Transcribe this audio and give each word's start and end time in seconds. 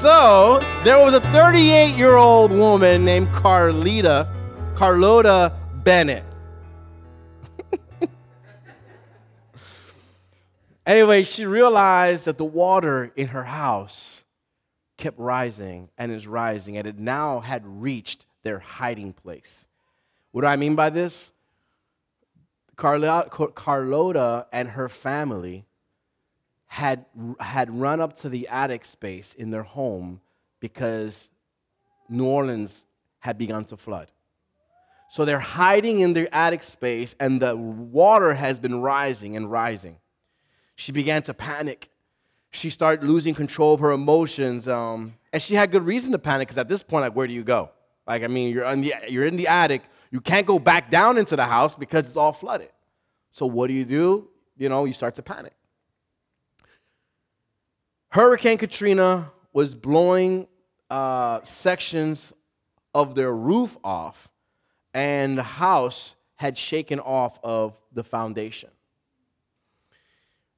So 0.00 0.60
there 0.84 1.04
was 1.04 1.14
a 1.14 1.20
38 1.32 1.98
year 1.98 2.14
old 2.14 2.52
woman 2.52 3.04
named 3.04 3.26
Carlita, 3.32 4.32
Carlota 4.76 5.52
Bennett. 5.82 6.22
anyway, 10.86 11.24
she 11.24 11.46
realized 11.46 12.26
that 12.26 12.38
the 12.38 12.44
water 12.44 13.10
in 13.16 13.26
her 13.26 13.42
house 13.42 14.22
kept 14.98 15.18
rising 15.18 15.88
and 15.98 16.12
is 16.12 16.28
rising, 16.28 16.76
and 16.76 16.86
it 16.86 17.00
now 17.00 17.40
had 17.40 17.66
reached 17.66 18.24
their 18.44 18.60
hiding 18.60 19.12
place. 19.12 19.66
What 20.30 20.42
do 20.42 20.46
I 20.46 20.54
mean 20.54 20.76
by 20.76 20.90
this? 20.90 21.32
Carlota 22.76 24.46
and 24.52 24.68
her 24.68 24.88
family 24.88 25.64
had, 26.68 27.06
had 27.40 27.74
run 27.74 28.00
up 28.00 28.14
to 28.16 28.28
the 28.28 28.46
attic 28.48 28.84
space 28.84 29.34
in 29.34 29.50
their 29.50 29.62
home 29.62 30.20
because 30.60 31.28
New 32.08 32.26
Orleans 32.26 32.86
had 33.20 33.36
begun 33.36 33.64
to 33.66 33.76
flood. 33.76 34.10
So 35.10 35.24
they're 35.24 35.40
hiding 35.40 36.00
in 36.00 36.12
their 36.12 36.28
attic 36.32 36.62
space, 36.62 37.16
and 37.18 37.40
the 37.40 37.56
water 37.56 38.34
has 38.34 38.58
been 38.58 38.82
rising 38.82 39.36
and 39.36 39.50
rising. 39.50 39.98
She 40.76 40.92
began 40.92 41.22
to 41.22 41.34
panic. 41.34 41.88
She 42.50 42.68
started 42.68 43.04
losing 43.04 43.34
control 43.34 43.74
of 43.74 43.80
her 43.80 43.92
emotions, 43.92 44.68
um, 44.68 45.14
and 45.32 45.42
she 45.42 45.54
had 45.54 45.70
good 45.70 45.84
reason 45.84 46.12
to 46.12 46.18
panic 46.18 46.48
because 46.48 46.58
at 46.58 46.68
this 46.68 46.82
point, 46.82 47.02
like, 47.02 47.16
where 47.16 47.26
do 47.26 47.32
you 47.32 47.42
go? 47.42 47.70
Like, 48.06 48.22
I 48.22 48.26
mean, 48.26 48.52
you're, 48.54 48.64
in, 48.64 48.82
the, 48.82 48.94
you're 49.08 49.26
in 49.26 49.36
the 49.36 49.48
attic. 49.48 49.82
You 50.10 50.20
can't 50.20 50.46
go 50.46 50.58
back 50.58 50.90
down 50.90 51.18
into 51.18 51.36
the 51.36 51.44
house 51.44 51.74
because 51.74 52.06
it's 52.06 52.16
all 52.16 52.32
flooded. 52.32 52.70
So 53.32 53.46
what 53.46 53.68
do 53.68 53.74
you 53.74 53.84
do? 53.84 54.28
You 54.56 54.68
know, 54.68 54.84
you 54.84 54.92
start 54.92 55.14
to 55.16 55.22
panic. 55.22 55.52
Hurricane 58.10 58.56
Katrina 58.56 59.32
was 59.52 59.74
blowing 59.74 60.48
uh, 60.88 61.40
sections 61.44 62.32
of 62.94 63.14
their 63.14 63.34
roof 63.34 63.76
off, 63.84 64.30
and 64.94 65.36
the 65.36 65.42
house 65.42 66.14
had 66.36 66.56
shaken 66.56 67.00
off 67.00 67.38
of 67.44 67.78
the 67.92 68.02
foundation. 68.02 68.70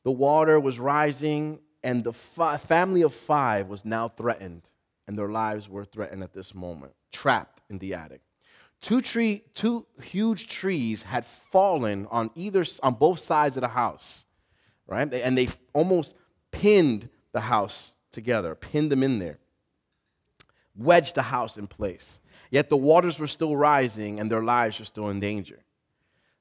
The 0.04 0.12
water 0.12 0.60
was 0.60 0.78
rising, 0.78 1.60
and 1.82 2.04
the 2.04 2.12
fi- 2.12 2.56
family 2.56 3.02
of 3.02 3.12
five 3.12 3.66
was 3.66 3.84
now 3.84 4.08
threatened, 4.08 4.62
and 5.08 5.18
their 5.18 5.28
lives 5.28 5.68
were 5.68 5.84
threatened 5.84 6.22
at 6.22 6.32
this 6.32 6.54
moment, 6.54 6.92
trapped 7.10 7.62
in 7.68 7.78
the 7.78 7.94
attic. 7.94 8.20
Two, 8.80 9.00
tree, 9.00 9.42
two 9.54 9.86
huge 10.00 10.46
trees 10.48 11.02
had 11.02 11.26
fallen 11.26 12.06
on 12.10 12.30
either 12.36 12.64
on 12.82 12.94
both 12.94 13.18
sides 13.18 13.56
of 13.56 13.62
the 13.62 13.68
house, 13.68 14.24
right? 14.86 15.12
And 15.12 15.36
they 15.36 15.48
almost 15.72 16.14
pinned 16.52 17.08
the 17.32 17.40
house 17.40 17.94
together, 18.12 18.54
pinned 18.54 18.90
them 18.90 19.02
in 19.02 19.18
there, 19.18 19.38
wedged 20.76 21.14
the 21.14 21.22
house 21.22 21.56
in 21.56 21.66
place. 21.66 22.18
Yet 22.50 22.68
the 22.68 22.76
waters 22.76 23.18
were 23.18 23.26
still 23.26 23.56
rising 23.56 24.18
and 24.18 24.30
their 24.30 24.42
lives 24.42 24.78
were 24.78 24.84
still 24.84 25.08
in 25.08 25.20
danger. 25.20 25.60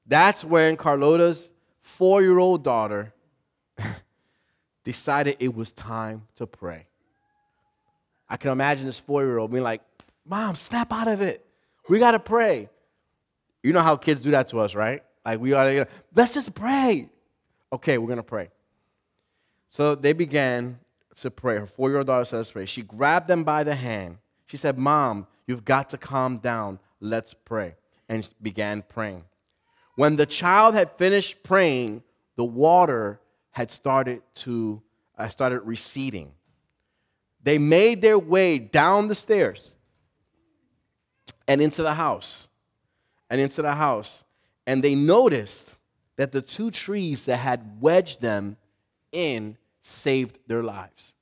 That's 0.06 0.44
when 0.44 0.76
Carlota's 0.76 1.52
four 1.82 2.20
year 2.20 2.38
old 2.38 2.64
daughter 2.64 3.12
decided 4.84 5.36
it 5.38 5.54
was 5.54 5.72
time 5.72 6.26
to 6.36 6.46
pray. 6.46 6.86
I 8.28 8.36
can 8.36 8.50
imagine 8.50 8.86
this 8.86 8.98
four 8.98 9.22
year 9.22 9.38
old 9.38 9.50
being 9.50 9.64
like, 9.64 9.82
Mom, 10.24 10.54
snap 10.54 10.92
out 10.92 11.08
of 11.08 11.20
it. 11.20 11.44
We 11.88 11.98
got 11.98 12.12
to 12.12 12.20
pray. 12.20 12.68
You 13.62 13.72
know 13.72 13.80
how 13.80 13.96
kids 13.96 14.20
do 14.20 14.30
that 14.30 14.48
to 14.48 14.60
us, 14.60 14.74
right? 14.74 15.02
Like, 15.24 15.40
we 15.40 15.50
got 15.50 15.64
to, 15.64 15.86
let's 16.14 16.34
just 16.34 16.54
pray. 16.54 17.08
Okay, 17.72 17.98
we're 17.98 18.06
going 18.06 18.18
to 18.18 18.22
pray. 18.22 18.50
So 19.70 19.94
they 19.94 20.12
began 20.12 20.80
to 21.20 21.30
pray. 21.30 21.58
Her 21.58 21.66
four 21.66 21.88
year 21.88 21.98
old 21.98 22.08
daughter 22.08 22.24
said, 22.24 22.46
pray. 22.52 22.66
She 22.66 22.82
grabbed 22.82 23.28
them 23.28 23.44
by 23.44 23.64
the 23.64 23.76
hand. 23.76 24.18
She 24.46 24.56
said, 24.56 24.78
Mom, 24.78 25.26
you've 25.46 25.64
got 25.64 25.88
to 25.90 25.98
calm 25.98 26.38
down. 26.38 26.80
Let's 27.00 27.34
pray. 27.34 27.76
And 28.08 28.28
began 28.42 28.82
praying. 28.82 29.24
When 29.94 30.16
the 30.16 30.26
child 30.26 30.74
had 30.74 30.90
finished 30.98 31.42
praying, 31.44 32.02
the 32.36 32.44
water 32.44 33.20
had 33.52 33.70
started 33.70 34.22
to 34.34 34.82
uh, 35.16 35.28
started 35.28 35.60
receding. 35.60 36.32
They 37.42 37.58
made 37.58 38.02
their 38.02 38.18
way 38.18 38.58
down 38.58 39.08
the 39.08 39.14
stairs 39.14 39.76
and 41.46 41.60
into 41.60 41.82
the 41.82 41.94
house. 41.94 42.48
And 43.28 43.40
into 43.40 43.62
the 43.62 43.74
house. 43.74 44.24
And 44.66 44.82
they 44.82 44.94
noticed 44.94 45.76
that 46.16 46.32
the 46.32 46.42
two 46.42 46.70
trees 46.70 47.26
that 47.26 47.36
had 47.36 47.80
wedged 47.80 48.20
them 48.20 48.56
in 49.12 49.56
saved 49.82 50.38
their 50.46 50.62
lives 50.62 51.14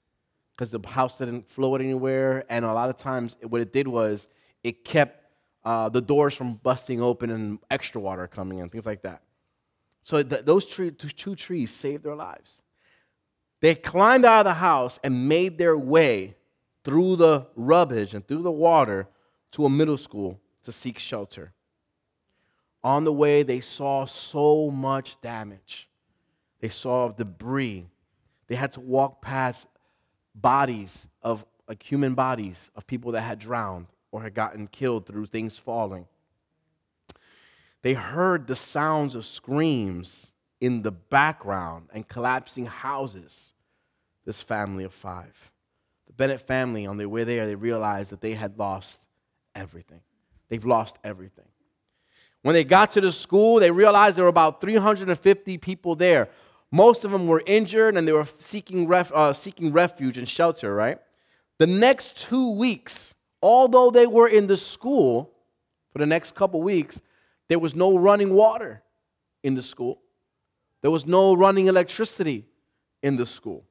because 0.54 0.70
the 0.70 0.80
house 0.88 1.16
didn't 1.18 1.48
float 1.48 1.80
anywhere. 1.80 2.44
And 2.48 2.64
a 2.64 2.72
lot 2.72 2.90
of 2.90 2.96
times, 2.96 3.36
what 3.42 3.60
it 3.60 3.72
did 3.72 3.86
was 3.86 4.26
it 4.64 4.84
kept 4.84 5.24
uh, 5.64 5.88
the 5.88 6.00
doors 6.00 6.34
from 6.34 6.54
busting 6.54 7.00
open 7.00 7.30
and 7.30 7.58
extra 7.70 8.00
water 8.00 8.26
coming 8.26 8.58
in, 8.58 8.68
things 8.68 8.86
like 8.86 9.02
that. 9.02 9.22
So 10.02 10.22
th- 10.22 10.44
those 10.44 10.66
tree, 10.66 10.90
two 10.90 11.34
trees 11.34 11.70
saved 11.70 12.04
their 12.04 12.16
lives. 12.16 12.62
They 13.60 13.74
climbed 13.74 14.24
out 14.24 14.40
of 14.40 14.44
the 14.46 14.54
house 14.54 14.98
and 15.02 15.28
made 15.28 15.58
their 15.58 15.76
way 15.76 16.36
through 16.84 17.16
the 17.16 17.46
rubbish 17.56 18.14
and 18.14 18.26
through 18.26 18.42
the 18.42 18.52
water 18.52 19.08
to 19.52 19.64
a 19.64 19.70
middle 19.70 19.96
school 19.96 20.40
to 20.64 20.72
seek 20.72 20.98
shelter. 20.98 21.52
On 22.82 23.04
the 23.04 23.12
way, 23.12 23.42
they 23.42 23.60
saw 23.60 24.06
so 24.06 24.70
much 24.70 25.20
damage. 25.20 25.88
They 26.60 26.68
saw 26.68 27.08
debris 27.08 27.86
they 28.48 28.56
had 28.56 28.72
to 28.72 28.80
walk 28.80 29.22
past 29.22 29.68
bodies 30.34 31.08
of 31.22 31.44
like 31.68 31.82
human 31.82 32.14
bodies 32.14 32.70
of 32.74 32.86
people 32.86 33.12
that 33.12 33.20
had 33.20 33.38
drowned 33.38 33.86
or 34.10 34.22
had 34.22 34.34
gotten 34.34 34.66
killed 34.66 35.06
through 35.06 35.26
things 35.26 35.58
falling. 35.58 36.06
They 37.82 37.94
heard 37.94 38.46
the 38.46 38.56
sounds 38.56 39.14
of 39.14 39.24
screams 39.24 40.32
in 40.60 40.82
the 40.82 40.90
background 40.90 41.88
and 41.92 42.08
collapsing 42.08 42.66
houses. 42.66 43.52
This 44.24 44.40
family 44.40 44.84
of 44.84 44.92
five. 44.92 45.52
The 46.06 46.12
Bennett 46.12 46.40
family, 46.40 46.86
on 46.86 46.96
their 46.96 47.08
way 47.08 47.24
there, 47.24 47.46
they 47.46 47.54
realized 47.54 48.10
that 48.12 48.20
they 48.20 48.34
had 48.34 48.58
lost 48.58 49.06
everything. 49.54 50.02
They've 50.48 50.64
lost 50.64 50.98
everything. 51.04 51.46
When 52.42 52.54
they 52.54 52.64
got 52.64 52.92
to 52.92 53.00
the 53.00 53.12
school, 53.12 53.58
they 53.58 53.70
realized 53.70 54.16
there 54.16 54.24
were 54.24 54.30
about 54.30 54.60
350 54.60 55.58
people 55.58 55.94
there. 55.94 56.28
Most 56.70 57.04
of 57.04 57.12
them 57.12 57.26
were 57.26 57.42
injured 57.46 57.96
and 57.96 58.06
they 58.06 58.12
were 58.12 58.26
seeking, 58.38 58.86
ref, 58.86 59.10
uh, 59.12 59.32
seeking 59.32 59.72
refuge 59.72 60.18
and 60.18 60.28
shelter, 60.28 60.74
right? 60.74 60.98
The 61.58 61.66
next 61.66 62.16
two 62.16 62.56
weeks, 62.56 63.14
although 63.42 63.90
they 63.90 64.06
were 64.06 64.28
in 64.28 64.46
the 64.46 64.56
school 64.56 65.32
for 65.92 65.98
the 65.98 66.06
next 66.06 66.34
couple 66.34 66.62
weeks, 66.62 67.00
there 67.48 67.58
was 67.58 67.74
no 67.74 67.96
running 67.96 68.34
water 68.34 68.82
in 69.42 69.54
the 69.54 69.62
school. 69.62 70.02
There 70.82 70.90
was 70.90 71.06
no 71.06 71.34
running 71.34 71.66
electricity 71.66 72.44
in 73.02 73.16
the 73.16 73.26
school. 73.26 73.64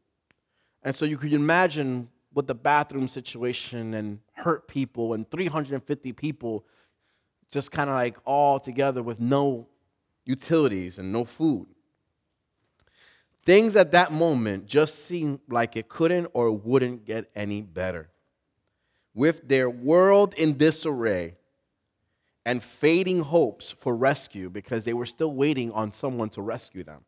And 0.84 0.96
so 0.96 1.06
you 1.06 1.18
could 1.18 1.34
imagine 1.34 2.10
what 2.34 2.48
the 2.48 2.56
bathroom 2.56 3.08
situation 3.08 3.94
and 3.94 4.20
hurt 4.34 4.68
people 4.68 5.14
and 5.14 5.30
350 5.30 6.14
people 6.14 6.66
just 7.52 7.72
kind 7.72 7.90
of 7.90 7.96
like 7.96 8.18
all 8.26 8.60
together 8.60 9.02
with 9.02 9.20
no 9.20 9.68
utilities 10.26 10.98
and 10.98 11.12
no 11.12 11.24
food. 11.24 11.68
Things 13.48 13.78
at 13.78 13.94
that 13.94 14.12
moment 14.12 14.66
just 14.66 15.06
seemed 15.06 15.40
like 15.48 15.78
it 15.78 15.88
couldn't 15.88 16.28
or 16.34 16.52
wouldn't 16.52 17.06
get 17.06 17.32
any 17.34 17.62
better. 17.62 18.10
With 19.14 19.48
their 19.48 19.70
world 19.70 20.34
in 20.34 20.58
disarray 20.58 21.38
and 22.46 22.62
fading 22.62 23.22
hopes 23.22 23.72
for 23.72 23.96
rescue 23.96 24.50
because 24.50 24.84
they 24.84 24.92
were 24.92 25.06
still 25.06 25.32
waiting 25.32 25.72
on 25.72 25.94
someone 25.94 26.28
to 26.32 26.42
rescue 26.42 26.84
them, 26.84 27.06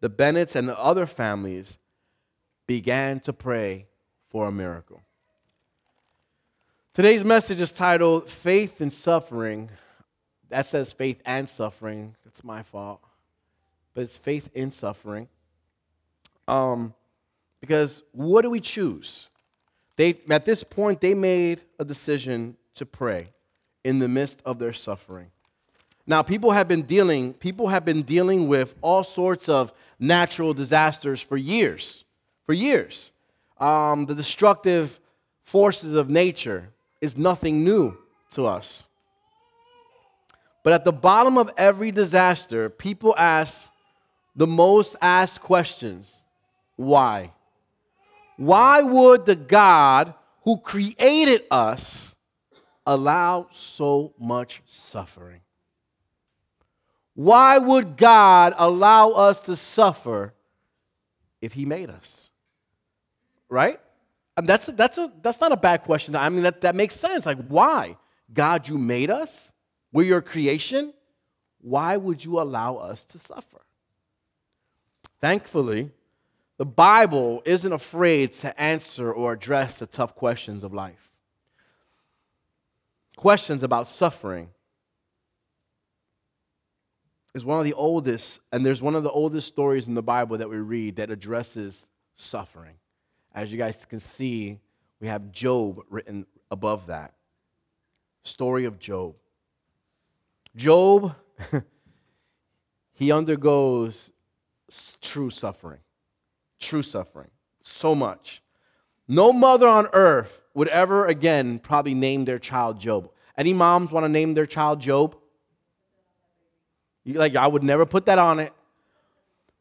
the 0.00 0.08
Bennetts 0.08 0.56
and 0.56 0.68
the 0.68 0.76
other 0.80 1.06
families 1.06 1.78
began 2.66 3.20
to 3.20 3.32
pray 3.32 3.86
for 4.28 4.48
a 4.48 4.52
miracle. 4.52 5.00
Today's 6.92 7.24
message 7.24 7.60
is 7.60 7.70
titled 7.70 8.28
Faith 8.28 8.80
and 8.80 8.92
Suffering. 8.92 9.70
That 10.48 10.66
says 10.66 10.92
faith 10.92 11.22
and 11.24 11.48
suffering. 11.48 12.16
That's 12.24 12.42
my 12.42 12.64
fault. 12.64 13.00
But 13.94 14.02
it's 14.02 14.18
faith 14.18 14.50
in 14.52 14.72
suffering. 14.72 15.28
Um, 16.48 16.94
because 17.60 18.02
what 18.12 18.42
do 18.42 18.50
we 18.50 18.60
choose? 18.60 19.28
They, 19.96 20.18
at 20.30 20.44
this 20.44 20.62
point, 20.62 21.00
they 21.00 21.14
made 21.14 21.62
a 21.78 21.84
decision 21.84 22.56
to 22.74 22.86
pray 22.86 23.28
in 23.84 23.98
the 23.98 24.08
midst 24.08 24.42
of 24.44 24.58
their 24.58 24.72
suffering. 24.72 25.30
Now, 26.06 26.22
people 26.22 26.52
have 26.52 26.68
been 26.68 26.82
dealing, 26.82 27.34
people 27.34 27.68
have 27.68 27.84
been 27.84 28.02
dealing 28.02 28.46
with 28.46 28.74
all 28.80 29.02
sorts 29.02 29.48
of 29.48 29.72
natural 29.98 30.54
disasters 30.54 31.20
for 31.20 31.36
years. 31.36 32.04
For 32.44 32.52
years. 32.52 33.10
Um, 33.58 34.06
the 34.06 34.14
destructive 34.14 35.00
forces 35.42 35.94
of 35.94 36.08
nature 36.08 36.68
is 37.00 37.16
nothing 37.16 37.64
new 37.64 37.96
to 38.32 38.46
us. 38.46 38.84
But 40.62 40.74
at 40.74 40.84
the 40.84 40.92
bottom 40.92 41.38
of 41.38 41.50
every 41.56 41.90
disaster, 41.90 42.68
people 42.68 43.14
ask 43.16 43.70
the 44.34 44.46
most 44.46 44.96
asked 45.00 45.40
questions 45.40 46.20
why? 46.76 47.32
Why 48.36 48.82
would 48.82 49.26
the 49.26 49.36
God 49.36 50.14
who 50.42 50.58
created 50.58 51.44
us 51.50 52.14
allow 52.86 53.48
so 53.50 54.14
much 54.18 54.62
suffering? 54.66 55.40
Why 57.14 57.56
would 57.56 57.96
God 57.96 58.54
allow 58.58 59.10
us 59.10 59.40
to 59.42 59.56
suffer 59.56 60.34
if 61.40 61.54
He 61.54 61.64
made 61.64 61.88
us? 61.88 62.28
Right? 63.48 63.80
And 64.36 64.46
that's, 64.46 64.68
a, 64.68 64.72
that's, 64.72 64.98
a, 64.98 65.10
that's 65.22 65.40
not 65.40 65.52
a 65.52 65.56
bad 65.56 65.82
question. 65.82 66.14
I 66.14 66.28
mean, 66.28 66.42
that, 66.42 66.60
that 66.60 66.74
makes 66.74 66.94
sense. 66.94 67.24
Like, 67.24 67.38
why? 67.48 67.96
God, 68.32 68.68
you 68.68 68.76
made 68.76 69.10
us? 69.10 69.50
We're 69.92 70.06
your 70.06 70.20
creation? 70.20 70.92
Why 71.62 71.96
would 71.96 72.22
you 72.22 72.38
allow 72.38 72.76
us 72.76 73.04
to 73.06 73.18
suffer? 73.18 73.62
Thankfully, 75.20 75.90
the 76.58 76.66
Bible 76.66 77.42
isn't 77.44 77.72
afraid 77.72 78.32
to 78.34 78.58
answer 78.60 79.12
or 79.12 79.32
address 79.32 79.78
the 79.78 79.86
tough 79.86 80.14
questions 80.14 80.64
of 80.64 80.72
life. 80.72 81.10
Questions 83.16 83.62
about 83.62 83.88
suffering 83.88 84.50
is 87.34 87.44
one 87.44 87.58
of 87.58 87.66
the 87.66 87.74
oldest, 87.74 88.40
and 88.52 88.64
there's 88.64 88.80
one 88.80 88.94
of 88.94 89.02
the 89.02 89.10
oldest 89.10 89.46
stories 89.46 89.86
in 89.86 89.94
the 89.94 90.02
Bible 90.02 90.38
that 90.38 90.48
we 90.48 90.56
read 90.56 90.96
that 90.96 91.10
addresses 91.10 91.88
suffering. 92.14 92.76
As 93.34 93.52
you 93.52 93.58
guys 93.58 93.84
can 93.84 94.00
see, 94.00 94.58
we 95.00 95.08
have 95.08 95.32
Job 95.32 95.82
written 95.90 96.24
above 96.50 96.86
that. 96.86 97.12
Story 98.22 98.64
of 98.64 98.78
Job. 98.78 99.16
Job, 100.56 101.14
he 102.94 103.12
undergoes 103.12 104.10
true 105.02 105.28
suffering. 105.28 105.80
True 106.58 106.82
suffering. 106.82 107.30
So 107.62 107.94
much. 107.94 108.42
No 109.08 109.32
mother 109.32 109.68
on 109.68 109.86
earth 109.92 110.44
would 110.54 110.68
ever 110.68 111.06
again 111.06 111.58
probably 111.58 111.94
name 111.94 112.24
their 112.24 112.38
child 112.38 112.80
Job. 112.80 113.10
Any 113.36 113.52
moms 113.52 113.90
want 113.90 114.04
to 114.04 114.08
name 114.08 114.34
their 114.34 114.46
child 114.46 114.80
Job? 114.80 115.16
Like 117.04 117.36
I 117.36 117.46
would 117.46 117.62
never 117.62 117.86
put 117.86 118.06
that 118.06 118.18
on 118.18 118.40
it. 118.40 118.52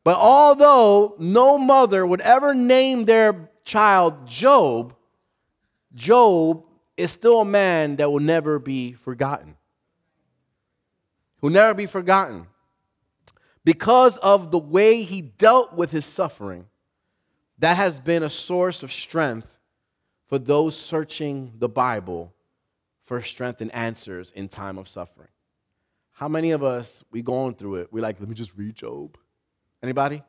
But 0.03 0.17
although 0.17 1.15
no 1.19 1.57
mother 1.57 2.05
would 2.05 2.21
ever 2.21 2.53
name 2.53 3.05
their 3.05 3.49
child 3.63 4.27
Job, 4.27 4.95
Job 5.93 6.63
is 6.95 7.11
still 7.11 7.41
a 7.41 7.45
man 7.45 7.97
that 7.97 8.11
will 8.11 8.19
never 8.19 8.59
be 8.59 8.93
forgotten. 8.93 9.57
Will 11.41 11.49
never 11.49 11.73
be 11.73 11.85
forgotten. 11.85 12.47
Because 13.63 14.17
of 14.17 14.51
the 14.51 14.59
way 14.59 15.03
he 15.03 15.21
dealt 15.21 15.73
with 15.73 15.91
his 15.91 16.05
suffering, 16.05 16.67
that 17.59 17.77
has 17.77 17.99
been 17.99 18.23
a 18.23 18.29
source 18.29 18.83
of 18.83 18.91
strength 18.91 19.59
for 20.27 20.37
those 20.39 20.77
searching 20.77 21.53
the 21.57 21.69
Bible 21.69 22.33
for 23.01 23.21
strength 23.21 23.61
and 23.61 23.73
answers 23.73 24.31
in 24.31 24.47
time 24.47 24.77
of 24.77 24.87
suffering. 24.87 25.29
How 26.13 26.27
many 26.27 26.51
of 26.51 26.63
us 26.63 27.03
we 27.11 27.21
going 27.21 27.55
through 27.55 27.75
it? 27.75 27.93
We 27.93 28.01
like, 28.01 28.19
let 28.19 28.27
me 28.27 28.35
just 28.35 28.57
read 28.57 28.75
Job. 28.75 29.17
Anybody? 29.83 30.23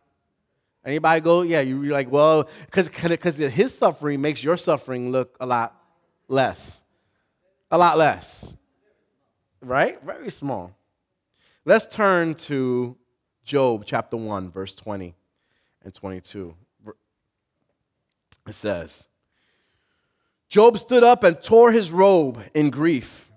Anybody 0.84 1.20
go? 1.20 1.42
Yeah, 1.42 1.62
you're 1.62 1.92
like, 1.92 2.12
well, 2.12 2.48
because 2.70 3.36
his 3.36 3.76
suffering 3.76 4.20
makes 4.20 4.44
your 4.44 4.56
suffering 4.56 5.10
look 5.10 5.36
a 5.40 5.46
lot 5.46 5.74
less, 6.28 6.82
a 7.70 7.78
lot 7.78 7.98
less, 7.98 8.54
right? 9.60 10.00
Very 10.02 10.30
small. 10.30 10.76
Let's 11.64 11.86
turn 11.86 12.34
to 12.34 12.96
Job 13.42 13.84
chapter 13.86 14.16
one, 14.16 14.50
verse 14.50 14.74
twenty 14.74 15.14
and 15.82 15.94
twenty-two. 15.94 16.54
It 18.46 18.54
says, 18.54 19.06
Job 20.48 20.78
stood 20.78 21.02
up 21.02 21.24
and 21.24 21.40
tore 21.42 21.72
his 21.72 21.90
robe 21.90 22.42
in 22.54 22.70
grief. 22.70 23.30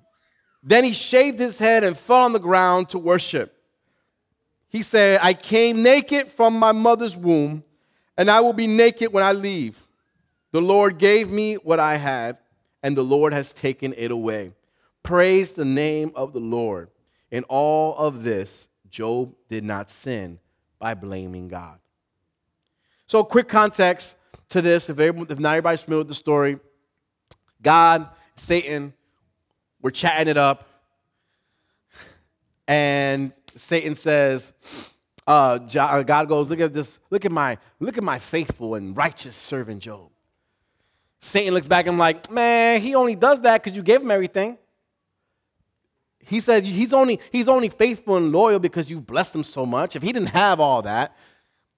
Then 0.61 0.83
he 0.83 0.93
shaved 0.93 1.39
his 1.39 1.57
head 1.57 1.83
and 1.83 1.97
fell 1.97 2.17
on 2.17 2.33
the 2.33 2.39
ground 2.39 2.89
to 2.89 2.99
worship. 2.99 3.55
He 4.67 4.83
said, 4.83 5.19
I 5.23 5.33
came 5.33 5.81
naked 5.81 6.27
from 6.27 6.57
my 6.59 6.71
mother's 6.71 7.17
womb, 7.17 7.63
and 8.17 8.29
I 8.29 8.41
will 8.41 8.53
be 8.53 8.67
naked 8.67 9.11
when 9.11 9.23
I 9.23 9.31
leave. 9.31 9.87
The 10.51 10.61
Lord 10.61 10.99
gave 10.99 11.31
me 11.31 11.55
what 11.55 11.79
I 11.79 11.95
had, 11.95 12.37
and 12.83 12.95
the 12.95 13.03
Lord 13.03 13.33
has 13.33 13.53
taken 13.53 13.93
it 13.97 14.11
away. 14.11 14.53
Praise 15.01 15.53
the 15.53 15.65
name 15.65 16.11
of 16.15 16.33
the 16.33 16.39
Lord. 16.39 16.89
In 17.31 17.43
all 17.45 17.95
of 17.97 18.23
this, 18.23 18.67
Job 18.89 19.33
did 19.47 19.63
not 19.63 19.89
sin 19.89 20.39
by 20.77 20.93
blaming 20.93 21.47
God. 21.47 21.79
So, 23.07 23.23
quick 23.23 23.47
context 23.47 24.15
to 24.49 24.61
this, 24.61 24.89
if, 24.89 24.99
if 24.99 25.39
not 25.39 25.49
everybody's 25.51 25.81
familiar 25.81 26.01
with 26.01 26.07
the 26.07 26.15
story, 26.15 26.59
God, 27.61 28.07
Satan, 28.35 28.93
we're 29.81 29.91
chatting 29.91 30.27
it 30.27 30.37
up, 30.37 30.67
and 32.67 33.33
Satan 33.55 33.95
says, 33.95 34.97
uh, 35.27 35.59
uh, 35.75 36.03
God 36.03 36.27
goes, 36.27 36.49
look 36.49 36.59
at 36.59 36.73
this, 36.73 36.99
look 37.09 37.25
at 37.25 37.31
my, 37.31 37.57
look 37.79 37.97
at 37.97 38.03
my 38.03 38.19
faithful 38.19 38.75
and 38.75 38.95
righteous 38.95 39.35
servant 39.35 39.81
Job. 39.81 40.09
Satan 41.19 41.53
looks 41.53 41.67
back 41.67 41.85
and 41.85 41.93
I'm 41.93 41.99
like, 41.99 42.31
man, 42.31 42.79
he 42.79 42.95
only 42.95 43.15
does 43.15 43.41
that 43.41 43.61
because 43.61 43.75
you 43.75 43.83
gave 43.83 44.01
him 44.01 44.11
everything. 44.11 44.57
He 46.19 46.39
said 46.39 46.63
he's 46.63 46.93
only, 46.93 47.19
he's 47.31 47.47
only 47.47 47.69
faithful 47.69 48.17
and 48.17 48.31
loyal 48.31 48.59
because 48.59 48.89
you've 48.89 49.05
blessed 49.05 49.35
him 49.35 49.43
so 49.43 49.65
much. 49.65 49.95
If 49.95 50.03
he 50.03 50.11
didn't 50.11 50.29
have 50.29 50.59
all 50.59 50.81
that, 50.83 51.15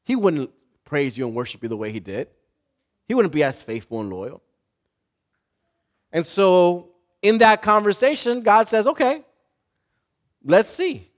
he 0.04 0.16
wouldn't 0.16 0.52
praise 0.84 1.18
you 1.18 1.26
and 1.26 1.36
worship 1.36 1.64
you 1.64 1.70
the 1.70 1.78
way 1.78 1.92
he 1.92 2.00
did. 2.00 2.28
He 3.12 3.13
wouldn't 3.13 3.34
be 3.34 3.44
as 3.44 3.62
faithful 3.62 4.00
and 4.00 4.10
loyal. 4.10 4.42
And 6.13 6.25
so 6.25 6.92
in 7.22 7.40
that 7.40 7.62
conversation, 7.62 8.40
God 8.40 8.69
says, 8.69 8.88
okay, 8.88 9.25
let's 10.46 10.69
see. 10.69 11.12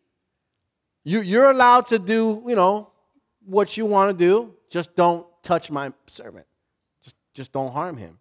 You, 1.04 1.22
you're 1.22 1.52
allowed 1.52 1.86
to 1.90 2.00
do, 2.00 2.42
you 2.48 2.56
know, 2.56 2.90
what 3.46 3.78
you 3.78 3.86
want 3.86 4.18
to 4.18 4.18
do. 4.18 4.56
Just 4.72 4.96
don't 4.96 5.28
touch 5.44 5.70
my 5.70 5.94
servant. 6.08 6.48
Just, 7.04 7.16
just 7.36 7.54
don't 7.54 7.72
harm 7.72 7.98
him. 7.98 8.18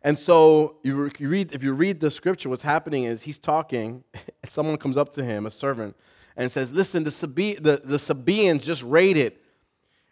And 0.00 0.16
so 0.16 0.76
you, 0.84 1.10
you 1.18 1.28
read, 1.28 1.52
if 1.52 1.64
you 1.64 1.72
read 1.72 1.98
the 1.98 2.12
scripture, 2.12 2.48
what's 2.48 2.62
happening 2.62 3.02
is 3.02 3.22
he's 3.22 3.40
talking. 3.40 4.04
Someone 4.44 4.76
comes 4.76 4.96
up 4.96 5.12
to 5.14 5.24
him, 5.24 5.46
a 5.46 5.50
servant, 5.50 5.96
and 6.36 6.48
says, 6.48 6.72
"Listen, 6.72 7.02
the, 7.02 7.10
Sabe- 7.10 7.60
the, 7.60 7.80
the 7.82 7.98
Sabaeans 7.98 8.64
just 8.64 8.84
raided, 8.84 9.32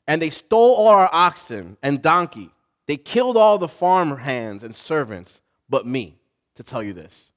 and 0.07 0.21
they 0.21 0.31
stole 0.31 0.75
all 0.75 0.89
our 0.89 1.11
oxen 1.13 1.77
and 1.83 2.03
donkey. 2.03 2.51
They 2.87 2.97
killed 2.97 3.37
all 3.37 3.59
the 3.59 3.69
farm 3.69 4.17
hands 4.17 4.63
and 4.63 4.77
servants, 4.77 5.41
but 5.69 5.87
me." 5.87 6.19
To 6.57 6.63
tell 6.63 6.83
you 6.83 6.93
this, 6.93 7.33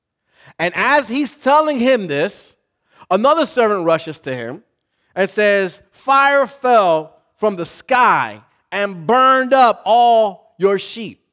and 0.59 0.73
as 0.75 1.07
he's 1.07 1.37
telling 1.37 1.79
him 1.79 2.07
this, 2.07 2.55
Another 3.09 3.45
servant 3.45 3.85
rushes 3.85 4.19
to 4.21 4.35
him 4.35 4.63
and 5.15 5.29
says, 5.29 5.81
Fire 5.91 6.47
fell 6.47 7.17
from 7.35 7.55
the 7.55 7.65
sky 7.65 8.41
and 8.71 9.05
burned 9.05 9.53
up 9.53 9.81
all 9.85 10.55
your 10.57 10.79
sheep 10.79 11.25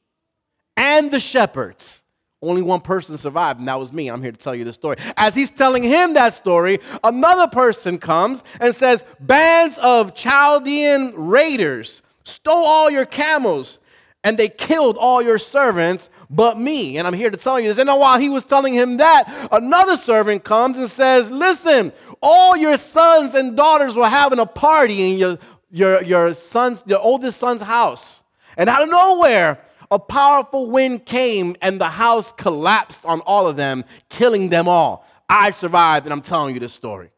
and 0.77 1.11
the 1.11 1.21
shepherds. 1.21 2.02
Only 2.43 2.61
one 2.61 2.81
person 2.81 3.17
survived, 3.17 3.61
and 3.61 3.69
that 3.69 3.79
was 3.79 3.93
me. 3.93 4.09
I'm 4.09 4.21
here 4.21 4.33
to 4.33 4.39
tell 4.39 4.55
you 4.55 4.65
the 4.65 4.73
story. 4.73 4.97
As 5.17 5.35
he's 5.35 5.51
telling 5.51 5.85
him 5.85 6.15
that 6.15 6.35
story, 6.35 6.81
another 7.05 7.47
person 7.47 7.99
comes 7.99 8.43
and 8.61 8.75
says, 8.75 9.05
Bands 9.21 9.79
of 9.79 10.15
Chaldean 10.17 11.15
raiders 11.17 12.03
stole 12.25 12.65
all 12.65 12.91
your 12.91 13.07
camels 13.07 13.79
and 14.25 14.39
they 14.39 14.49
killed 14.49 14.97
all 14.99 15.23
your 15.23 15.39
servants 15.39 16.11
but 16.31 16.59
me. 16.59 16.99
And 16.99 17.07
I'm 17.07 17.13
here 17.13 17.31
to 17.31 17.37
tell 17.37 17.59
you 17.59 17.69
this. 17.69 17.79
And 17.79 17.89
while 17.89 18.19
he 18.19 18.29
was 18.29 18.45
telling 18.45 18.75
him 18.75 18.99
that, 18.99 19.49
another 19.51 19.97
servant 19.97 20.45
comes 20.45 20.79
and 20.79 20.89
says, 20.89 21.31
Listen, 21.31 21.93
all 22.21 22.57
your 22.57 22.77
sons 22.77 23.35
and 23.35 23.57
daughters 23.57 23.97
were 23.97 24.09
having 24.09 24.39
a 24.39 24.47
party 24.47 25.13
in 25.13 25.19
your, 25.19 25.39
your, 25.71 26.03
your, 26.03 26.35
son's, 26.35 26.83
your 26.87 27.01
oldest 27.01 27.39
son's 27.39 27.63
house. 27.63 28.23
And 28.57 28.69
out 28.69 28.83
of 28.83 28.91
nowhere, 28.91 29.59
a 29.93 29.99
powerful 29.99 30.71
wind 30.71 31.05
came 31.05 31.55
and 31.61 31.79
the 31.79 31.89
house 31.91 32.33
collapsed 32.33 33.05
on 33.05 33.21
all 33.21 33.47
of 33.47 33.57
them, 33.57 33.85
killing 34.09 34.49
them 34.49 34.67
all. 34.67 35.07
I 35.29 35.51
survived, 35.51 36.07
and 36.07 36.15
I'm 36.15 36.23
telling 36.23 36.55
you 36.55 36.61
this 36.61 36.73
story. 36.73 37.11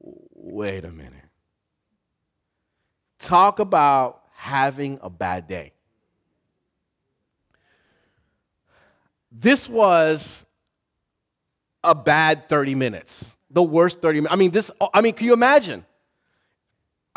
Wait 0.00 0.84
a 0.84 0.92
minute. 0.92 1.12
Talk 3.18 3.58
about 3.58 4.22
having 4.36 5.00
a 5.02 5.10
bad 5.10 5.48
day. 5.48 5.72
This 9.32 9.68
was 9.68 10.46
a 11.82 11.96
bad 11.96 12.48
30 12.48 12.76
minutes. 12.76 13.36
The 13.50 13.62
worst 13.62 14.00
30 14.00 14.20
minutes. 14.20 14.32
I 14.32 14.36
mean, 14.36 14.52
this, 14.52 14.70
I 14.94 15.00
mean, 15.00 15.14
can 15.14 15.26
you 15.26 15.32
imagine? 15.32 15.84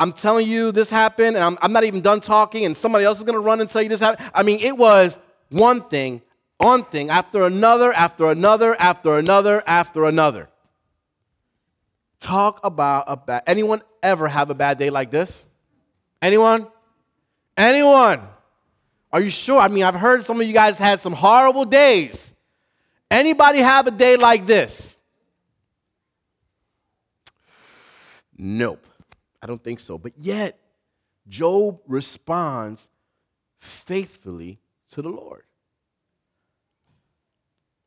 I'm 0.00 0.14
telling 0.14 0.48
you 0.48 0.72
this 0.72 0.88
happened, 0.88 1.36
and 1.36 1.44
I'm, 1.44 1.58
I'm 1.60 1.72
not 1.72 1.84
even 1.84 2.00
done 2.00 2.20
talking, 2.20 2.64
and 2.64 2.74
somebody 2.74 3.04
else 3.04 3.18
is 3.18 3.24
gonna 3.24 3.38
run 3.38 3.60
and 3.60 3.68
tell 3.68 3.82
you 3.82 3.90
this 3.90 4.00
happened. 4.00 4.30
I 4.34 4.42
mean, 4.42 4.58
it 4.60 4.76
was 4.76 5.18
one 5.50 5.82
thing, 5.82 6.22
one 6.56 6.84
thing 6.84 7.10
after 7.10 7.44
another, 7.44 7.92
after 7.92 8.30
another, 8.30 8.74
after 8.80 9.18
another, 9.18 9.62
after 9.66 10.04
another. 10.06 10.48
Talk 12.18 12.60
about 12.64 13.04
a 13.08 13.16
bad 13.18 13.42
anyone 13.46 13.82
ever 14.02 14.26
have 14.26 14.48
a 14.48 14.54
bad 14.54 14.78
day 14.78 14.88
like 14.88 15.10
this? 15.10 15.46
Anyone? 16.22 16.66
Anyone? 17.54 18.22
Are 19.12 19.20
you 19.20 19.30
sure? 19.30 19.60
I 19.60 19.68
mean, 19.68 19.84
I've 19.84 19.94
heard 19.94 20.24
some 20.24 20.40
of 20.40 20.46
you 20.46 20.54
guys 20.54 20.78
had 20.78 21.00
some 21.00 21.12
horrible 21.12 21.66
days. 21.66 22.32
Anybody 23.10 23.58
have 23.58 23.86
a 23.86 23.90
day 23.90 24.16
like 24.16 24.46
this? 24.46 24.96
Nope. 28.38 28.86
I 29.42 29.46
don't 29.46 29.62
think 29.62 29.80
so. 29.80 29.98
But 29.98 30.12
yet, 30.16 30.58
Job 31.28 31.80
responds 31.86 32.88
faithfully 33.58 34.60
to 34.90 35.02
the 35.02 35.08
Lord. 35.08 35.42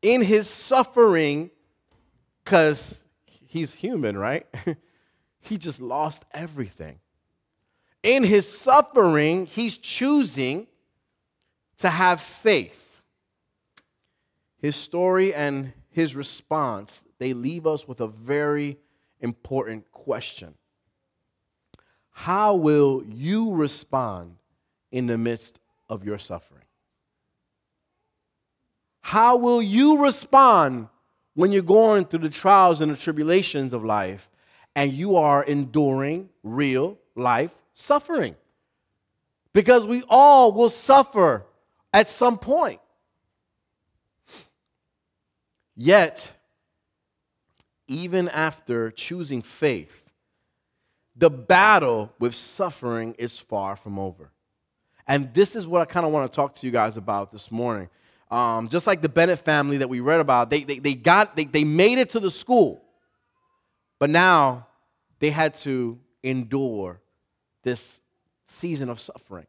In 0.02 0.22
his 0.22 0.50
suffering, 0.50 1.52
because 2.44 3.04
he's 3.48 3.74
human, 3.74 4.18
right? 4.18 4.46
he 5.40 5.58
just 5.58 5.82
lost 5.82 6.26
everything. 6.32 7.00
In 8.02 8.24
his 8.24 8.52
suffering, 8.52 9.46
he's 9.46 9.78
choosing 9.78 10.68
to 11.78 11.90
have 11.90 12.20
faith. 12.20 13.02
His 14.58 14.76
story 14.76 15.34
and 15.34 15.74
his 15.90 16.16
response, 16.16 17.04
they 17.20 17.34
leave 17.34 17.66
us 17.66 17.88
with 17.88 18.02
a 18.02 18.08
very 18.08 18.78
important 19.22 19.92
question. 19.92 20.56
How 22.14 22.56
will 22.56 23.04
you 23.06 23.54
respond 23.54 24.38
in 24.92 25.08
the 25.08 25.18
midst 25.18 25.60
of 25.90 26.06
your 26.06 26.20
suffering? 26.20 26.64
How 29.02 29.36
will 29.36 29.62
you 29.62 30.02
respond 30.02 30.88
when 31.34 31.52
you're 31.52 31.62
going 31.62 32.06
through 32.06 32.20
the 32.20 32.30
trials 32.30 32.80
and 32.80 32.92
the 32.92 32.98
tribulations 32.98 33.74
of 33.74 33.84
life 33.84 34.30
and 34.76 34.94
you 34.94 35.18
are 35.18 35.44
enduring 35.44 36.30
real 36.44 36.98
life 37.16 37.54
suffering? 37.74 38.36
Because 39.52 39.86
we 39.86 40.04
all 40.08 40.52
will 40.52 40.70
suffer 40.70 41.46
at 41.92 42.10
some 42.10 42.38
point. 42.38 42.80
Yet, 45.76 46.34
even 47.88 48.30
after 48.30 48.92
choosing 48.92 49.42
faith, 49.42 50.03
the 51.16 51.30
battle 51.30 52.12
with 52.20 52.34
suffering 52.34 53.16
is 53.18 53.38
far 53.38 53.76
from 53.76 54.00
over. 54.00 54.32
And 55.08 55.34
this 55.34 55.56
is 55.56 55.68
what 55.68 55.82
I 55.82 55.86
kind 55.86 56.06
of 56.06 56.12
want 56.12 56.32
to 56.32 56.36
talk 56.36 56.56
to 56.56 56.66
you 56.66 56.72
guys 56.72 56.98
about 56.98 57.32
this 57.32 57.52
morning. 57.52 57.90
Um, 58.32 58.68
just 58.70 58.88
like 58.88 59.02
the 59.02 59.10
Bennett 59.10 59.40
family 59.40 59.78
that 59.78 59.90
we 59.90 60.00
read 60.00 60.20
about, 60.20 60.50
they, 60.50 60.64
they, 60.64 60.80
they 60.80 60.96
got 60.96 61.36
they, 61.36 61.44
they 61.46 61.64
made 61.64 62.00
it 62.00 62.10
to 62.12 62.20
the 62.20 62.32
school, 62.32 62.84
but 64.00 64.10
now 64.10 64.68
they 65.20 65.30
had 65.30 65.54
to 65.56 66.00
endure 66.24 67.00
this 67.62 68.02
season 68.46 68.90
of 68.90 69.00
suffering. 69.00 69.46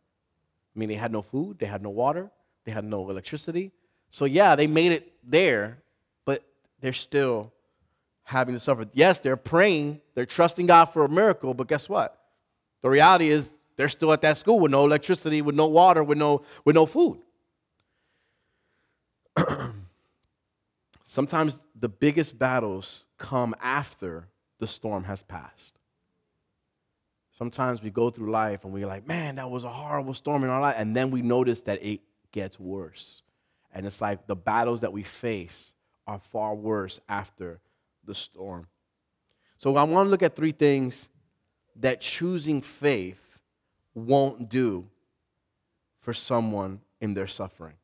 I 0.74 0.78
mean, 0.78 0.88
they 0.88 0.96
had 0.96 1.12
no 1.12 1.22
food, 1.22 1.58
they 1.58 1.66
had 1.66 1.82
no 1.82 1.90
water, 1.90 2.30
they 2.64 2.72
had 2.72 2.84
no 2.84 3.08
electricity. 3.08 3.72
So, 4.10 4.24
yeah, 4.26 4.54
they 4.54 4.66
made 4.66 4.92
it 4.92 5.12
there, 5.24 5.78
but 6.24 6.44
they're 6.80 6.92
still 6.92 7.52
having 8.24 8.54
to 8.54 8.60
suffer. 8.60 8.86
Yes, 8.92 9.18
they're 9.18 9.36
praying, 9.36 10.00
they're 10.14 10.26
trusting 10.26 10.66
God 10.66 10.86
for 10.86 11.04
a 11.04 11.08
miracle, 11.08 11.54
but 11.54 11.68
guess 11.68 11.88
what? 11.88 12.18
The 12.82 12.90
reality 12.90 13.28
is 13.28 13.50
they're 13.76 13.88
still 13.88 14.12
at 14.12 14.20
that 14.22 14.36
school 14.36 14.60
with 14.60 14.72
no 14.72 14.84
electricity, 14.84 15.42
with 15.42 15.54
no 15.54 15.66
water, 15.66 16.02
with 16.02 16.18
no, 16.18 16.42
with 16.64 16.74
no 16.74 16.86
food. 16.86 17.20
Sometimes 21.06 21.60
the 21.78 21.88
biggest 21.88 22.38
battles 22.38 23.06
come 23.18 23.54
after 23.60 24.28
the 24.58 24.66
storm 24.66 25.04
has 25.04 25.22
passed. 25.22 25.78
Sometimes 27.36 27.82
we 27.82 27.90
go 27.90 28.10
through 28.10 28.30
life 28.30 28.64
and 28.64 28.72
we're 28.72 28.86
like, 28.86 29.08
man, 29.08 29.36
that 29.36 29.50
was 29.50 29.64
a 29.64 29.68
horrible 29.68 30.14
storm 30.14 30.44
in 30.44 30.50
our 30.50 30.60
life. 30.60 30.76
And 30.78 30.94
then 30.94 31.10
we 31.10 31.20
notice 31.20 31.62
that 31.62 31.84
it 31.84 32.00
gets 32.30 32.60
worse. 32.60 33.22
And 33.72 33.86
it's 33.86 34.00
like 34.00 34.28
the 34.28 34.36
battles 34.36 34.82
that 34.82 34.92
we 34.92 35.02
face 35.02 35.74
are 36.06 36.20
far 36.20 36.54
worse 36.54 37.00
after 37.08 37.60
the 38.06 38.14
storm. 38.14 38.66
So 39.58 39.76
I 39.76 39.84
want 39.84 40.06
to 40.06 40.10
look 40.10 40.22
at 40.22 40.36
three 40.36 40.52
things 40.52 41.08
that 41.76 42.00
choosing 42.00 42.60
faith 42.60 43.38
won't 43.94 44.48
do 44.48 44.88
for 46.00 46.12
someone 46.12 46.80
in 47.00 47.14
their 47.14 47.26
suffering. 47.26 47.74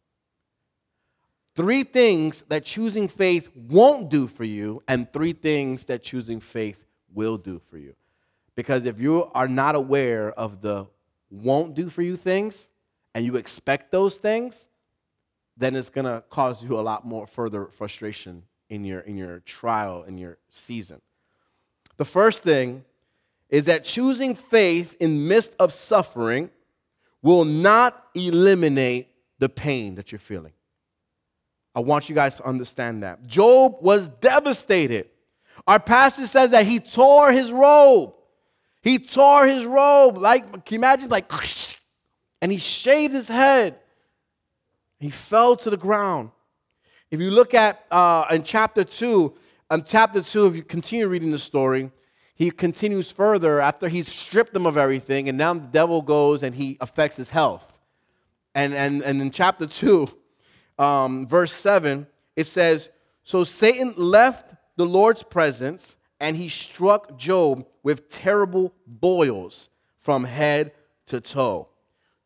Three 1.54 1.82
things 1.82 2.42
that 2.48 2.64
choosing 2.64 3.08
faith 3.08 3.50
won't 3.54 4.08
do 4.08 4.26
for 4.26 4.44
you, 4.44 4.82
and 4.86 5.12
three 5.12 5.32
things 5.32 5.86
that 5.86 6.02
choosing 6.02 6.40
faith 6.40 6.84
will 7.12 7.36
do 7.36 7.60
for 7.66 7.76
you. 7.78 7.94
Because 8.54 8.84
if 8.84 9.00
you 9.00 9.30
are 9.34 9.48
not 9.48 9.74
aware 9.74 10.32
of 10.32 10.60
the 10.60 10.86
won't 11.30 11.74
do 11.74 11.88
for 11.88 12.02
you 12.02 12.16
things 12.16 12.68
and 13.14 13.24
you 13.24 13.36
expect 13.36 13.90
those 13.90 14.16
things, 14.16 14.68
then 15.56 15.76
it's 15.76 15.90
going 15.90 16.04
to 16.04 16.22
cause 16.28 16.64
you 16.64 16.78
a 16.78 16.82
lot 16.82 17.06
more 17.06 17.26
further 17.26 17.66
frustration 17.66 18.42
in 18.70 18.84
your 18.84 19.00
in 19.00 19.16
your 19.16 19.40
trial 19.40 20.04
in 20.04 20.16
your 20.16 20.38
season. 20.48 21.02
The 21.98 22.04
first 22.06 22.42
thing 22.42 22.84
is 23.50 23.66
that 23.66 23.84
choosing 23.84 24.34
faith 24.34 24.96
in 25.00 25.28
midst 25.28 25.54
of 25.58 25.72
suffering 25.72 26.50
will 27.20 27.44
not 27.44 28.06
eliminate 28.14 29.08
the 29.38 29.48
pain 29.48 29.96
that 29.96 30.12
you're 30.12 30.18
feeling. 30.18 30.52
I 31.74 31.80
want 31.80 32.08
you 32.08 32.14
guys 32.14 32.36
to 32.36 32.46
understand 32.46 33.02
that. 33.02 33.26
Job 33.26 33.76
was 33.80 34.08
devastated. 34.08 35.08
Our 35.66 35.78
passage 35.78 36.28
says 36.28 36.52
that 36.52 36.66
he 36.66 36.80
tore 36.80 37.32
his 37.32 37.52
robe. 37.52 38.14
He 38.82 38.98
tore 38.98 39.46
his 39.46 39.66
robe, 39.66 40.16
like, 40.16 40.64
can 40.64 40.74
you 40.74 40.78
imagine? 40.78 41.10
Like, 41.10 41.30
and 42.40 42.50
he 42.50 42.58
shaved 42.58 43.12
his 43.12 43.28
head. 43.28 43.78
He 44.98 45.10
fell 45.10 45.56
to 45.56 45.70
the 45.70 45.76
ground. 45.76 46.30
If 47.10 47.20
you 47.20 47.30
look 47.32 47.54
at 47.54 47.84
uh, 47.90 48.26
in 48.30 48.44
chapter 48.44 48.84
2, 48.84 49.34
in 49.72 49.84
chapter 49.84 50.22
2, 50.22 50.46
if 50.46 50.56
you 50.56 50.62
continue 50.62 51.08
reading 51.08 51.32
the 51.32 51.40
story, 51.40 51.90
he 52.36 52.52
continues 52.52 53.10
further 53.10 53.60
after 53.60 53.88
he's 53.88 54.06
stripped 54.06 54.54
them 54.54 54.64
of 54.64 54.76
everything, 54.76 55.28
and 55.28 55.36
now 55.36 55.54
the 55.54 55.60
devil 55.60 56.02
goes 56.02 56.42
and 56.44 56.54
he 56.54 56.78
affects 56.80 57.16
his 57.16 57.30
health. 57.30 57.78
And, 58.54 58.72
and, 58.74 59.02
and 59.02 59.20
in 59.20 59.32
chapter 59.32 59.66
2, 59.66 60.06
um, 60.78 61.26
verse 61.26 61.52
7, 61.52 62.06
it 62.36 62.46
says, 62.46 62.90
So 63.24 63.42
Satan 63.42 63.94
left 63.96 64.54
the 64.76 64.86
Lord's 64.86 65.24
presence 65.24 65.96
and 66.20 66.36
he 66.36 66.48
struck 66.48 67.18
Job 67.18 67.66
with 67.82 68.08
terrible 68.08 68.72
boils 68.86 69.68
from 69.98 70.24
head 70.24 70.72
to 71.06 71.20
toe. 71.20 71.68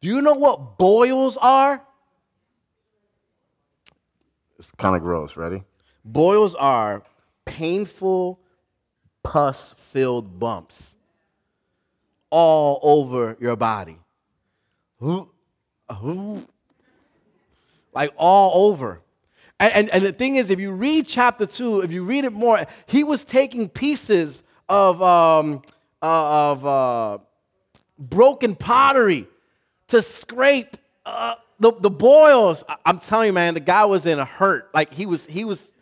Do 0.03 0.09
you 0.09 0.21
know 0.21 0.35
what 0.35 0.79
boils 0.79 1.39
are? 1.39 1.87
It's 4.59 4.71
kind 4.73 4.97
of 4.97 5.03
gross. 5.03 5.37
Ready? 5.37 5.63
Boils 6.05 6.55
are 6.55 7.03
painful, 7.45 8.41
pus 9.23 9.73
filled 9.73 10.39
bumps 10.39 10.97
all 12.31 12.81
over 12.83 13.37
your 13.41 13.57
body. 13.57 13.99
Who? 14.99 15.31
Who? 16.01 16.45
Like 17.95 18.13
all 18.17 18.69
over. 18.69 19.01
And, 19.61 19.73
and, 19.73 19.91
and, 19.91 20.05
the 20.05 20.13
thing 20.13 20.35
is, 20.35 20.51
if 20.51 20.59
you 20.59 20.73
read 20.73 21.07
chapter 21.07 21.47
two, 21.47 21.81
if 21.81 21.93
you 21.93 22.03
read 22.03 22.25
it 22.25 22.33
more, 22.33 22.67
he 22.87 23.05
was 23.05 23.25
taking 23.25 23.69
pieces 23.69 24.43
of, 24.69 25.01
um, 25.01 25.63
uh, 26.03 26.51
of 26.51 26.67
uh, 26.67 27.19
broken 27.97 28.57
pottery 28.57 29.29
to 29.89 30.03
scrape 30.03 30.77
uh, 31.07 31.37
the, 31.65 31.73
the 31.81 31.91
boils. 31.91 32.63
I'm 32.85 32.99
telling 32.99 33.29
you, 33.29 33.33
man, 33.33 33.55
the 33.55 33.61
guy 33.61 33.87
was 33.87 34.05
in 34.05 34.19
a 34.19 34.27
hurt. 34.27 34.69
Like 34.75 34.93
he 34.93 35.07
was, 35.07 35.25
he 35.25 35.47
was, 35.47 35.73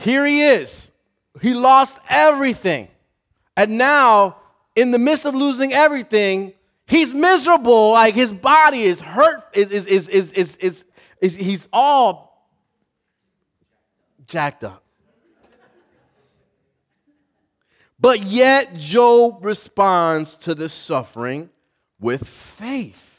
here 0.00 0.26
he 0.26 0.42
is. 0.42 0.90
He 1.40 1.54
lost 1.54 2.00
everything. 2.10 2.88
And 3.56 3.78
now, 3.78 4.38
in 4.74 4.90
the 4.90 4.98
midst 4.98 5.26
of 5.26 5.36
losing 5.36 5.72
everything, 5.72 6.54
he's 6.88 7.14
miserable. 7.14 7.92
Like 7.92 8.14
his 8.14 8.32
body 8.32 8.82
is 8.82 9.00
hurt, 9.00 9.44
is, 9.54 9.70
is, 9.70 9.86
is, 9.86 10.08
is, 10.08 10.32
is, 10.32 10.56
is, 10.56 10.84
is 11.20 11.36
he's 11.36 11.68
all 11.72 12.50
jacked 14.26 14.64
up. 14.64 14.82
But 18.00 18.22
yet, 18.22 18.74
Job 18.74 19.44
responds 19.44 20.36
to 20.38 20.56
the 20.56 20.68
suffering 20.68 21.48
with 22.00 22.26
faith, 22.26 23.11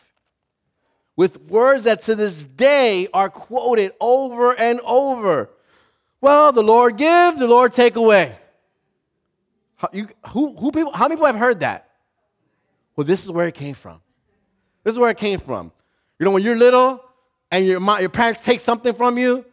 with 1.16 1.42
words 1.44 1.84
that 1.84 2.02
to 2.04 2.16
this 2.16 2.44
day 2.44 3.08
are 3.14 3.30
quoted 3.30 3.94
over 4.00 4.58
and 4.58 4.80
over. 4.82 5.50
Well, 6.22 6.52
the 6.52 6.64
Lord 6.64 6.98
give, 6.98 7.38
the 7.38 7.48
Lord 7.48 7.74
take 7.74 7.96
away. 7.96 8.36
How, 9.76 9.90
you, 9.92 10.08
who, 10.30 10.56
who 10.56 10.72
people, 10.72 10.92
how 10.94 11.06
many 11.06 11.16
people 11.16 11.28
have 11.28 11.36
heard 11.36 11.60
that? 11.60 11.90
Well, 12.96 13.06
this 13.06 13.24
is 13.24 13.32
where 13.32 13.48
it 13.48 13.56
came 13.56 13.76
from. 13.76 14.02
This 14.84 14.94
is 14.94 15.00
where 15.00 15.10
it 15.10 15.18
came 15.18 15.40
from. 15.40 15.72
You 16.20 16.26
know, 16.26 16.32
when 16.32 16.44
you're 16.44 16.58
little 16.58 17.04
and 17.52 17.66
your, 17.66 17.80
your 18.00 18.10
parents 18.10 18.44
take 18.44 18.60
something 18.60 18.94
from 18.94 19.18
you, 19.18 19.46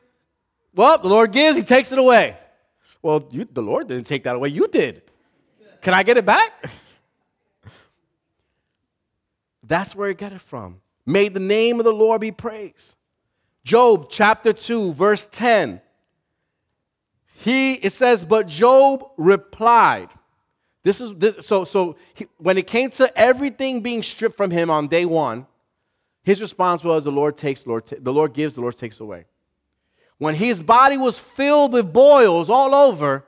well, 0.75 0.99
the 0.99 1.09
Lord 1.09 1.33
gives, 1.33 1.57
He 1.59 1.65
takes 1.65 1.91
it 1.93 1.99
away. 1.99 2.37
Well, 3.03 3.29
you, 3.31 3.49
the 3.51 3.63
Lord 3.63 3.89
didn't 3.89 4.05
take 4.05 4.25
that 4.25 4.37
away, 4.37 4.49
you 4.51 4.69
did. 4.69 5.03
Can 5.81 5.95
I 5.95 6.03
get 6.03 6.17
it 6.19 6.27
back? 6.27 6.53
That's 9.63 9.95
where 9.95 10.09
he 10.09 10.15
got 10.15 10.33
it 10.33 10.41
from. 10.41 10.81
May 11.07 11.29
the 11.29 11.41
name 11.41 11.81
of 11.81 11.85
the 11.85 11.93
Lord 11.93 12.21
be 12.21 12.33
praised. 12.33 12.97
Job 13.65 14.07
chapter 14.09 14.53
2, 14.53 14.93
verse 14.95 15.27
10. 15.27 15.81
He, 17.35 17.75
it 17.75 17.93
says, 17.93 18.25
but 18.25 18.47
Job 18.47 19.05
replied. 19.17 20.11
This 20.83 21.01
is 21.01 21.15
this, 21.15 21.47
so. 21.47 21.65
So 21.65 21.97
he, 22.15 22.27
when 22.39 22.57
it 22.57 22.67
came 22.67 22.91
to 22.93 23.19
everything 23.19 23.83
being 23.83 24.03
stripped 24.03 24.37
from 24.37 24.51
him 24.51 24.71
on 24.71 24.89
day 24.89 25.05
one, 25.05 25.47
his 26.23 26.41
response 26.41 26.83
was, 26.83 27.05
"The 27.05 27.13
Lord 27.13 27.37
takes, 27.37 27.67
Lord, 27.67 27.87
ta- 27.87 27.97
the 27.99 28.13
Lord 28.13 28.33
gives, 28.33 28.55
the 28.55 28.63
Lord 28.63 28.77
takes 28.77 29.01
away." 29.01 29.27
When 30.19 30.35
his 30.35 30.63
body 30.63 30.97
was 30.97 31.19
filled 31.19 31.73
with 31.75 31.93
boils 31.93 32.49
all 32.49 32.75
over, 32.75 33.27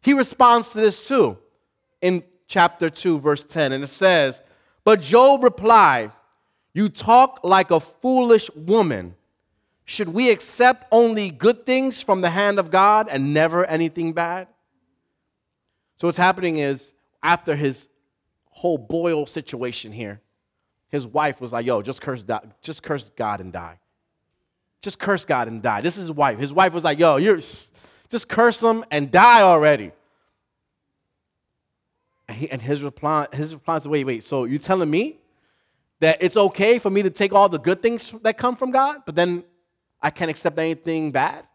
he 0.00 0.14
responds 0.14 0.72
to 0.72 0.80
this 0.80 1.06
too, 1.06 1.38
in 2.00 2.24
chapter 2.48 2.88
two, 2.88 3.18
verse 3.18 3.44
ten, 3.44 3.72
and 3.72 3.84
it 3.84 3.88
says, 3.88 4.42
"But 4.82 5.02
Job 5.02 5.44
replied, 5.44 6.10
You 6.74 6.88
talk 6.88 7.40
like 7.42 7.70
a 7.70 7.80
foolish 7.80 8.50
woman." 8.54 9.16
Should 9.84 10.10
we 10.10 10.30
accept 10.30 10.86
only 10.92 11.30
good 11.30 11.66
things 11.66 12.00
from 12.00 12.20
the 12.20 12.30
hand 12.30 12.58
of 12.58 12.70
God 12.70 13.08
and 13.10 13.34
never 13.34 13.64
anything 13.64 14.12
bad? 14.12 14.48
So, 15.98 16.08
what's 16.08 16.18
happening 16.18 16.58
is 16.58 16.92
after 17.22 17.54
his 17.54 17.88
whole 18.46 18.78
boil 18.78 19.26
situation 19.26 19.92
here, 19.92 20.20
his 20.88 21.06
wife 21.06 21.40
was 21.40 21.52
like, 21.52 21.66
Yo, 21.66 21.82
just 21.82 22.00
curse, 22.00 22.24
just 22.60 22.82
curse 22.82 23.10
God 23.16 23.40
and 23.40 23.52
die. 23.52 23.78
Just 24.82 24.98
curse 24.98 25.24
God 25.24 25.48
and 25.48 25.62
die. 25.62 25.80
This 25.80 25.96
is 25.96 26.02
his 26.02 26.12
wife. 26.12 26.38
His 26.38 26.52
wife 26.52 26.74
was 26.74 26.84
like, 26.84 26.98
Yo, 26.98 27.16
you're 27.16 27.36
just 27.36 28.28
curse 28.28 28.62
him 28.62 28.84
and 28.90 29.10
die 29.10 29.42
already. 29.42 29.92
And, 32.28 32.36
he, 32.36 32.50
and 32.50 32.62
his 32.62 32.82
reply, 32.82 33.26
his 33.32 33.56
Wait, 33.66 34.04
wait, 34.04 34.24
so 34.24 34.44
you 34.44 34.58
telling 34.58 34.90
me 34.90 35.18
that 36.02 36.20
it's 36.20 36.36
okay 36.36 36.80
for 36.80 36.90
me 36.90 37.00
to 37.00 37.10
take 37.10 37.32
all 37.32 37.48
the 37.48 37.60
good 37.60 37.80
things 37.80 38.12
that 38.22 38.36
come 38.36 38.56
from 38.56 38.72
God, 38.72 39.02
but 39.06 39.14
then 39.14 39.44
I 40.00 40.10
can't 40.10 40.32
accept 40.32 40.58
anything 40.58 41.12
bad? 41.12 41.46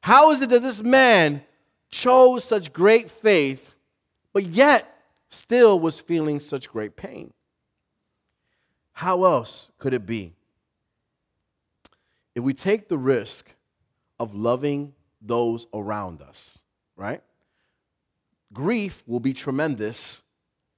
How 0.00 0.30
is 0.30 0.42
it 0.42 0.50
that 0.50 0.62
this 0.62 0.80
man 0.80 1.42
chose 1.90 2.44
such 2.44 2.72
great 2.72 3.10
faith, 3.10 3.74
but 4.32 4.46
yet 4.46 4.88
still 5.28 5.80
was 5.80 5.98
feeling 5.98 6.38
such 6.38 6.70
great 6.70 6.94
pain? 6.94 7.32
How 8.92 9.24
else 9.24 9.72
could 9.78 9.92
it 9.92 10.06
be? 10.06 10.32
If 12.36 12.44
we 12.44 12.54
take 12.54 12.88
the 12.88 12.96
risk 12.96 13.56
of 14.20 14.36
loving 14.36 14.94
those 15.20 15.66
around 15.74 16.22
us, 16.22 16.60
right? 16.94 17.22
Grief 18.52 19.02
will 19.04 19.18
be 19.18 19.32
tremendous 19.32 20.22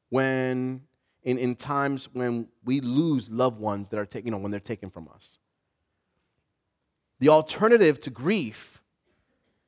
when 0.09 0.81
in, 1.25 1.39
in 1.39 1.55
times 1.55 2.09
when 2.13 2.49
we 2.65 2.81
lose 2.81 3.31
loved 3.31 3.59
ones 3.59 3.89
that 3.89 3.99
are 3.99 4.07
taken, 4.07 4.27
you 4.27 4.31
know, 4.31 4.39
when 4.39 4.51
they're 4.51 4.61
taken 4.61 4.91
from 4.91 5.09
us. 5.15 5.39
The 7.19 7.31
alternative 7.31 8.01
to 8.03 8.11
grief 8.11 8.83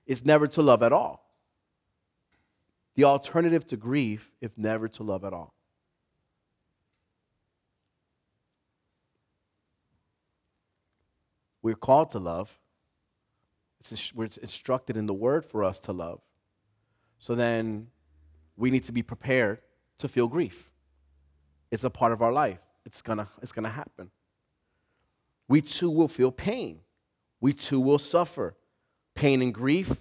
is 0.07 0.25
never 0.25 0.47
to 0.49 0.63
love 0.63 0.83
at 0.83 0.93
all. 0.93 1.25
The 2.95 3.05
alternative 3.05 3.67
to 3.69 3.77
grief 3.77 4.33
is 4.41 4.53
never 4.57 4.89
to 4.89 5.03
love 5.03 5.25
at 5.25 5.33
all. 5.33 5.55
We're 11.63 11.75
called 11.75 12.11
to 12.11 12.19
love. 12.19 12.59
It's, 13.81 14.15
we're 14.15 14.29
instructed 14.41 14.97
in 14.97 15.07
the 15.07 15.15
word 15.15 15.45
for 15.45 15.65
us 15.65 15.81
to 15.81 15.93
love. 15.93 16.21
So 17.19 17.35
then 17.35 17.89
we 18.57 18.71
need 18.71 18.85
to 18.85 18.93
be 18.93 19.03
prepared 19.03 19.61
to 19.99 20.09
feel 20.09 20.29
grief. 20.29 20.71
It's 21.71 21.85
a 21.85 21.91
part 21.91 22.13
of 22.13 22.23
our 22.23 22.33
life. 22.33 22.59
It's 22.85 23.03
gonna, 23.03 23.29
it's 23.43 23.53
gonna 23.53 23.69
happen. 23.69 24.11
We 25.49 25.61
too 25.61 25.91
will 25.91 26.09
feel 26.09 26.33
pain 26.33 26.81
we 27.41 27.53
too 27.53 27.81
will 27.81 27.99
suffer. 27.99 28.57
Pain 29.15 29.41
and 29.41 29.53
grief, 29.55 29.93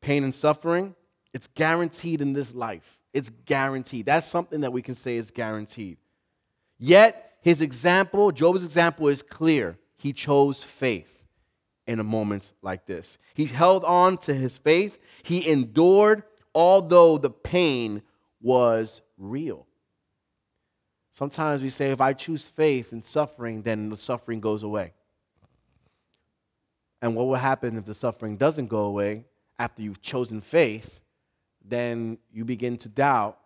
pain 0.00 0.24
and 0.24 0.34
suffering, 0.34 0.94
it's 1.32 1.46
guaranteed 1.46 2.20
in 2.20 2.32
this 2.34 2.54
life. 2.54 3.02
It's 3.14 3.30
guaranteed. 3.30 4.06
That's 4.06 4.26
something 4.26 4.60
that 4.60 4.72
we 4.72 4.82
can 4.82 4.94
say 4.94 5.16
is 5.16 5.30
guaranteed. 5.30 5.98
Yet, 6.78 7.34
his 7.40 7.60
example, 7.60 8.30
Job's 8.30 8.64
example, 8.64 9.08
is 9.08 9.22
clear. 9.22 9.78
He 9.96 10.12
chose 10.12 10.62
faith 10.62 11.24
in 11.86 11.98
a 11.98 12.04
moment 12.04 12.52
like 12.62 12.86
this. 12.86 13.16
He 13.34 13.46
held 13.46 13.84
on 13.84 14.18
to 14.18 14.34
his 14.34 14.58
faith. 14.58 14.98
He 15.22 15.48
endured, 15.48 16.24
although 16.54 17.16
the 17.16 17.30
pain 17.30 18.02
was 18.40 19.02
real. 19.16 19.66
Sometimes 21.12 21.62
we 21.62 21.68
say, 21.68 21.90
if 21.90 22.00
I 22.00 22.14
choose 22.14 22.42
faith 22.42 22.92
in 22.92 23.02
suffering, 23.02 23.62
then 23.62 23.90
the 23.90 23.96
suffering 23.96 24.40
goes 24.40 24.62
away. 24.62 24.94
And 27.02 27.14
what 27.14 27.26
will 27.26 27.34
happen 27.34 27.76
if 27.76 27.84
the 27.84 27.94
suffering 27.94 28.36
doesn't 28.36 28.68
go 28.68 28.84
away 28.84 29.26
after 29.58 29.82
you've 29.82 30.00
chosen 30.00 30.40
faith? 30.40 31.02
Then 31.64 32.18
you 32.32 32.44
begin 32.44 32.76
to 32.78 32.88
doubt 32.88 33.38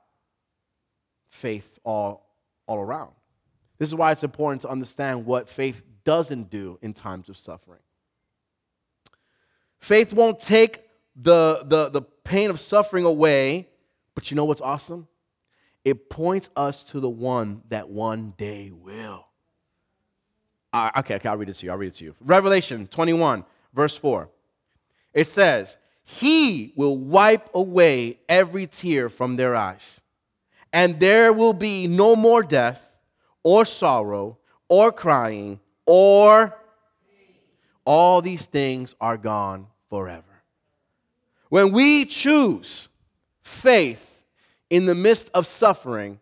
faith 1.29 1.79
all, 1.85 2.35
all 2.67 2.79
around. 2.79 3.11
This 3.79 3.89
is 3.89 3.95
why 3.95 4.13
it's 4.13 4.25
important 4.25 4.63
to 4.63 4.69
understand 4.69 5.27
what 5.27 5.49
faith 5.49 5.83
doesn't 6.05 6.51
do 6.51 6.79
in 6.83 6.93
times 6.93 7.29
of 7.29 7.37
suffering. 7.37 7.81
Faith 9.81 10.13
won't 10.13 10.41
take 10.41 10.83
the, 11.15 11.63
the, 11.65 11.91
the 11.91 12.03
pain 12.03 12.49
of 12.51 12.61
suffering 12.61 13.05
away, 13.05 13.69
but 14.15 14.31
you 14.31 14.37
know 14.37 14.45
what's 14.45 14.61
awesome? 14.61 15.09
It 15.87 16.11
points 16.11 16.51
us 16.57 16.83
to 16.83 16.99
the 16.99 17.09
one 17.09 17.63
that 17.69 17.89
one 17.89 18.35
day 18.37 18.73
will. 18.73 19.29
Uh, 20.73 20.91
okay, 20.99 21.15
okay, 21.15 21.29
I'll 21.29 21.37
read 21.37 21.49
it 21.49 21.55
to 21.55 21.67
you. 21.67 21.71
I'll 21.71 21.79
read 21.79 21.93
it 21.93 21.95
to 21.99 22.05
you. 22.07 22.17
Revelation 22.21 22.89
21, 22.89 23.45
verse 23.73 23.97
4. 23.97 24.29
It 25.15 25.29
says, 25.29 25.79
He 26.03 26.73
will 26.75 26.99
wipe 26.99 27.55
away 27.55 28.19
every 28.29 28.67
tear 28.67 29.09
from 29.09 29.37
their 29.37 29.55
eyes, 29.55 30.01
and 30.73 30.99
there 30.99 31.33
will 31.33 31.53
be 31.53 31.87
no 31.87 32.17
more 32.17 32.43
death, 32.43 32.97
or 33.45 33.65
sorrow, 33.65 34.39
or 34.69 34.91
crying, 34.91 35.61
or 35.87 36.59
all 37.85 38.23
these 38.23 38.47
things 38.47 38.97
are 39.01 39.17
gone 39.17 39.69
forever. 39.89 40.43
When 41.49 41.71
we 41.71 42.07
choose 42.07 42.89
faith 43.45 44.16
in 44.71 44.87
the 44.87 44.95
midst 44.95 45.31
of 45.35 45.47
suffering, 45.47 46.21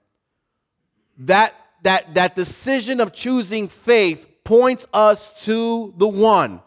that, 1.19 1.55
that, 1.83 2.15
that 2.15 2.35
decision 2.35 3.01
of 3.01 3.13
choosing 3.13 3.69
faith 3.69 4.27
points 4.45 4.87
us 4.93 5.45
to 5.45 5.95
the 5.97 6.09
one 6.09 6.61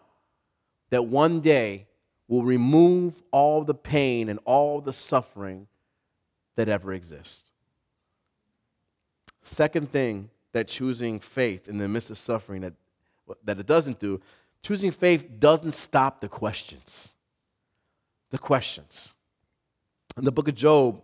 that 0.89 1.05
one 1.05 1.41
day 1.41 1.87
will 2.27 2.43
remove 2.43 3.21
all 3.31 3.63
the 3.63 3.73
pain 3.73 4.29
and 4.29 4.39
all 4.45 4.81
the 4.81 4.93
suffering 4.93 5.67
that 6.55 6.67
ever 6.67 6.93
exists. 6.93 7.51
Second 9.41 9.91
thing 9.91 10.29
that 10.51 10.67
choosing 10.67 11.19
faith 11.19 11.67
in 11.67 11.77
the 11.77 11.87
midst 11.87 12.09
of 12.09 12.17
suffering 12.17 12.61
that, 12.61 12.73
that 13.43 13.59
it 13.59 13.65
doesn't 13.65 13.99
do, 13.99 14.19
choosing 14.61 14.91
faith 14.91 15.39
doesn't 15.39 15.71
stop 15.71 16.19
the 16.19 16.27
questions. 16.27 17.13
The 18.31 18.37
questions. 18.37 19.13
In 20.17 20.25
the 20.25 20.31
book 20.31 20.47
of 20.47 20.55
Job, 20.55 21.01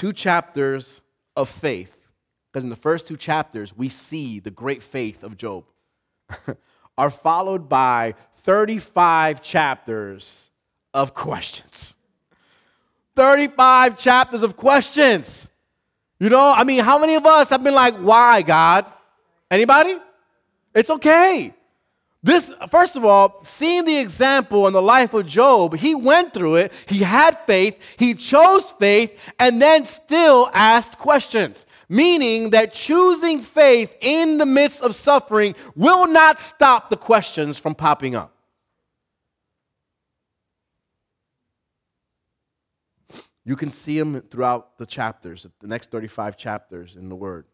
two 0.00 0.14
chapters 0.14 1.02
of 1.36 1.46
faith, 1.46 2.08
because 2.50 2.64
in 2.64 2.70
the 2.70 2.76
first 2.76 3.06
two 3.06 3.18
chapters, 3.18 3.76
we 3.76 3.90
see 3.90 4.40
the 4.40 4.50
great 4.50 4.82
faith 4.82 5.22
of 5.22 5.36
Job. 5.36 5.64
are 6.96 7.10
followed 7.10 7.68
by 7.68 8.14
35 8.36 9.42
chapters 9.42 10.48
of 10.94 11.12
questions. 11.12 11.96
35 13.14 13.98
chapters 13.98 14.42
of 14.42 14.56
questions. 14.56 15.46
You 16.18 16.30
know, 16.30 16.54
I 16.56 16.64
mean, 16.64 16.82
how 16.82 16.98
many 16.98 17.16
of 17.16 17.26
us 17.26 17.50
have 17.50 17.62
been 17.62 17.74
like, 17.74 17.94
why, 17.96 18.40
God? 18.40 18.86
Anybody? 19.50 19.96
It's 20.74 20.88
okay. 20.88 21.52
This, 22.22 22.52
first 22.68 22.96
of 22.96 23.04
all, 23.04 23.40
seeing 23.44 23.86
the 23.86 23.98
example 23.98 24.66
in 24.66 24.74
the 24.74 24.82
life 24.82 25.14
of 25.14 25.26
Job, 25.26 25.76
he 25.76 25.94
went 25.94 26.34
through 26.34 26.56
it, 26.56 26.72
he 26.86 26.98
had 26.98 27.38
faith, 27.46 27.80
he 27.98 28.14
chose 28.14 28.70
faith, 28.72 29.18
and 29.38 29.60
then 29.60 29.86
still 29.86 30.50
asked 30.52 30.98
questions 30.98 31.64
meaning 31.90 32.50
that 32.50 32.72
choosing 32.72 33.42
faith 33.42 33.96
in 34.00 34.38
the 34.38 34.46
midst 34.46 34.80
of 34.80 34.94
suffering 34.94 35.54
will 35.74 36.06
not 36.06 36.38
stop 36.38 36.88
the 36.88 36.96
questions 36.96 37.58
from 37.58 37.74
popping 37.74 38.14
up. 38.14 38.32
You 43.44 43.56
can 43.56 43.72
see 43.72 43.98
them 43.98 44.20
throughout 44.20 44.78
the 44.78 44.86
chapters, 44.86 45.44
the 45.58 45.66
next 45.66 45.90
35 45.90 46.36
chapters 46.36 46.94
in 46.94 47.08
the 47.08 47.16
Word. 47.16 47.46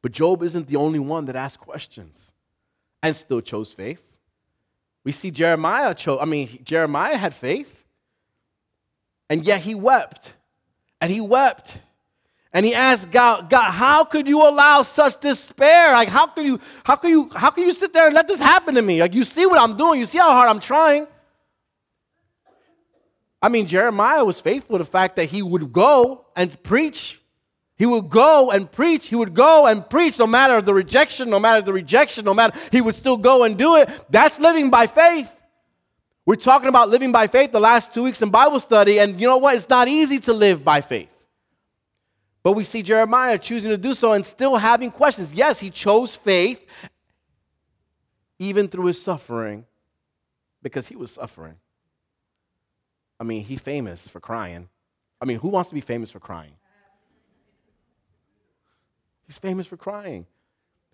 But 0.00 0.12
Job 0.12 0.42
isn't 0.42 0.68
the 0.68 0.76
only 0.76 0.98
one 0.98 1.26
that 1.26 1.36
asked 1.36 1.60
questions 1.60 2.32
and 3.02 3.14
still 3.14 3.40
chose 3.40 3.72
faith. 3.72 4.16
We 5.04 5.12
see 5.12 5.30
Jeremiah 5.30 5.94
chose, 5.94 6.18
I 6.20 6.24
mean, 6.24 6.48
Jeremiah 6.64 7.16
had 7.16 7.34
faith, 7.34 7.84
and 9.30 9.46
yet 9.46 9.60
he 9.60 9.74
wept. 9.74 10.34
And 11.00 11.12
he 11.12 11.20
wept 11.20 11.78
And 12.52 12.64
he 12.64 12.74
asked 12.74 13.10
God, 13.10 13.50
God, 13.50 13.70
how 13.70 14.04
could 14.04 14.28
you 14.28 14.42
allow 14.42 14.82
such 14.82 15.20
despair? 15.20 15.92
Like, 15.92 16.08
how 16.08 16.26
could 16.26 16.46
you, 16.46 16.58
how 16.82 16.96
could 16.96 17.10
you, 17.10 17.30
how 17.34 17.50
can 17.50 17.64
you 17.64 17.72
sit 17.72 17.92
there 17.92 18.06
and 18.06 18.14
let 18.14 18.26
this 18.26 18.40
happen 18.40 18.74
to 18.74 18.82
me? 18.82 19.00
Like, 19.00 19.14
you 19.14 19.24
see 19.24 19.44
what 19.44 19.60
I'm 19.60 19.76
doing, 19.76 20.00
you 20.00 20.06
see 20.06 20.18
how 20.18 20.32
hard 20.32 20.48
I'm 20.48 20.60
trying. 20.60 21.06
I 23.40 23.48
mean, 23.48 23.66
Jeremiah 23.66 24.24
was 24.24 24.40
faithful 24.40 24.78
to 24.78 24.84
the 24.84 24.90
fact 24.90 25.16
that 25.16 25.26
he 25.26 25.42
would 25.42 25.72
go 25.72 26.26
and 26.34 26.60
preach. 26.62 27.17
He 27.78 27.86
would 27.86 28.08
go 28.08 28.50
and 28.50 28.70
preach. 28.70 29.06
He 29.06 29.14
would 29.14 29.34
go 29.34 29.66
and 29.66 29.88
preach 29.88 30.18
no 30.18 30.26
matter 30.26 30.60
the 30.60 30.74
rejection, 30.74 31.30
no 31.30 31.38
matter 31.38 31.62
the 31.62 31.72
rejection, 31.72 32.24
no 32.24 32.34
matter, 32.34 32.58
he 32.72 32.80
would 32.80 32.96
still 32.96 33.16
go 33.16 33.44
and 33.44 33.56
do 33.56 33.76
it. 33.76 33.88
That's 34.10 34.40
living 34.40 34.68
by 34.68 34.88
faith. 34.88 35.42
We're 36.26 36.34
talking 36.34 36.68
about 36.68 36.90
living 36.90 37.12
by 37.12 37.28
faith 37.28 37.52
the 37.52 37.60
last 37.60 37.94
two 37.94 38.02
weeks 38.02 38.20
in 38.20 38.30
Bible 38.30 38.60
study, 38.60 38.98
and 38.98 39.18
you 39.18 39.26
know 39.26 39.38
what? 39.38 39.54
It's 39.54 39.68
not 39.68 39.88
easy 39.88 40.18
to 40.20 40.32
live 40.32 40.64
by 40.64 40.80
faith. 40.80 41.26
But 42.42 42.52
we 42.52 42.64
see 42.64 42.82
Jeremiah 42.82 43.38
choosing 43.38 43.70
to 43.70 43.78
do 43.78 43.94
so 43.94 44.12
and 44.12 44.26
still 44.26 44.56
having 44.56 44.90
questions. 44.90 45.32
Yes, 45.32 45.60
he 45.60 45.70
chose 45.70 46.14
faith 46.14 46.66
even 48.38 48.68
through 48.68 48.86
his 48.86 49.00
suffering 49.00 49.64
because 50.62 50.88
he 50.88 50.96
was 50.96 51.12
suffering. 51.12 51.56
I 53.20 53.24
mean, 53.24 53.44
he's 53.44 53.60
famous 53.60 54.06
for 54.06 54.20
crying. 54.20 54.68
I 55.20 55.24
mean, 55.24 55.38
who 55.38 55.48
wants 55.48 55.70
to 55.70 55.74
be 55.74 55.80
famous 55.80 56.10
for 56.10 56.20
crying? 56.20 56.52
He's 59.28 59.38
famous 59.38 59.68
for 59.68 59.76
crying. 59.76 60.26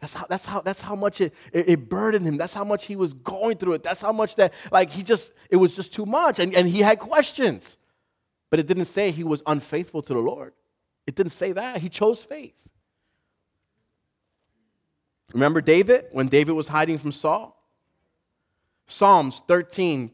That's 0.01 0.13
how, 0.13 0.27
that's 0.29 0.45
how, 0.45 0.61
that's 0.61 0.83
how 0.83 0.97
much 0.97 1.21
it, 1.21 1.33
it, 1.53 1.69
it, 1.69 1.89
burdened 1.89 2.27
him. 2.27 2.37
That's 2.37 2.53
how 2.53 2.65
much 2.65 2.85
he 2.87 2.97
was 2.97 3.15
going 3.15 3.57
through 3.57 3.75
it. 3.75 3.83
That's 3.83 4.03
how 4.03 4.13
much 4.13 4.35
that, 4.37 4.53
like, 4.71 4.91
he 4.91 5.03
just, 5.03 5.33
it 5.49 5.57
was 5.57 5.75
just 5.77 5.95
too 5.95 6.05
much. 6.05 6.41
And, 6.41 6.53
and 6.55 6.69
he 6.69 6.81
had 6.81 6.99
questions. 6.99 7.79
But 8.51 8.59
it 8.59 8.67
didn't 8.67 8.85
say 8.87 9.13
he 9.13 9.25
was 9.25 9.43
unfaithful 9.47 10.03
to 10.03 10.13
the 10.13 10.21
Lord. 10.21 10.53
It 11.07 11.15
didn't 11.15 11.33
say 11.33 11.53
that. 11.53 11.79
He 11.79 11.89
chose 11.89 12.19
faith. 12.19 12.71
Remember 15.33 15.61
David 15.61 16.07
when 16.13 16.29
David 16.29 16.53
was 16.53 16.69
hiding 16.69 16.99
from 16.99 17.13
Saul? 17.13 17.57
Psalms 18.87 19.43
13, 19.49 20.11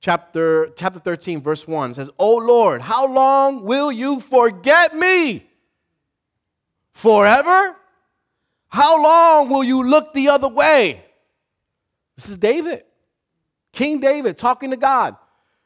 chapter, 0.00 0.68
chapter 0.76 0.98
13, 0.98 1.40
verse 1.40 1.66
1 1.66 1.94
says, 1.94 2.10
Oh 2.18 2.36
Lord, 2.36 2.82
how 2.82 3.06
long 3.06 3.64
will 3.64 3.90
you 3.90 4.20
forget 4.20 4.94
me? 4.94 5.46
Forever? 6.94 7.76
How 8.68 9.02
long 9.02 9.50
will 9.50 9.62
you 9.62 9.82
look 9.82 10.12
the 10.12 10.28
other 10.30 10.48
way? 10.48 11.04
This 12.16 12.28
is 12.28 12.38
David, 12.38 12.84
King 13.72 14.00
David, 14.00 14.38
talking 14.38 14.70
to 14.70 14.76
God. 14.76 15.16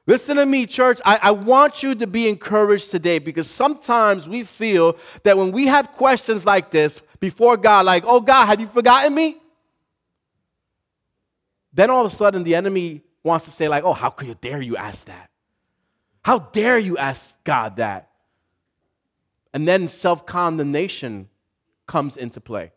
Listen 0.06 0.36
to 0.36 0.46
me, 0.46 0.64
church. 0.66 1.00
I, 1.04 1.18
I, 1.22 1.30
want 1.32 1.82
you 1.82 1.94
to 1.94 2.06
be 2.06 2.30
encouraged 2.30 2.90
today 2.90 3.18
because 3.18 3.48
sometimes 3.48 4.26
we 4.26 4.42
feel 4.42 4.96
that 5.22 5.36
when 5.36 5.52
we 5.52 5.66
have 5.66 5.92
questions 5.92 6.46
like 6.46 6.70
this 6.70 7.02
before 7.20 7.58
God, 7.58 7.84
like, 7.84 8.04
oh 8.06 8.22
God, 8.22 8.46
have 8.46 8.58
you 8.58 8.66
forgotten 8.66 9.14
me? 9.14 9.36
Then 11.74 11.90
all 11.90 12.06
of 12.06 12.10
a 12.10 12.16
sudden 12.16 12.42
the 12.42 12.54
enemy 12.54 13.02
wants 13.22 13.44
to 13.44 13.50
say, 13.50 13.68
like, 13.68 13.84
oh, 13.84 13.92
how 13.92 14.08
could 14.08 14.28
you 14.28 14.34
dare 14.40 14.62
you 14.62 14.78
ask 14.78 15.06
that? 15.08 15.28
How 16.24 16.38
dare 16.38 16.78
you 16.78 16.96
ask 16.96 17.42
God 17.44 17.76
that? 17.76 18.07
And 19.52 19.66
then 19.66 19.88
self 19.88 20.26
condemnation 20.26 21.28
comes 21.86 22.16
into 22.16 22.40
play. 22.40 22.72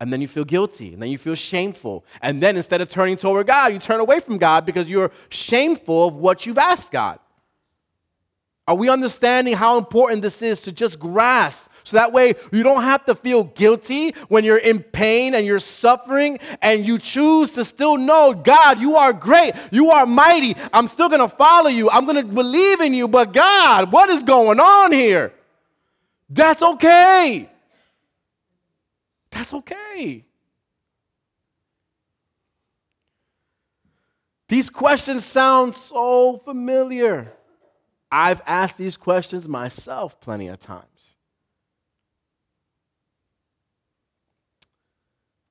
And 0.00 0.12
then 0.12 0.20
you 0.20 0.28
feel 0.28 0.44
guilty, 0.44 0.92
and 0.92 1.00
then 1.00 1.10
you 1.10 1.18
feel 1.18 1.34
shameful. 1.34 2.04
And 2.20 2.42
then 2.42 2.56
instead 2.56 2.80
of 2.80 2.90
turning 2.90 3.16
toward 3.16 3.46
God, 3.46 3.72
you 3.72 3.78
turn 3.78 4.00
away 4.00 4.20
from 4.20 4.38
God 4.38 4.66
because 4.66 4.90
you're 4.90 5.12
shameful 5.28 6.08
of 6.08 6.16
what 6.16 6.46
you've 6.46 6.58
asked 6.58 6.90
God. 6.90 7.20
Are 8.66 8.74
we 8.74 8.88
understanding 8.88 9.54
how 9.54 9.76
important 9.76 10.22
this 10.22 10.40
is 10.40 10.62
to 10.62 10.72
just 10.72 10.98
grasp 10.98 11.70
so 11.84 11.98
that 11.98 12.12
way 12.12 12.32
you 12.50 12.62
don't 12.62 12.82
have 12.82 13.04
to 13.04 13.14
feel 13.14 13.44
guilty 13.44 14.12
when 14.28 14.42
you're 14.42 14.56
in 14.56 14.82
pain 14.82 15.34
and 15.34 15.44
you're 15.44 15.60
suffering 15.60 16.38
and 16.62 16.86
you 16.86 16.98
choose 16.98 17.50
to 17.52 17.64
still 17.64 17.98
know, 17.98 18.32
God, 18.32 18.80
you 18.80 18.96
are 18.96 19.12
great. 19.12 19.52
You 19.70 19.90
are 19.90 20.06
mighty. 20.06 20.54
I'm 20.72 20.88
still 20.88 21.10
going 21.10 21.20
to 21.20 21.28
follow 21.28 21.68
you. 21.68 21.90
I'm 21.90 22.06
going 22.06 22.16
to 22.16 22.24
believe 22.24 22.80
in 22.80 22.94
you. 22.94 23.06
But 23.06 23.34
God, 23.34 23.92
what 23.92 24.08
is 24.08 24.22
going 24.22 24.58
on 24.58 24.92
here? 24.92 25.34
That's 26.28 26.62
okay. 26.62 27.48
That's 29.30 29.52
okay. 29.54 30.24
These 34.48 34.70
questions 34.70 35.24
sound 35.24 35.74
so 35.74 36.38
familiar. 36.38 37.32
I've 38.10 38.42
asked 38.46 38.78
these 38.78 38.96
questions 38.96 39.48
myself 39.48 40.20
plenty 40.20 40.48
of 40.48 40.60
times. 40.60 41.16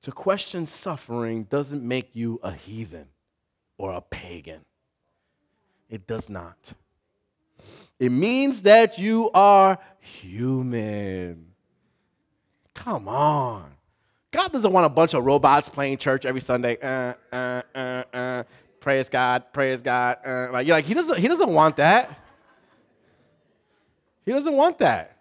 To 0.02 0.12
question 0.12 0.66
suffering 0.66 1.44
doesn't 1.44 1.82
make 1.82 2.14
you 2.14 2.38
a 2.42 2.52
heathen 2.52 3.08
or 3.78 3.92
a 3.92 4.00
pagan. 4.00 4.64
It 5.88 6.06
does 6.06 6.28
not. 6.28 6.74
It 7.98 8.10
means 8.10 8.62
that 8.62 8.98
you 8.98 9.30
are 9.32 9.78
human. 10.00 11.52
Come 12.74 13.08
on. 13.08 13.70
God 14.30 14.52
doesn't 14.52 14.72
want 14.72 14.84
a 14.84 14.88
bunch 14.88 15.14
of 15.14 15.24
robots 15.24 15.68
playing 15.68 15.98
church 15.98 16.24
every 16.24 16.40
Sunday. 16.40 16.76
Uh, 16.82 17.14
uh, 17.32 17.62
uh, 17.74 18.02
uh, 18.12 18.42
praise 18.80 19.08
God, 19.08 19.44
praise 19.52 19.80
God. 19.80 20.18
Uh, 20.26 20.48
like, 20.52 20.66
you're 20.66 20.76
like, 20.76 20.84
he 20.84 20.94
doesn't, 20.94 21.18
he 21.18 21.28
doesn't 21.28 21.50
want 21.50 21.76
that. 21.76 22.18
He 24.26 24.32
doesn't 24.32 24.54
want 24.54 24.78
that. 24.78 25.18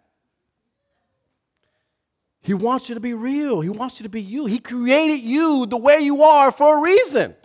He 2.42 2.54
wants 2.54 2.90
you 2.90 2.96
to 2.96 3.02
be 3.02 3.14
real. 3.14 3.62
He 3.62 3.70
wants 3.70 4.00
you 4.00 4.04
to 4.04 4.10
be 4.10 4.22
you. 4.22 4.48
He 4.48 4.60
created 4.60 5.22
you 5.22 5.66
the 5.66 5.78
way 5.78 6.00
you 6.00 6.24
are 6.24 6.52
for 6.52 6.78
a 6.78 6.82
reason. 6.82 7.36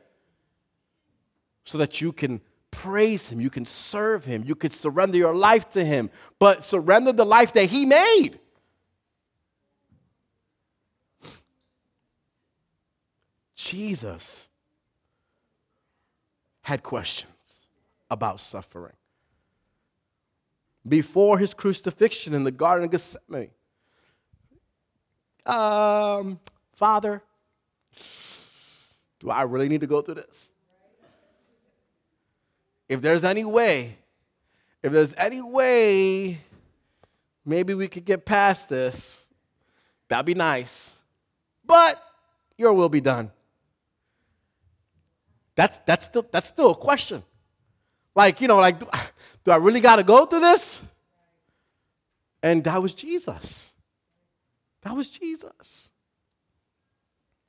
So 1.64 1.78
that 1.78 2.00
you 2.00 2.12
can 2.12 2.40
praise 2.70 3.28
Him, 3.28 3.40
you 3.40 3.50
can 3.50 3.64
serve 3.64 4.24
Him, 4.24 4.44
you 4.46 4.54
can 4.54 4.70
surrender 4.70 5.16
your 5.16 5.34
life 5.34 5.70
to 5.70 5.84
Him, 5.84 6.10
but 6.38 6.64
surrender 6.64 7.12
the 7.12 7.24
life 7.24 7.52
that 7.54 7.66
He 7.66 7.86
made. 7.86 8.38
Jesus 13.54 14.48
had 16.62 16.82
questions 16.82 17.68
about 18.10 18.40
suffering. 18.40 18.94
Before 20.86 21.38
his 21.38 21.52
crucifixion 21.52 22.32
in 22.32 22.44
the 22.44 22.50
Garden 22.50 22.84
of 22.84 22.90
Gethsemane, 22.90 23.50
um, 25.44 26.38
Father, 26.72 27.22
do 29.20 29.30
I 29.30 29.42
really 29.42 29.68
need 29.68 29.80
to 29.80 29.86
go 29.86 30.00
through 30.00 30.14
this? 30.14 30.52
If 32.88 33.00
there's 33.02 33.24
any 33.24 33.44
way, 33.44 33.98
if 34.82 34.92
there's 34.92 35.14
any 35.16 35.42
way, 35.42 36.38
maybe 37.44 37.74
we 37.74 37.88
could 37.88 38.04
get 38.04 38.24
past 38.24 38.68
this, 38.68 39.26
that'd 40.08 40.24
be 40.24 40.34
nice. 40.34 40.96
But 41.64 42.02
your 42.56 42.72
will 42.72 42.88
be 42.88 43.00
done. 43.00 43.30
That's, 45.54 45.78
that's, 45.78 46.04
still, 46.04 46.26
that's 46.30 46.48
still 46.48 46.70
a 46.70 46.74
question. 46.74 47.22
Like, 48.14 48.40
you 48.40 48.48
know, 48.48 48.58
like, 48.58 48.78
do, 48.78 48.86
do 49.44 49.50
I 49.50 49.56
really 49.56 49.80
got 49.80 49.96
to 49.96 50.04
go 50.04 50.24
through 50.24 50.40
this? 50.40 50.80
And 52.42 52.62
that 52.64 52.80
was 52.80 52.94
Jesus. 52.94 53.74
That 54.82 54.94
was 54.94 55.08
Jesus. 55.10 55.90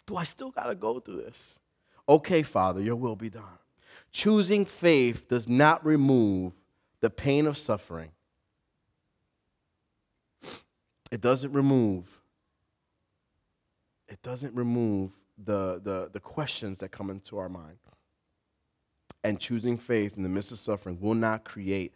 Do 0.06 0.16
I 0.16 0.24
still 0.24 0.52
got 0.52 0.66
to 0.66 0.76
go 0.76 1.00
through 1.00 1.18
this? 1.18 1.60
Okay, 2.08 2.42
Father, 2.42 2.82
your 2.82 2.96
will 2.96 3.16
be 3.16 3.30
done. 3.30 3.44
Choosing 4.12 4.66
faith 4.66 5.28
does 5.28 5.48
not 5.48 5.86
remove 5.86 6.54
the 7.00 7.10
pain 7.10 7.48
of 7.48 7.58
suffering. 7.58 8.12
It 11.12 11.22
doesn't 11.22 11.52
remove. 11.54 12.20
It 14.08 14.22
doesn't 14.22 14.56
remove 14.56 15.12
the, 15.38 15.80
the, 15.84 16.10
the 16.12 16.20
questions 16.20 16.80
that 16.80 16.90
come 16.90 17.10
into 17.10 17.38
our 17.38 17.50
mind 17.50 17.78
and 19.24 19.40
choosing 19.40 19.78
faith 19.78 20.18
in 20.18 20.24
the 20.24 20.30
midst 20.30 20.52
of 20.52 20.60
suffering 20.60 20.98
will 21.00 21.16
not 21.16 21.44
create 21.44 21.94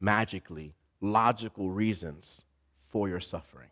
magically 0.00 0.74
logical 1.00 1.70
reasons 1.70 2.44
for 2.88 3.08
your 3.08 3.20
suffering. 3.20 3.70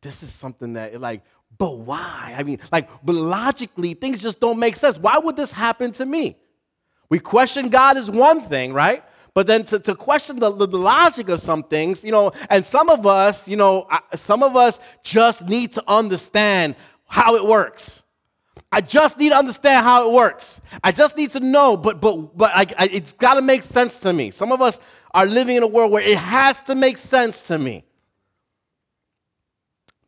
This 0.00 0.22
is 0.22 0.32
something 0.32 0.74
that, 0.74 0.98
like, 1.00 1.22
but 1.58 1.78
why? 1.78 2.34
I 2.36 2.42
mean, 2.42 2.58
like, 2.72 2.88
but 3.04 3.14
logically, 3.14 3.94
things 3.94 4.22
just 4.22 4.40
don't 4.40 4.58
make 4.58 4.76
sense. 4.76 4.98
Why 4.98 5.18
would 5.18 5.36
this 5.36 5.52
happen 5.52 5.92
to 5.92 6.06
me? 6.06 6.36
We 7.08 7.18
question 7.18 7.68
God 7.68 7.96
is 7.96 8.10
one 8.10 8.40
thing, 8.40 8.72
right? 8.72 9.04
But 9.34 9.46
then 9.46 9.64
to, 9.66 9.78
to 9.80 9.94
question 9.94 10.38
the, 10.38 10.52
the, 10.52 10.66
the 10.66 10.78
logic 10.78 11.28
of 11.28 11.40
some 11.40 11.62
things, 11.62 12.04
you 12.04 12.10
know, 12.10 12.32
and 12.48 12.64
some 12.64 12.88
of 12.88 13.06
us, 13.06 13.46
you 13.46 13.56
know, 13.56 13.86
some 14.14 14.42
of 14.42 14.56
us 14.56 14.80
just 15.02 15.48
need 15.48 15.72
to 15.72 15.84
understand 15.86 16.76
how 17.06 17.36
it 17.36 17.44
works. 17.44 18.02
I 18.72 18.80
just 18.80 19.18
need 19.18 19.30
to 19.30 19.38
understand 19.38 19.84
how 19.84 20.08
it 20.08 20.12
works. 20.12 20.60
I 20.84 20.92
just 20.92 21.16
need 21.16 21.30
to 21.30 21.40
know, 21.40 21.76
but 21.76 22.00
but 22.00 22.36
but 22.36 22.52
I, 22.54 22.66
I, 22.78 22.88
it's 22.92 23.12
got 23.12 23.34
to 23.34 23.42
make 23.42 23.64
sense 23.64 23.98
to 23.98 24.12
me. 24.12 24.30
Some 24.30 24.52
of 24.52 24.62
us 24.62 24.78
are 25.12 25.26
living 25.26 25.56
in 25.56 25.64
a 25.64 25.66
world 25.66 25.90
where 25.90 26.08
it 26.08 26.16
has 26.16 26.60
to 26.62 26.76
make 26.76 26.96
sense 26.96 27.42
to 27.48 27.58
me. 27.58 27.84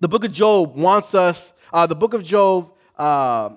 The 0.02 0.08
book 0.08 0.24
of 0.24 0.32
Job 0.32 0.76
wants 0.76 1.14
us. 1.14 1.52
Uh, 1.72 1.86
the 1.86 1.94
book 1.94 2.12
of 2.12 2.24
Job 2.24 2.72
uh, 2.98 3.50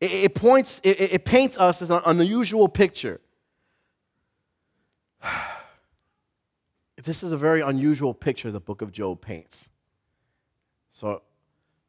it, 0.00 0.10
it, 0.10 0.34
points. 0.34 0.80
It, 0.82 0.98
it 0.98 1.24
paints 1.26 1.58
us 1.58 1.82
as 1.82 1.90
an 1.90 2.00
unusual 2.06 2.70
picture. 2.70 3.20
this 7.04 7.22
is 7.22 7.32
a 7.32 7.36
very 7.36 7.60
unusual 7.60 8.14
picture 8.14 8.50
the 8.50 8.60
book 8.60 8.80
of 8.80 8.92
Job 8.92 9.20
paints. 9.20 9.68
So 10.90 11.20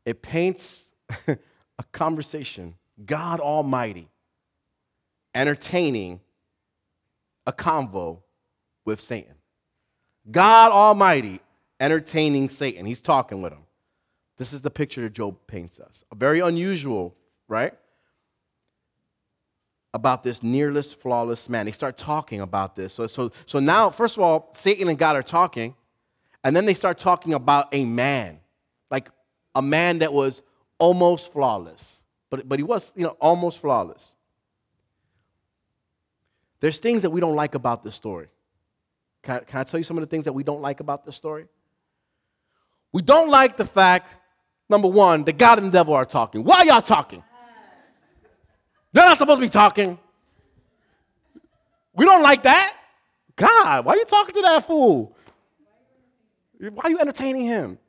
it 0.06 0.21
paints 0.21 0.91
a 1.30 1.38
conversation, 1.93 2.76
God 3.06 3.39
Almighty 3.39 4.10
entertaining 5.34 6.19
a 7.47 7.54
convo 7.54 8.23
with 8.84 8.99
Satan. 8.99 9.36
God 10.30 10.73
Almighty 10.73 11.39
entertaining 11.84 12.48
Satan. 12.48 12.86
He's 12.86 13.02
talking 13.02 13.41
with 13.41 13.52
him. 13.52 13.65
This 14.38 14.54
is 14.54 14.62
the 14.62 14.72
picture 14.72 15.02
that 15.02 15.12
Job 15.12 15.36
paints 15.48 15.82
us. 15.82 16.06
A 16.13 16.15
very 16.15 16.39
unusual, 16.39 17.13
right? 17.50 17.74
About 19.93 20.24
this 20.24 20.41
nearless, 20.41 20.93
flawless 20.93 21.50
man. 21.50 21.65
They 21.65 21.74
start 21.74 21.98
talking 21.98 22.39
about 22.39 22.78
this. 22.78 22.93
So, 22.93 23.06
so, 23.08 23.32
so 23.46 23.60
now, 23.60 23.89
first 23.89 24.15
of 24.15 24.24
all, 24.24 24.50
Satan 24.56 24.88
and 24.88 24.98
God 24.98 25.17
are 25.17 25.22
talking, 25.22 25.76
and 26.43 26.56
then 26.56 26.65
they 26.65 26.74
start 26.74 26.98
talking 26.98 27.34
about 27.34 27.67
a 27.74 27.84
man, 27.84 28.39
like 28.89 29.10
a 29.54 29.62
man 29.62 30.00
that 30.00 30.13
was 30.13 30.41
almost 30.80 31.34
flawless. 31.34 32.02
But, 32.30 32.48
but 32.48 32.60
he 32.60 32.63
was, 32.63 32.93
you 32.96 33.04
know, 33.04 33.17
almost 33.19 33.60
flawless. 33.60 34.15
There's 36.62 36.78
things 36.78 37.02
that 37.02 37.10
we 37.10 37.19
don't 37.19 37.36
like 37.36 37.56
about 37.56 37.84
this 37.84 37.93
story. 37.93 38.30
Can 39.22 39.36
I, 39.36 39.39
can 39.39 39.60
I 39.60 39.63
tell 39.63 39.80
you 39.80 39.84
some 39.84 39.98
of 39.98 40.02
the 40.02 40.08
things 40.08 40.24
that 40.24 40.34
we 40.34 40.43
don't 40.43 40.62
like 40.62 40.80
about 40.80 41.06
this 41.06 41.17
story? 41.17 41.46
We 42.93 43.01
don't 43.01 43.29
like 43.29 43.58
the 43.58 43.65
fact, 43.65 44.15
number 44.69 44.88
one, 44.88 45.23
that 45.25 45.38
God 45.38 45.58
and 45.58 45.67
the 45.67 45.71
devil 45.71 45.93
are 45.95 46.06
talking. 46.06 46.43
Why 46.43 46.60
are 46.60 46.65
y'all 46.65 46.82
talking? 46.82 47.23
They're 48.93 49.06
not 49.06 49.17
supposed 49.17 49.41
to 49.41 49.45
be 49.45 49.49
talking. 49.49 49.97
We 51.95 52.06
don't 52.06 52.21
like 52.21 52.43
that. 52.43 52.77
God, 53.36 53.86
why 53.86 53.93
are 53.93 53.97
you 53.97 54.06
talking 54.06 54.36
to 54.36 54.41
that 54.41 54.67
fool? 54.67 55.17
Why 56.60 56.84
are 56.84 56.89
you 56.91 56.99
entertaining 56.99 57.45
him? 57.45 57.79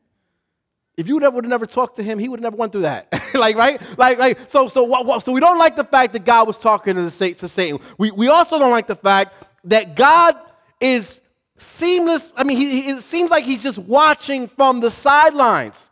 If 0.96 1.08
you 1.08 1.14
would 1.14 1.22
have 1.22 1.34
never 1.44 1.66
talked 1.66 1.96
to 1.96 2.02
him, 2.02 2.18
he 2.18 2.28
would 2.28 2.38
have 2.38 2.44
never 2.44 2.56
went 2.56 2.72
through 2.72 2.82
that. 2.82 3.12
like, 3.34 3.56
right? 3.56 3.80
Like, 3.98 4.18
like, 4.18 4.38
so, 4.38 4.68
so, 4.68 5.18
so 5.18 5.32
we 5.32 5.40
don't 5.40 5.58
like 5.58 5.76
the 5.76 5.84
fact 5.84 6.12
that 6.14 6.24
God 6.24 6.46
was 6.46 6.56
talking 6.56 6.94
to, 6.94 7.02
the, 7.02 7.34
to 7.34 7.48
Satan. 7.48 7.80
We, 7.98 8.10
we 8.10 8.28
also 8.28 8.58
don't 8.58 8.70
like 8.70 8.86
the 8.86 8.96
fact 8.96 9.34
that 9.64 9.96
God 9.96 10.36
is 10.80 11.20
seamless. 11.56 12.32
I 12.36 12.44
mean, 12.44 12.56
he, 12.56 12.82
he, 12.82 12.90
it 12.90 13.02
seems 13.02 13.30
like 13.30 13.44
he's 13.44 13.62
just 13.62 13.78
watching 13.78 14.48
from 14.48 14.80
the 14.80 14.90
sidelines. 14.90 15.90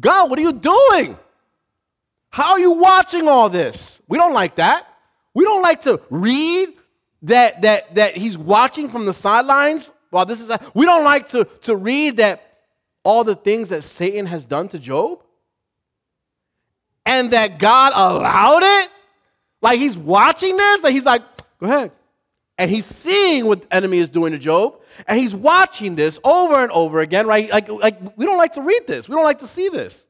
God, 0.00 0.30
what 0.30 0.38
are 0.38 0.42
you 0.42 0.52
doing? 0.52 1.16
How 2.30 2.52
are 2.52 2.60
you 2.60 2.72
watching 2.72 3.28
all 3.28 3.48
this? 3.48 4.00
We 4.08 4.18
don't 4.18 4.32
like 4.32 4.56
that. 4.56 4.86
We 5.34 5.44
don't 5.44 5.62
like 5.62 5.82
to 5.82 6.00
read 6.10 6.74
that, 7.22 7.62
that, 7.62 7.94
that 7.94 8.16
he's 8.16 8.36
watching 8.36 8.88
from 8.88 9.06
the 9.06 9.14
sidelines 9.14 9.92
while 10.10 10.24
this 10.24 10.40
is, 10.40 10.50
we 10.74 10.86
don't 10.86 11.04
like 11.04 11.28
to, 11.28 11.44
to 11.62 11.76
read 11.76 12.18
that 12.18 12.42
all 13.04 13.22
the 13.22 13.34
things 13.34 13.68
that 13.68 13.82
Satan 13.82 14.26
has 14.26 14.44
done 14.44 14.68
to 14.68 14.78
Job? 14.78 15.22
And 17.04 17.30
that 17.30 17.58
God 17.58 17.92
allowed 17.94 18.62
it? 18.64 18.88
Like 19.62 19.78
he's 19.78 19.96
watching 19.96 20.56
this 20.56 20.84
and 20.84 20.92
he's 20.92 21.04
like, 21.04 21.22
go 21.58 21.66
ahead. 21.66 21.92
And 22.58 22.70
he's 22.70 22.86
seeing 22.86 23.46
what 23.46 23.62
the 23.62 23.74
enemy 23.74 23.98
is 23.98 24.08
doing 24.08 24.32
to 24.32 24.38
Job. 24.38 24.80
And 25.06 25.18
he's 25.18 25.34
watching 25.34 25.94
this 25.94 26.18
over 26.24 26.54
and 26.62 26.72
over 26.72 27.00
again, 27.00 27.26
right? 27.26 27.50
Like, 27.50 27.68
like 27.68 27.98
we 28.16 28.24
don't 28.24 28.38
like 28.38 28.54
to 28.54 28.62
read 28.62 28.86
this. 28.86 29.08
We 29.08 29.14
don't 29.14 29.24
like 29.24 29.40
to 29.40 29.46
see 29.46 29.68
this. 29.68 30.06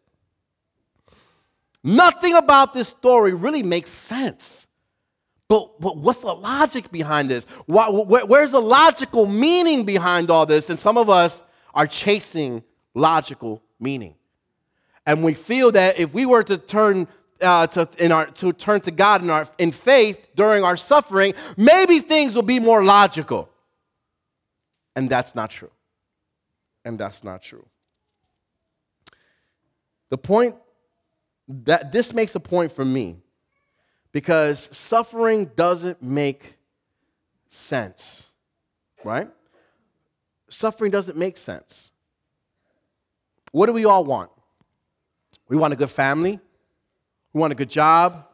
Nothing 1.82 2.34
about 2.34 2.72
this 2.72 2.88
story 2.88 3.32
really 3.34 3.62
makes 3.62 3.90
sense. 3.90 4.66
But, 5.48 5.80
but 5.80 5.96
what's 5.96 6.22
the 6.22 6.34
logic 6.34 6.90
behind 6.90 7.30
this? 7.30 7.44
Why, 7.66 7.88
where, 7.88 8.26
where's 8.26 8.50
the 8.50 8.60
logical 8.60 9.26
meaning 9.26 9.84
behind 9.84 10.30
all 10.30 10.46
this? 10.46 10.70
And 10.70 10.78
some 10.78 10.98
of 10.98 11.08
us 11.08 11.42
are 11.74 11.86
chasing 11.86 12.64
logical 12.94 13.62
meaning. 13.78 14.16
And 15.04 15.22
we 15.22 15.34
feel 15.34 15.70
that 15.72 15.98
if 15.98 16.12
we 16.12 16.26
were 16.26 16.42
to 16.44 16.58
turn 16.58 17.06
uh, 17.40 17.66
to, 17.68 17.88
in 17.98 18.12
our, 18.12 18.26
to 18.26 18.52
turn 18.52 18.80
to 18.82 18.90
God 18.90 19.22
in, 19.22 19.30
our, 19.30 19.48
in 19.58 19.72
faith 19.72 20.28
during 20.34 20.64
our 20.64 20.76
suffering, 20.76 21.34
maybe 21.56 21.98
things 21.98 22.34
will 22.34 22.42
be 22.42 22.60
more 22.60 22.84
logical. 22.84 23.48
And 24.94 25.10
that's 25.10 25.34
not 25.34 25.50
true. 25.50 25.70
And 26.84 26.98
that's 26.98 27.22
not 27.22 27.42
true. 27.42 27.66
The 30.08 30.18
point 30.18 30.56
that 31.48 31.92
this 31.92 32.12
makes 32.12 32.34
a 32.34 32.40
point 32.40 32.72
for 32.72 32.84
me 32.84 33.18
because 34.12 34.68
suffering 34.76 35.50
doesn't 35.56 36.02
make 36.02 36.56
sense, 37.48 38.30
right? 39.04 39.28
Suffering 40.48 40.90
doesn't 40.90 41.18
make 41.18 41.36
sense. 41.36 41.90
What 43.52 43.66
do 43.66 43.72
we 43.72 43.84
all 43.84 44.04
want? 44.04 44.30
We 45.48 45.56
want 45.56 45.72
a 45.72 45.76
good 45.76 45.90
family. 45.90 46.40
We 47.36 47.40
want 47.40 47.52
a 47.52 47.56
good 47.56 47.68
job. 47.68 48.24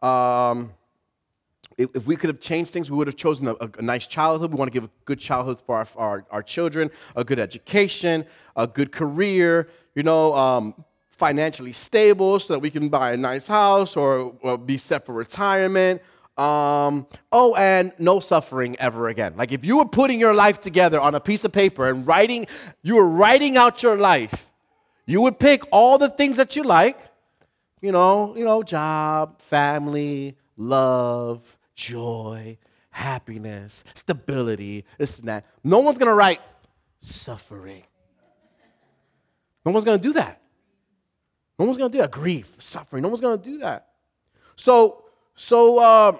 Um, 0.00 0.72
if, 1.76 2.06
we 2.06 2.14
could 2.14 2.28
have 2.28 2.38
changed 2.38 2.72
things, 2.72 2.88
we 2.88 2.96
would 2.96 3.08
have 3.08 3.16
chosen 3.16 3.48
a, 3.48 3.54
a, 3.54 3.68
a, 3.78 3.82
nice 3.82 4.06
childhood. 4.06 4.52
We 4.52 4.56
want 4.56 4.70
to 4.70 4.72
give 4.72 4.84
a 4.84 4.90
good 5.04 5.18
childhood 5.18 5.60
for 5.66 5.74
our, 5.74 5.88
our, 5.96 6.26
our 6.30 6.42
children, 6.44 6.92
a 7.16 7.24
good 7.24 7.40
education, 7.40 8.24
a 8.54 8.68
good 8.68 8.92
career, 8.92 9.68
you 9.96 10.04
know, 10.04 10.32
um, 10.36 10.84
financially 11.10 11.72
stable 11.72 12.38
so 12.38 12.52
that 12.52 12.60
we 12.60 12.70
can 12.70 12.88
buy 12.88 13.10
a 13.14 13.16
nice 13.16 13.48
house 13.48 13.96
or, 13.96 14.36
or 14.42 14.56
be 14.56 14.78
set 14.78 15.04
for 15.06 15.12
retirement. 15.12 16.00
Um, 16.38 17.08
oh, 17.32 17.56
and 17.56 17.94
no 17.98 18.20
suffering 18.20 18.76
ever 18.78 19.08
again. 19.08 19.34
Like 19.36 19.50
if 19.50 19.64
you 19.64 19.78
were 19.78 19.86
putting 19.86 20.20
your 20.20 20.34
life 20.34 20.60
together 20.60 21.00
on 21.00 21.16
a 21.16 21.20
piece 21.20 21.44
of 21.44 21.50
paper 21.50 21.88
and 21.88 22.06
writing, 22.06 22.46
you 22.84 22.94
were 22.94 23.08
writing 23.08 23.56
out 23.56 23.82
your 23.82 23.96
life 23.96 24.52
you 25.06 25.20
would 25.20 25.38
pick 25.38 25.62
all 25.70 25.98
the 25.98 26.08
things 26.08 26.36
that 26.36 26.56
you 26.56 26.64
like, 26.64 26.98
you 27.80 27.92
know, 27.92 28.34
you 28.36 28.44
know, 28.44 28.62
job, 28.62 29.40
family, 29.40 30.36
love, 30.56 31.56
joy, 31.74 32.58
happiness, 32.90 33.84
stability, 33.94 34.84
this 34.98 35.18
and 35.18 35.28
that. 35.28 35.44
No 35.62 35.80
one's 35.80 35.98
gonna 35.98 36.14
write 36.14 36.40
suffering. 37.00 37.82
No 39.64 39.72
one's 39.72 39.84
gonna 39.84 39.98
do 39.98 40.12
that. 40.14 40.40
No 41.58 41.66
one's 41.66 41.78
gonna 41.78 41.90
do 41.90 41.98
that. 41.98 42.10
Grief, 42.10 42.52
suffering. 42.58 43.02
No 43.02 43.08
one's 43.08 43.20
gonna 43.20 43.36
do 43.36 43.58
that. 43.58 43.88
So, 44.56 45.04
so 45.34 45.82
um, 45.82 46.18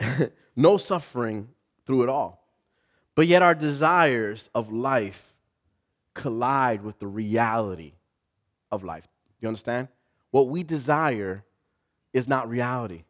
no 0.56 0.76
suffering 0.76 1.48
through 1.86 2.02
it 2.04 2.08
all. 2.08 2.44
But 3.14 3.26
yet 3.26 3.42
our 3.42 3.54
desires 3.54 4.50
of 4.54 4.72
life 4.72 5.34
collide 6.14 6.82
with 6.82 6.98
the 6.98 7.06
reality 7.06 7.94
of 8.70 8.84
life. 8.84 9.06
You 9.40 9.48
understand? 9.48 9.88
What 10.30 10.48
we 10.48 10.62
desire 10.62 11.44
is 12.12 12.28
not 12.28 12.48
reality, 12.48 13.04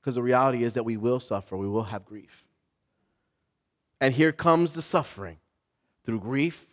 because 0.00 0.14
the 0.14 0.22
reality 0.22 0.62
is 0.62 0.74
that 0.74 0.84
we 0.84 0.96
will 0.96 1.20
suffer, 1.20 1.56
we 1.56 1.68
will 1.68 1.84
have 1.84 2.04
grief. 2.04 2.46
And 4.00 4.12
here 4.12 4.32
comes 4.32 4.74
the 4.74 4.82
suffering 4.82 5.38
through 6.04 6.20
grief, 6.20 6.66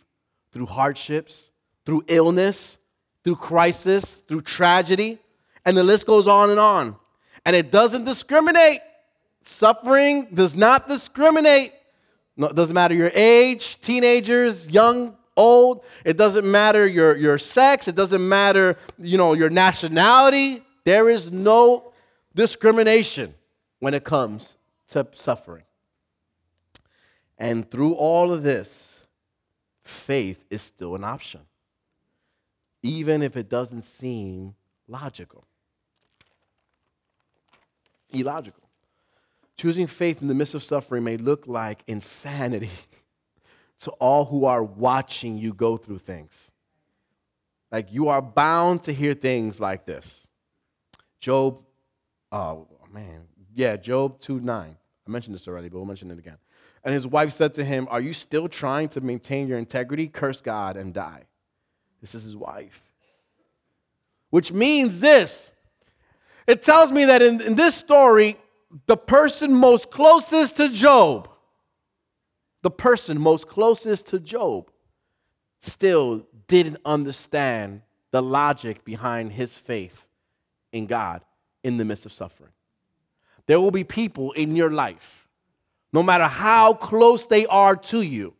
through 0.52 0.66
hardships, 0.66 1.50
through 1.86 2.04
illness, 2.08 2.78
through 3.24 3.36
crisis, 3.36 4.22
through 4.26 4.42
tragedy, 4.42 5.18
and 5.64 5.76
the 5.76 5.84
list 5.84 6.06
goes 6.06 6.26
on 6.26 6.50
and 6.50 6.58
on. 6.58 6.96
And 7.46 7.54
it 7.54 7.70
doesn't 7.70 8.04
discriminate. 8.04 8.80
Suffering 9.42 10.28
does 10.34 10.56
not 10.56 10.88
discriminate. 10.88 11.72
No, 12.36 12.48
it 12.48 12.56
doesn't 12.56 12.74
matter 12.74 12.94
your 12.94 13.12
age, 13.14 13.80
teenagers, 13.80 14.68
young 14.68 15.16
old. 15.40 15.84
It 16.04 16.16
doesn't 16.16 16.48
matter 16.48 16.86
your, 16.86 17.16
your 17.16 17.38
sex. 17.38 17.88
It 17.88 17.96
doesn't 17.96 18.26
matter, 18.26 18.76
you 18.98 19.18
know, 19.18 19.32
your 19.32 19.50
nationality. 19.50 20.62
There 20.84 21.08
is 21.08 21.32
no 21.32 21.92
discrimination 22.34 23.34
when 23.78 23.94
it 23.94 24.04
comes 24.04 24.56
to 24.88 25.06
suffering. 25.14 25.64
And 27.38 27.68
through 27.70 27.94
all 27.94 28.32
of 28.32 28.42
this, 28.42 29.06
faith 29.82 30.44
is 30.50 30.62
still 30.62 30.94
an 30.94 31.04
option, 31.04 31.40
even 32.82 33.22
if 33.22 33.36
it 33.36 33.48
doesn't 33.48 33.82
seem 33.82 34.54
logical. 34.86 35.46
Illogical. 38.10 38.68
Choosing 39.56 39.86
faith 39.86 40.22
in 40.22 40.28
the 40.28 40.34
midst 40.34 40.54
of 40.54 40.62
suffering 40.62 41.04
may 41.04 41.16
look 41.16 41.46
like 41.46 41.82
insanity 41.86 42.70
to 43.80 43.90
all 43.92 44.26
who 44.26 44.44
are 44.44 44.62
watching 44.62 45.38
you 45.38 45.52
go 45.52 45.76
through 45.76 45.98
things. 45.98 46.50
Like 47.70 47.92
you 47.92 48.08
are 48.08 48.22
bound 48.22 48.82
to 48.84 48.92
hear 48.92 49.14
things 49.14 49.60
like 49.60 49.84
this. 49.84 50.26
Job, 51.18 51.62
oh 52.32 52.68
man, 52.92 53.26
yeah, 53.54 53.76
Job 53.76 54.20
2 54.20 54.40
9. 54.40 54.76
I 55.06 55.10
mentioned 55.10 55.34
this 55.34 55.48
already, 55.48 55.68
but 55.68 55.78
we'll 55.78 55.86
mention 55.86 56.10
it 56.10 56.18
again. 56.18 56.38
And 56.84 56.94
his 56.94 57.06
wife 57.06 57.32
said 57.32 57.54
to 57.54 57.64
him, 57.64 57.86
Are 57.90 58.00
you 58.00 58.12
still 58.12 58.48
trying 58.48 58.88
to 58.90 59.00
maintain 59.00 59.48
your 59.48 59.58
integrity? 59.58 60.08
Curse 60.08 60.40
God 60.40 60.76
and 60.76 60.94
die. 60.94 61.24
This 62.00 62.14
is 62.14 62.24
his 62.24 62.36
wife. 62.36 62.90
Which 64.30 64.52
means 64.52 65.00
this 65.00 65.52
it 66.46 66.62
tells 66.62 66.90
me 66.90 67.04
that 67.04 67.22
in, 67.22 67.40
in 67.40 67.54
this 67.54 67.74
story, 67.74 68.36
the 68.86 68.96
person 68.96 69.54
most 69.54 69.90
closest 69.90 70.56
to 70.56 70.68
Job, 70.68 71.28
the 72.62 72.70
person 72.70 73.20
most 73.20 73.48
closest 73.48 74.06
to 74.08 74.20
Job, 74.20 74.70
still 75.60 76.26
didn't 76.46 76.78
understand 76.84 77.82
the 78.10 78.22
logic 78.22 78.84
behind 78.84 79.32
his 79.32 79.54
faith 79.54 80.08
in 80.72 80.86
God 80.86 81.22
in 81.62 81.76
the 81.76 81.84
midst 81.84 82.06
of 82.06 82.12
suffering. 82.12 82.52
There 83.46 83.60
will 83.60 83.70
be 83.70 83.84
people 83.84 84.32
in 84.32 84.56
your 84.56 84.70
life, 84.70 85.26
no 85.92 86.02
matter 86.02 86.24
how 86.24 86.74
close 86.74 87.26
they 87.26 87.46
are 87.46 87.76
to 87.76 88.02
you, 88.02 88.34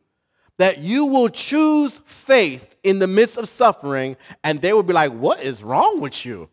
that 0.59 0.78
you 0.78 1.06
will 1.06 1.28
choose 1.28 2.00
faith 2.04 2.76
in 2.83 2.98
the 2.98 3.06
midst 3.06 3.37
of 3.38 3.48
suffering, 3.48 4.16
and 4.44 4.61
they 4.61 4.72
will 4.72 4.83
be 4.83 4.92
like, 4.92 5.12
What 5.12 5.42
is 5.42 5.62
wrong 5.62 6.00
with 6.00 6.24
you? 6.24 6.48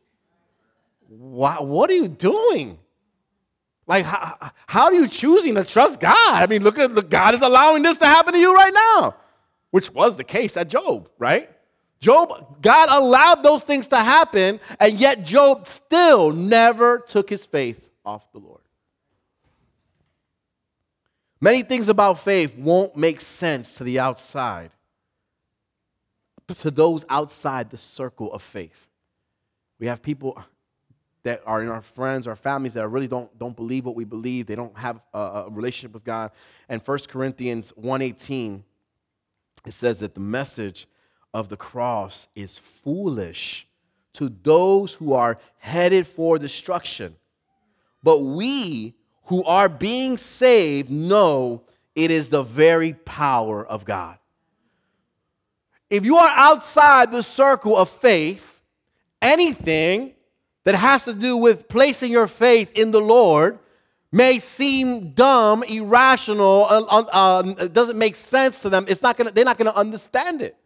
Why, 1.08 1.56
what 1.56 1.89
are 1.89 1.95
you 1.95 2.08
doing? 2.08 2.80
Like, 3.88 4.06
how, 4.06 4.52
how 4.67 4.84
are 4.86 4.93
you 4.93 5.08
choosing 5.08 5.56
to 5.56 5.63
trust 5.63 6.02
God? 6.02 6.43
I 6.43 6.45
mean, 6.47 6.62
look 6.62 6.78
at 6.78 6.91
look, 6.91 7.10
God 7.10 7.34
is 7.34 7.41
allowing 7.41 7.84
this 7.84 7.97
to 7.97 8.06
happen 8.06 8.34
to 8.34 8.39
you 8.39 8.54
right 8.54 8.73
now, 8.73 9.15
which 9.71 9.91
was 9.91 10.17
the 10.17 10.26
case 10.26 10.58
at 10.58 10.67
Job, 10.67 11.10
right? 11.17 11.50
Job, 12.00 12.62
God 12.62 12.89
allowed 12.89 13.43
those 13.43 13.63
things 13.63 13.88
to 13.88 13.97
happen, 13.97 14.60
and 14.80 15.00
yet 15.00 15.23
Job 15.23 15.67
still 15.67 16.32
never 16.32 17.00
took 17.00 17.30
his 17.30 17.43
faith 17.43 17.89
off 18.06 18.32
the 18.34 18.39
Lord. 18.39 18.62
Many 21.39 21.63
things 21.63 21.88
about 21.88 22.19
faith 22.19 22.58
won't 22.58 22.97
make 22.97 23.21
sense 23.21 23.73
to 23.76 23.84
the 23.84 24.00
outside, 24.00 24.71
to 26.47 26.71
those 26.71 27.06
outside 27.10 27.69
the 27.69 27.78
circle 27.78 28.32
of 28.34 28.41
faith. 28.41 28.88
We 29.80 29.88
have 29.88 30.02
people 30.02 30.43
that 31.27 31.41
are 31.45 31.61
in 31.61 31.67
our 31.67 31.81
friends, 31.81 32.25
our 32.25 32.37
families 32.37 32.73
that 32.75 32.87
really 32.87 33.07
don't, 33.07 33.37
don't 33.37 33.55
believe 33.55 33.83
what 33.83 33.95
we 33.95 34.05
believe. 34.05 34.47
They 34.47 34.55
don't 34.55 34.77
have 34.77 35.01
a, 35.13 35.19
a 35.19 35.49
relationship 35.49 35.93
with 35.93 36.05
God. 36.05 36.31
And 36.69 36.81
1 36.81 36.99
Corinthians 37.09 37.73
1.18, 37.73 38.63
it 39.65 39.73
says 39.73 39.99
that 39.99 40.13
the 40.13 40.21
message 40.21 40.87
of 41.33 41.49
the 41.49 41.57
cross 41.57 42.29
is 42.33 42.57
foolish 42.57 43.67
to 44.13 44.33
those 44.41 44.93
who 44.93 45.11
are 45.11 45.37
headed 45.57 46.07
for 46.07 46.39
destruction. 46.39 47.17
But 48.01 48.21
we 48.21 48.95
who 49.23 49.43
are 49.43 49.67
being 49.67 50.15
saved 50.15 50.89
know 50.89 51.63
it 51.93 52.09
is 52.09 52.29
the 52.29 52.43
very 52.43 52.93
power 52.93 53.67
of 53.67 53.83
God. 53.83 54.17
If 55.89 56.05
you 56.05 56.15
are 56.15 56.31
outside 56.33 57.11
the 57.11 57.21
circle 57.21 57.75
of 57.75 57.89
faith, 57.89 58.61
anything 59.21 60.13
that 60.67 60.75
has 60.75 61.06
to 61.06 61.13
do 61.13 61.38
with 61.38 61.69
placing 61.69 62.12
your 62.12 62.27
faith 62.27 62.77
in 62.77 62.91
the 62.91 62.99
Lord 62.99 63.58
may 64.12 64.38
seem 64.38 65.12
dumb, 65.12 65.63
irrational, 65.63 66.67
uh, 66.69 66.84
uh, 66.89 67.03
uh 67.10 67.67
doesn't 67.67 67.97
make 67.97 68.15
sense 68.15 68.63
to 68.63 68.69
them. 68.69 68.84
It's 68.89 69.01
not 69.01 69.15
gonna, 69.15 69.32
they're 69.32 69.45
not 69.45 69.58
going 69.58 69.71
to 69.71 69.77
understand 69.77 70.41
it. 70.41 70.58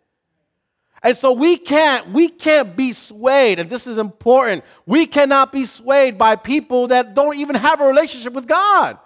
And 1.03 1.15
so 1.15 1.33
we 1.33 1.55
can't, 1.55 2.09
we 2.09 2.29
can't 2.29 2.75
be 2.75 2.93
swayed, 2.93 3.59
and 3.59 3.69
this 3.69 3.85
is 3.85 3.99
important. 3.99 4.63
We 4.87 5.05
cannot 5.05 5.51
be 5.51 5.65
swayed 5.65 6.17
by 6.17 6.35
people 6.35 6.87
that 6.87 7.13
don't 7.13 7.35
even 7.35 7.55
have 7.55 7.79
a 7.79 7.85
relationship 7.85 8.33
with 8.33 8.47
God. 8.47 8.97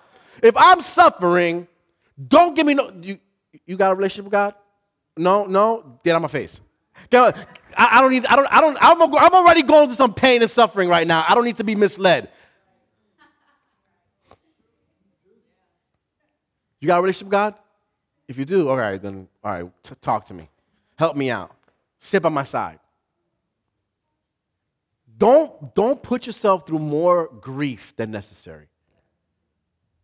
If 0.41 0.55
I'm 0.55 0.79
suffering, 0.79 1.67
don't 2.25 2.55
give 2.55 2.65
me 2.65 2.73
no. 2.73 2.89
You, 3.01 3.19
you 3.65 3.75
got 3.75 3.91
a 3.91 3.95
relationship 3.95 4.23
with 4.23 4.31
God? 4.31 4.55
No, 5.17 5.43
no, 5.43 5.99
get 6.05 6.15
on 6.15 6.21
my 6.21 6.29
face. 6.29 6.61
I, 7.75 7.97
I 7.97 8.01
don't 8.01 8.11
need, 8.11 8.25
I 8.25 8.35
don't, 8.35 8.47
I 8.51 8.61
don't, 8.61 8.77
I'm, 8.81 9.01
I'm 9.01 9.33
already 9.33 9.61
going 9.61 9.87
through 9.87 9.95
some 9.95 10.13
pain 10.13 10.41
and 10.41 10.49
suffering 10.49 10.89
right 10.89 11.05
now. 11.05 11.25
I 11.27 11.35
don't 11.35 11.45
need 11.45 11.57
to 11.57 11.63
be 11.63 11.75
misled. 11.75 12.29
You 16.79 16.87
got 16.87 16.99
a 16.99 17.01
relationship 17.01 17.27
with 17.27 17.31
God? 17.31 17.55
If 18.27 18.37
you 18.37 18.45
do, 18.45 18.69
all 18.69 18.77
right, 18.77 19.01
then, 19.01 19.27
all 19.43 19.51
right, 19.51 19.71
t- 19.83 19.95
talk 20.01 20.25
to 20.25 20.33
me. 20.33 20.49
Help 20.95 21.15
me 21.15 21.29
out. 21.29 21.55
Sit 21.99 22.21
by 22.21 22.29
my 22.29 22.43
side. 22.43 22.79
Don't, 25.17 25.73
don't 25.73 26.01
put 26.01 26.27
yourself 26.27 26.67
through 26.67 26.79
more 26.79 27.29
grief 27.41 27.95
than 27.95 28.11
necessary. 28.11 28.67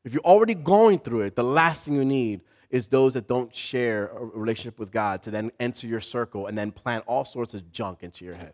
If 0.03 0.13
you're 0.13 0.23
already 0.23 0.55
going 0.55 0.99
through 0.99 1.21
it, 1.21 1.35
the 1.35 1.43
last 1.43 1.85
thing 1.85 1.95
you 1.95 2.05
need 2.05 2.41
is 2.71 2.87
those 2.87 3.13
that 3.13 3.27
don't 3.27 3.53
share 3.53 4.07
a 4.07 4.25
relationship 4.25 4.79
with 4.79 4.91
God 4.91 5.21
to 5.23 5.31
then 5.31 5.51
enter 5.59 5.85
your 5.85 5.99
circle 5.99 6.47
and 6.47 6.57
then 6.57 6.71
plant 6.71 7.03
all 7.05 7.25
sorts 7.25 7.53
of 7.53 7.71
junk 7.71 8.01
into 8.01 8.25
your 8.25 8.33
head. 8.33 8.53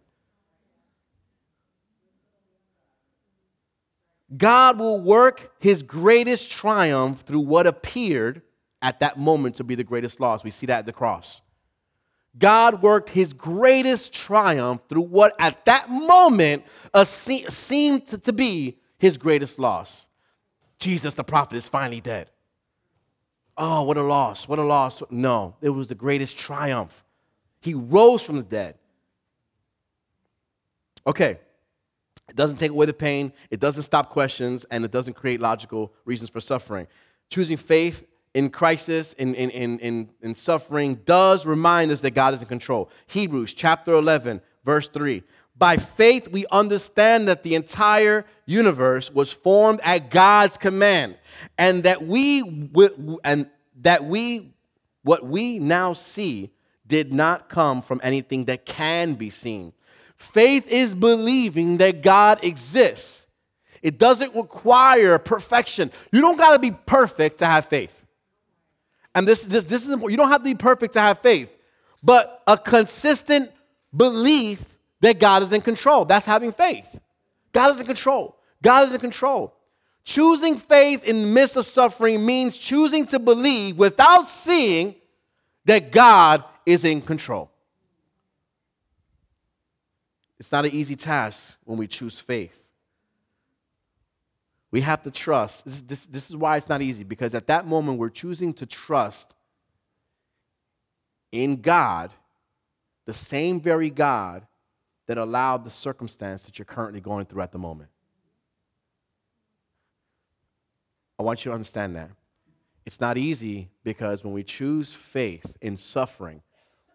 God 4.36 4.80
will 4.80 5.00
work 5.00 5.54
his 5.60 5.84
greatest 5.84 6.52
triumph 6.52 7.22
through 7.22 7.42
what 7.42 7.66
appeared 7.66 8.42
at 8.82 9.00
that 9.00 9.18
moment 9.18 9.56
to 9.56 9.64
be 9.64 9.76
the 9.76 9.84
greatest 9.84 10.20
loss. 10.20 10.44
We 10.44 10.50
see 10.50 10.66
that 10.66 10.80
at 10.80 10.86
the 10.86 10.94
cross. 10.94 11.42
God 12.38 12.82
worked 12.82 13.12
his 13.12 13.34
greatest 13.34 14.14
triumph 14.14 14.82
through 14.90 15.04
what 15.04 15.34
at 15.40 15.64
that 15.66 15.90
moment 15.90 16.66
seemed 17.06 18.08
to 18.08 18.34
be 18.34 18.78
his 18.98 19.18
greatest 19.18 19.60
loss. 19.60 20.08
Jesus, 20.80 21.14
the 21.14 21.24
prophet, 21.24 21.56
is 21.56 21.68
finally 21.70 22.02
dead. 22.02 22.30
Oh, 23.58 23.84
what 23.84 23.98
a 23.98 24.04
loss, 24.04 24.48
what 24.48 24.60
a 24.60 24.64
loss. 24.64 25.02
No, 25.10 25.56
it 25.62 25.70
was 25.70 25.88
the 25.88 25.96
greatest 25.96 26.38
triumph. 26.38 27.04
He 27.60 27.74
rose 27.74 28.22
from 28.22 28.38
the 28.38 28.44
dead. 28.44 28.76
Okay, 31.08 31.40
it 32.30 32.36
doesn't 32.36 32.58
take 32.58 32.72
away 32.72 32.86
the 32.86 32.94
pain, 32.94 33.32
it 33.50 33.60
doesn't 33.60 33.84
stop 33.84 34.10
questions, 34.10 34.66
and 34.70 34.86
it 34.86 34.92
doesn't 34.92 35.16
create 35.16 35.42
logical 35.42 35.94
reasons 36.06 36.30
for 36.30 36.42
suffering. 36.42 36.88
Choosing 37.30 37.58
faith 37.58 38.06
in 38.34 38.50
crisis, 38.50 39.14
in, 39.14 39.34
in, 39.34 39.50
in, 39.50 39.80
in, 39.80 40.10
in 40.22 40.36
suffering, 40.36 40.96
does 41.06 41.46
remind 41.46 41.90
us 41.92 42.02
that 42.02 42.12
God 42.12 42.34
is 42.34 42.42
in 42.42 42.48
control. 42.48 42.90
Hebrews 43.08 43.54
chapter 43.54 43.94
11, 43.94 44.42
verse 44.64 44.88
3. 44.90 45.24
By 45.58 45.78
faith, 45.78 46.30
we 46.32 46.46
understand 46.52 47.28
that 47.28 47.44
the 47.44 47.56
entire 47.56 48.26
universe 48.46 49.12
was 49.12 49.32
formed 49.32 49.80
at 49.84 50.10
God's 50.12 50.58
command, 50.58 51.18
and 51.58 51.84
that 51.84 52.04
we 52.04 52.70
and 53.24 53.50
that 53.82 54.06
we 54.06 54.54
what 55.04 55.26
we 55.26 55.60
now 55.60 55.94
see 55.94 56.52
did 56.86 57.12
not 57.12 57.50
come 57.50 57.82
from 57.82 58.00
anything 58.04 58.46
that 58.46 58.66
can 58.66 59.16
be 59.16 59.30
seen. 59.30 59.74
Faith 60.16 60.68
is 60.72 60.96
believing 60.96 61.78
that 61.78 62.02
God 62.02 62.44
exists. 62.44 63.28
It 63.82 64.00
doesn't 64.00 64.36
require 64.36 65.18
perfection. 65.18 65.92
You 66.12 66.22
don't 66.22 66.38
got 66.38 66.54
to 66.54 66.60
be 66.60 66.72
perfect 66.72 67.40
to 67.40 67.46
have 67.46 67.66
faith. 67.66 68.04
And 69.14 69.28
this, 69.28 69.44
this, 69.44 69.64
this 69.64 69.86
is 69.86 69.92
important. 69.92 70.12
You 70.12 70.18
don't 70.18 70.30
have 70.30 70.42
to 70.42 70.50
be 70.50 70.56
perfect 70.56 70.94
to 70.94 71.02
have 71.02 71.20
faith, 71.20 71.58
but 72.04 72.44
a 72.48 72.58
consistent 72.58 73.52
belief 73.96 74.77
that 75.02 75.20
God 75.20 75.44
is 75.44 75.54
in 75.54 75.62
control. 75.62 76.06
That's 76.06 76.26
having 76.26 76.52
faith. 76.52 77.00
God 77.52 77.72
is 77.72 77.80
in 77.80 77.86
control. 77.86 78.38
God 78.62 78.88
is 78.88 78.94
in 78.94 79.00
control. 79.00 79.54
Choosing 80.04 80.56
faith 80.56 81.08
in 81.08 81.22
the 81.22 81.28
midst 81.28 81.58
of 81.58 81.66
suffering 81.66 82.26
means 82.26 82.58
choosing 82.58 83.06
to 83.08 83.20
believe 83.20 83.78
without 83.78 84.28
seeing 84.28 84.96
that 85.66 85.92
God 85.92 86.44
is 86.66 86.86
in 86.86 87.02
control. 87.02 87.52
It's 90.40 90.52
not 90.52 90.66
an 90.66 90.72
easy 90.72 90.96
task 90.96 91.58
when 91.66 91.78
we 91.78 91.88
choose 91.88 92.20
faith. 92.20 92.72
We 94.72 94.82
have 94.82 95.02
to 95.04 95.12
trust. 95.12 95.66
This, 95.66 95.82
this, 95.82 96.06
this 96.06 96.30
is 96.30 96.38
why 96.38 96.58
it's 96.58 96.70
not 96.70 96.82
easy, 96.82 97.04
because 97.04 97.34
at 97.34 97.48
that 97.48 97.66
moment 97.66 98.00
we're 98.00 98.10
choosing 98.10 98.54
to 98.56 98.66
trust 98.66 99.34
in 101.32 101.62
God, 101.62 102.12
the 103.06 103.14
same 103.14 103.60
very 103.60 103.90
God 103.90 104.46
that 105.08 105.18
allowed 105.18 105.64
the 105.64 105.70
circumstance 105.70 106.46
that 106.46 106.60
you're 106.60 106.66
currently 106.66 107.02
going 107.02 107.26
through 107.26 107.42
at 107.42 107.52
the 107.52 107.58
moment. 107.58 107.90
I 111.20 111.24
want 111.24 111.44
you 111.44 111.50
to 111.50 111.54
understand 111.54 111.96
that. 111.96 112.12
It's 112.86 113.02
not 113.02 113.18
easy 113.18 113.70
because 113.84 114.24
when 114.24 114.34
we 114.34 114.44
choose 114.44 114.94
faith 114.94 115.58
in 115.62 115.78
suffering, 115.78 116.42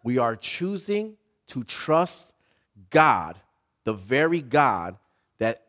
we 0.03 0.17
are 0.17 0.35
choosing 0.35 1.17
to 1.47 1.63
trust 1.63 2.33
God, 2.89 3.37
the 3.83 3.93
very 3.93 4.41
God 4.41 4.97
that 5.39 5.61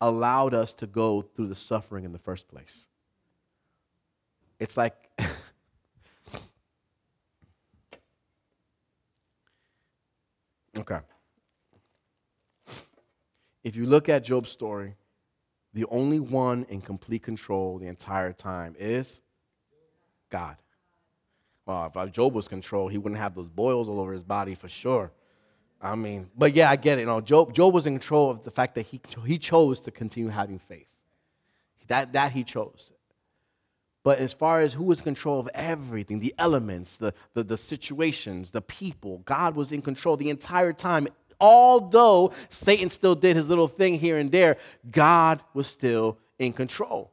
allowed 0.00 0.54
us 0.54 0.72
to 0.74 0.86
go 0.86 1.22
through 1.22 1.48
the 1.48 1.54
suffering 1.54 2.04
in 2.04 2.12
the 2.12 2.18
first 2.18 2.48
place. 2.48 2.86
It's 4.58 4.76
like 4.76 4.94
Okay. 10.78 10.98
If 13.64 13.76
you 13.76 13.86
look 13.86 14.08
at 14.08 14.24
Job's 14.24 14.50
story, 14.50 14.96
the 15.74 15.84
only 15.86 16.20
one 16.20 16.64
in 16.68 16.80
complete 16.80 17.22
control 17.22 17.78
the 17.78 17.86
entire 17.86 18.32
time 18.32 18.74
is 18.78 19.20
God. 20.30 20.56
Well, 21.66 21.86
if 21.86 21.96
uh, 21.96 22.06
Job 22.06 22.32
was 22.32 22.48
control, 22.48 22.88
he 22.88 22.96
wouldn't 22.96 23.20
have 23.20 23.34
those 23.34 23.48
boils 23.48 23.88
all 23.88 24.00
over 24.00 24.12
his 24.12 24.24
body 24.24 24.54
for 24.54 24.68
sure. 24.68 25.12
I 25.80 25.94
mean, 25.94 26.30
but 26.36 26.54
yeah, 26.54 26.70
I 26.70 26.76
get 26.76 26.98
it. 26.98 27.02
You 27.02 27.06
know, 27.06 27.20
Job, 27.20 27.52
Job 27.52 27.74
was 27.74 27.86
in 27.86 27.94
control 27.94 28.30
of 28.30 28.42
the 28.42 28.50
fact 28.50 28.74
that 28.76 28.86
he, 28.86 29.00
he 29.26 29.38
chose 29.38 29.80
to 29.80 29.90
continue 29.90 30.30
having 30.30 30.58
faith. 30.58 30.98
That, 31.88 32.12
that 32.14 32.32
he 32.32 32.42
chose. 32.42 32.92
But 34.02 34.18
as 34.18 34.32
far 34.32 34.60
as 34.60 34.74
who 34.74 34.84
was 34.84 34.98
in 34.98 35.04
control 35.04 35.40
of 35.40 35.48
everything, 35.54 36.20
the 36.20 36.34
elements, 36.38 36.96
the, 36.96 37.12
the, 37.34 37.42
the 37.42 37.58
situations, 37.58 38.50
the 38.50 38.62
people, 38.62 39.18
God 39.18 39.54
was 39.54 39.72
in 39.72 39.82
control 39.82 40.16
the 40.16 40.30
entire 40.30 40.72
time. 40.72 41.08
Although 41.40 42.32
Satan 42.48 42.90
still 42.90 43.14
did 43.14 43.36
his 43.36 43.48
little 43.48 43.68
thing 43.68 43.98
here 43.98 44.18
and 44.18 44.30
there, 44.30 44.56
God 44.90 45.40
was 45.54 45.66
still 45.66 46.18
in 46.38 46.52
control. 46.52 47.12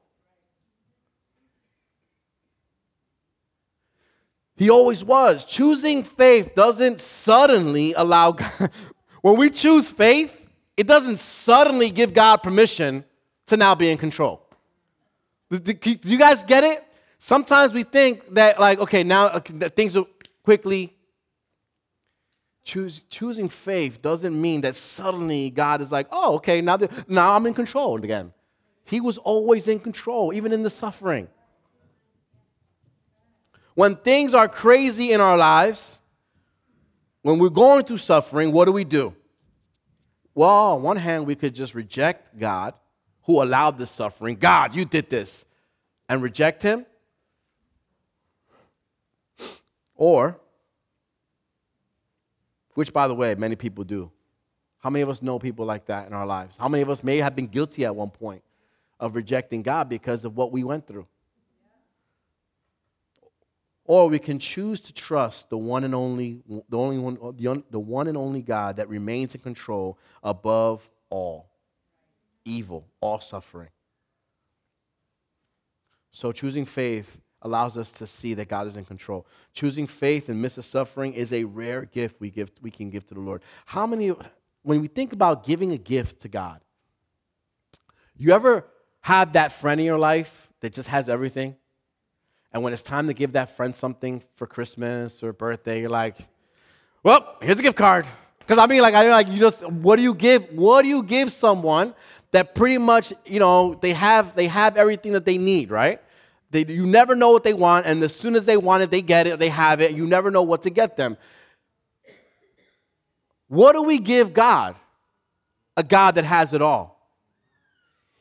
He 4.57 4.69
always 4.69 5.03
was. 5.03 5.45
Choosing 5.45 6.03
faith 6.03 6.55
doesn't 6.55 6.99
suddenly 6.99 7.93
allow 7.93 8.31
God. 8.31 8.71
when 9.21 9.37
we 9.37 9.49
choose 9.49 9.91
faith, 9.91 10.47
it 10.77 10.87
doesn't 10.87 11.19
suddenly 11.19 11.89
give 11.89 12.13
God 12.13 12.37
permission 12.37 13.03
to 13.47 13.57
now 13.57 13.75
be 13.75 13.89
in 13.89 13.97
control. 13.97 14.41
Do 15.49 15.73
you 16.03 16.17
guys 16.17 16.43
get 16.43 16.63
it? 16.63 16.81
Sometimes 17.19 17.73
we 17.73 17.83
think 17.83 18.33
that, 18.35 18.59
like, 18.59 18.79
okay, 18.79 19.03
now 19.03 19.39
things 19.39 19.95
are 19.95 20.05
quickly. 20.43 20.94
Choose, 22.65 23.03
choosing 23.09 23.47
faith 23.47 24.01
doesn't 24.01 24.39
mean 24.39 24.61
that 24.61 24.75
suddenly 24.75 25.51
God 25.51 25.81
is 25.81 25.91
like, 25.91 26.07
oh, 26.11 26.35
okay, 26.37 26.61
now, 26.61 26.77
now 27.07 27.35
I'm 27.35 27.45
in 27.45 27.53
control 27.53 28.03
again. 28.03 28.33
He 28.85 28.99
was 28.99 29.19
always 29.19 29.67
in 29.67 29.79
control, 29.79 30.33
even 30.33 30.51
in 30.51 30.63
the 30.63 30.71
suffering. 30.71 31.27
When 33.75 33.95
things 33.95 34.33
are 34.33 34.47
crazy 34.47 35.11
in 35.11 35.21
our 35.21 35.37
lives, 35.37 35.99
when 37.21 37.37
we're 37.37 37.49
going 37.49 37.85
through 37.85 37.97
suffering, 37.97 38.51
what 38.51 38.65
do 38.65 38.71
we 38.71 38.83
do? 38.83 39.15
Well, 40.33 40.49
on 40.49 40.81
one 40.81 40.97
hand, 40.97 41.27
we 41.27 41.35
could 41.35 41.53
just 41.53 41.75
reject 41.75 42.37
God 42.37 42.73
who 43.23 43.43
allowed 43.43 43.77
this 43.77 43.91
suffering. 43.91 44.35
God, 44.35 44.75
you 44.75 44.85
did 44.85 45.09
this. 45.09 45.45
And 46.09 46.21
reject 46.21 46.61
Him. 46.61 46.85
Or, 49.95 50.39
which 52.75 52.93
by 52.93 53.07
the 53.07 53.15
way, 53.15 53.33
many 53.35 53.55
people 53.55 53.83
do. 53.83 54.11
How 54.79 54.89
many 54.91 55.01
of 55.01 55.09
us 55.09 55.21
know 55.21 55.39
people 55.39 55.65
like 55.65 55.87
that 55.87 56.05
in 56.07 56.13
our 56.13 56.27
lives? 56.27 56.55
How 56.57 56.69
many 56.69 56.83
of 56.83 56.89
us 56.89 57.03
may 57.03 57.17
have 57.17 57.35
been 57.35 57.47
guilty 57.47 57.85
at 57.85 57.95
one 57.95 58.11
point 58.11 58.43
of 58.99 59.15
rejecting 59.15 59.63
God 59.63 59.89
because 59.89 60.23
of 60.23 60.37
what 60.37 60.51
we 60.51 60.63
went 60.63 60.85
through? 60.85 61.07
Or 63.83 64.09
we 64.09 64.19
can 64.19 64.39
choose 64.39 64.79
to 64.81 64.93
trust 64.93 65.49
the 65.49 65.57
one 65.57 65.83
and 65.83 65.93
only, 65.95 66.43
the 66.69 66.77
only 66.77 66.97
one, 66.97 67.63
the 67.69 67.79
one 67.79 68.07
and 68.07 68.17
only 68.17 68.41
God 68.41 68.77
that 68.77 68.89
remains 68.89 69.35
in 69.35 69.41
control 69.41 69.97
above 70.23 70.89
all 71.09 71.49
evil, 72.45 72.87
all 73.01 73.19
suffering. 73.19 73.69
So 76.11 76.31
choosing 76.31 76.65
faith 76.65 77.21
allows 77.45 77.77
us 77.77 77.91
to 77.91 78.07
see 78.07 78.33
that 78.33 78.49
God 78.49 78.65
is 78.65 78.75
in 78.75 78.83
control. 78.83 79.25
Choosing 79.53 79.85
faith 79.85 80.29
in 80.29 80.41
midst 80.41 80.57
of 80.57 80.65
suffering 80.65 81.13
is 81.13 81.31
a 81.31 81.43
rare 81.43 81.85
gift 81.85 82.19
we 82.19 82.31
give 82.31 82.51
we 82.61 82.71
can 82.71 82.89
give 82.89 83.05
to 83.07 83.13
the 83.13 83.19
Lord. 83.19 83.43
How 83.67 83.85
many 83.85 84.11
when 84.63 84.81
we 84.81 84.87
think 84.87 85.13
about 85.13 85.45
giving 85.45 85.71
a 85.71 85.77
gift 85.77 86.21
to 86.21 86.27
God, 86.27 86.59
you 88.17 88.33
ever 88.33 88.65
have 89.01 89.33
that 89.33 89.51
friend 89.51 89.79
in 89.79 89.85
your 89.85 89.99
life 89.99 90.49
that 90.61 90.73
just 90.73 90.89
has 90.89 91.07
everything? 91.07 91.55
And 92.51 92.63
when 92.63 92.73
it's 92.73 92.81
time 92.81 93.07
to 93.07 93.13
give 93.13 93.33
that 93.33 93.55
friend 93.55 93.75
something 93.75 94.23
for 94.35 94.47
Christmas 94.47 95.21
or 95.21 95.31
birthday, 95.33 95.81
you're 95.81 95.89
like, 95.89 96.17
well, 97.03 97.35
here's 97.41 97.59
a 97.59 97.61
gift 97.61 97.77
card. 97.77 98.07
Because 98.39 98.57
I 98.57 98.65
mean, 98.65 98.81
like, 98.81 98.95
I 98.95 99.03
mean, 99.03 99.11
like, 99.11 99.27
you 99.27 99.39
just, 99.39 99.69
what 99.69 99.97
do 99.97 100.01
you 100.01 100.13
give? 100.13 100.45
What 100.51 100.83
do 100.83 100.87
you 100.87 101.03
give 101.03 101.31
someone 101.31 101.93
that 102.31 102.55
pretty 102.55 102.77
much, 102.77 103.13
you 103.25 103.39
know, 103.39 103.75
they 103.75 103.93
have, 103.93 104.35
they 104.35 104.47
have 104.47 104.77
everything 104.77 105.11
that 105.11 105.25
they 105.25 105.37
need, 105.37 105.69
right? 105.69 105.99
They, 106.51 106.65
you 106.65 106.85
never 106.85 107.15
know 107.15 107.31
what 107.31 107.43
they 107.43 107.53
want, 107.53 107.85
and 107.85 108.01
as 108.03 108.15
soon 108.15 108.35
as 108.35 108.45
they 108.45 108.57
want 108.57 108.83
it, 108.83 108.91
they 108.91 109.01
get 109.01 109.27
it, 109.27 109.39
they 109.39 109.49
have 109.49 109.81
it. 109.81 109.91
You 109.93 110.05
never 110.05 110.31
know 110.31 110.43
what 110.43 110.63
to 110.63 110.69
get 110.69 110.95
them. 110.95 111.17
What 113.47 113.73
do 113.73 113.83
we 113.83 113.99
give 113.99 114.33
God? 114.33 114.75
A 115.77 115.83
God 115.83 116.15
that 116.15 116.25
has 116.25 116.53
it 116.53 116.61
all. 116.61 117.09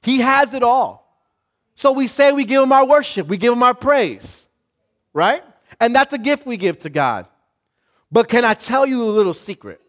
He 0.03 0.19
has 0.19 0.53
it 0.53 0.63
all. 0.63 1.05
So 1.77 1.93
we 1.93 2.07
say 2.07 2.33
we 2.33 2.45
give 2.45 2.63
him 2.63 2.73
our 2.73 2.87
worship, 2.87 3.27
we 3.27 3.37
give 3.37 3.53
him 3.53 3.63
our 3.63 3.75
praise, 3.75 4.49
right? 5.13 5.43
And 5.81 5.95
that's 5.95 6.13
a 6.13 6.19
gift 6.19 6.47
we 6.47 6.57
give 6.57 6.79
to 6.81 6.91
God. 6.91 7.27
But 8.13 8.29
can 8.29 8.45
I 8.45 8.55
tell 8.55 8.87
you 8.87 9.03
a 9.03 9.11
little 9.11 9.35
secret 9.35 9.81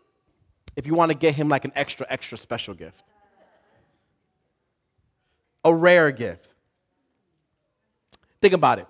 if 0.76 0.88
you 0.88 0.96
want 0.96 1.12
to 1.12 1.18
get 1.18 1.36
him 1.36 1.48
like 1.48 1.64
an 1.64 1.72
extra, 1.76 2.08
extra 2.10 2.38
special 2.38 2.74
gift? 2.74 3.04
A 5.64 5.74
rare 5.74 6.12
gift. 6.12 6.55
Think 8.46 8.54
about 8.54 8.78
it. 8.78 8.88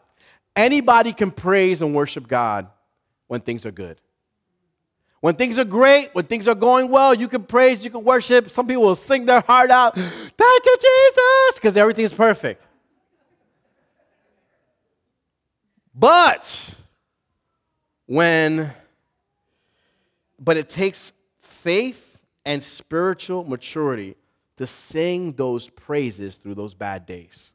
Anybody 0.54 1.14
can 1.14 1.32
praise 1.32 1.80
and 1.80 1.96
worship 1.96 2.28
God 2.28 2.68
when 3.28 3.40
things 3.40 3.66
are 3.66 3.72
good. 3.72 4.02
When 5.22 5.36
things 5.36 5.58
are 5.58 5.64
great, 5.64 6.10
when 6.12 6.26
things 6.26 6.50
are 6.50 6.56
going 6.56 6.90
well, 6.90 7.14
you 7.14 7.30
can 7.30 7.44
praise, 7.44 7.82
you 7.86 7.90
can 7.90 8.04
worship. 8.04 8.50
Some 8.50 8.68
people 8.68 8.84
will 8.84 8.98
sing 8.98 9.26
their 9.26 9.40
heart 9.40 9.70
out, 9.70 9.96
Thank 9.96 10.66
you, 10.66 10.76
Jesus, 10.82 11.54
because 11.56 11.78
everything's 11.78 12.12
perfect. 12.12 12.68
But 15.96 16.76
when, 18.08 18.72
but 20.38 20.58
it 20.58 20.68
takes 20.68 21.14
faith 21.40 22.20
and 22.46 22.62
spiritual 22.62 23.46
maturity 23.46 24.16
to 24.58 24.68
sing 24.68 25.32
those 25.32 25.70
praises 25.70 26.36
through 26.36 26.56
those 26.56 26.74
bad 26.74 27.06
days. 27.06 27.54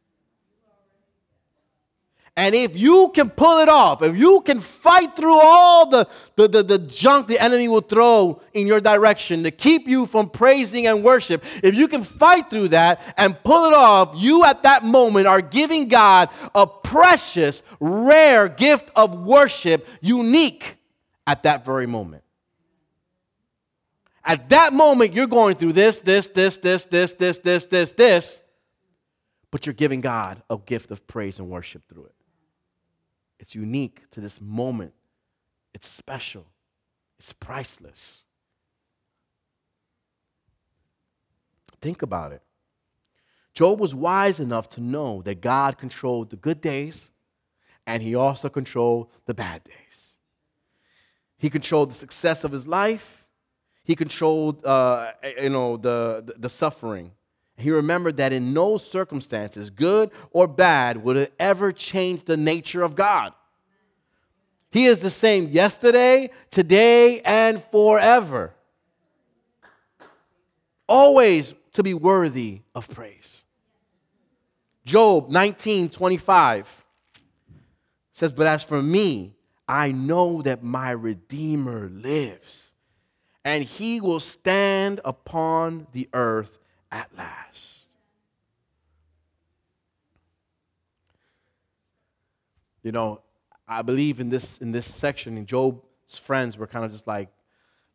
And 2.40 2.54
if 2.54 2.74
you 2.74 3.10
can 3.14 3.28
pull 3.28 3.58
it 3.58 3.68
off, 3.68 4.00
if 4.00 4.16
you 4.16 4.40
can 4.40 4.60
fight 4.60 5.14
through 5.14 5.38
all 5.38 5.90
the, 5.90 6.08
the, 6.36 6.48
the, 6.48 6.62
the, 6.62 6.78
junk 6.78 7.26
the 7.26 7.38
enemy 7.38 7.68
will 7.68 7.82
throw 7.82 8.40
in 8.54 8.66
your 8.66 8.80
direction 8.80 9.42
to 9.42 9.50
keep 9.50 9.86
you 9.86 10.06
from 10.06 10.30
praising 10.30 10.86
and 10.86 11.04
worship, 11.04 11.44
if 11.62 11.74
you 11.74 11.86
can 11.86 12.02
fight 12.02 12.48
through 12.48 12.68
that 12.68 13.02
and 13.18 13.36
pull 13.44 13.66
it 13.66 13.74
off, 13.74 14.14
you 14.16 14.42
at 14.46 14.62
that 14.62 14.84
moment 14.84 15.26
are 15.26 15.42
giving 15.42 15.88
God 15.88 16.30
a 16.54 16.66
precious, 16.66 17.62
rare 17.78 18.48
gift 18.48 18.88
of 18.96 19.20
worship, 19.20 19.86
unique 20.00 20.78
at 21.26 21.42
that 21.42 21.62
very 21.62 21.86
moment. 21.86 22.24
At 24.24 24.48
that 24.48 24.72
moment, 24.72 25.12
you're 25.12 25.26
going 25.26 25.56
through 25.56 25.74
this, 25.74 25.98
this, 25.98 26.28
this, 26.28 26.56
this, 26.56 26.86
this, 26.86 27.12
this, 27.12 27.36
this, 27.36 27.66
this, 27.66 27.92
this, 27.92 28.40
but 29.50 29.66
you're 29.66 29.74
giving 29.74 30.00
God 30.00 30.42
a 30.48 30.56
gift 30.56 30.90
of 30.90 31.06
praise 31.06 31.38
and 31.38 31.50
worship 31.50 31.82
through 31.86 32.06
it. 32.06 32.14
It's 33.40 33.54
unique 33.54 34.08
to 34.10 34.20
this 34.20 34.40
moment. 34.40 34.92
It's 35.74 35.88
special. 35.88 36.46
It's 37.18 37.32
priceless. 37.32 38.24
Think 41.80 42.02
about 42.02 42.32
it. 42.32 42.42
Job 43.54 43.80
was 43.80 43.94
wise 43.94 44.38
enough 44.38 44.68
to 44.70 44.80
know 44.80 45.22
that 45.22 45.40
God 45.40 45.78
controlled 45.78 46.30
the 46.30 46.36
good 46.36 46.60
days 46.60 47.10
and 47.86 48.02
he 48.02 48.14
also 48.14 48.48
controlled 48.48 49.08
the 49.26 49.34
bad 49.34 49.64
days. 49.64 50.18
He 51.38 51.48
controlled 51.48 51.90
the 51.90 51.94
success 51.94 52.44
of 52.44 52.52
his 52.52 52.68
life. 52.68 53.26
He 53.82 53.96
controlled, 53.96 54.64
uh, 54.64 55.12
you 55.42 55.48
know, 55.48 55.78
the, 55.78 56.22
the, 56.24 56.34
the 56.38 56.48
suffering. 56.50 57.12
He 57.60 57.70
remembered 57.70 58.16
that 58.16 58.32
in 58.32 58.52
no 58.52 58.76
circumstances, 58.76 59.70
good 59.70 60.10
or 60.30 60.48
bad, 60.48 61.02
would 61.02 61.16
it 61.16 61.32
ever 61.38 61.72
change 61.72 62.24
the 62.24 62.36
nature 62.36 62.82
of 62.82 62.94
God. 62.94 63.32
He 64.70 64.86
is 64.86 65.00
the 65.00 65.10
same 65.10 65.48
yesterday, 65.48 66.30
today, 66.50 67.20
and 67.20 67.60
forever. 67.60 68.54
Always 70.88 71.54
to 71.72 71.82
be 71.82 71.94
worthy 71.94 72.62
of 72.74 72.88
praise. 72.88 73.44
Job 74.84 75.28
19 75.28 75.88
25 75.88 76.84
says, 78.12 78.32
But 78.32 78.46
as 78.46 78.64
for 78.64 78.82
me, 78.82 79.34
I 79.68 79.92
know 79.92 80.42
that 80.42 80.62
my 80.62 80.90
Redeemer 80.90 81.88
lives, 81.88 82.74
and 83.44 83.62
he 83.62 84.00
will 84.00 84.20
stand 84.20 85.00
upon 85.04 85.86
the 85.92 86.08
earth 86.12 86.58
at 86.90 87.08
last. 87.16 87.86
You 92.82 92.92
know, 92.92 93.20
I 93.68 93.82
believe 93.82 94.20
in 94.20 94.30
this 94.30 94.58
in 94.58 94.72
this 94.72 94.92
section, 94.92 95.36
and 95.36 95.46
Job's 95.46 96.18
friends 96.18 96.56
were 96.56 96.66
kind 96.66 96.84
of 96.84 96.92
just 96.92 97.06
like, 97.06 97.28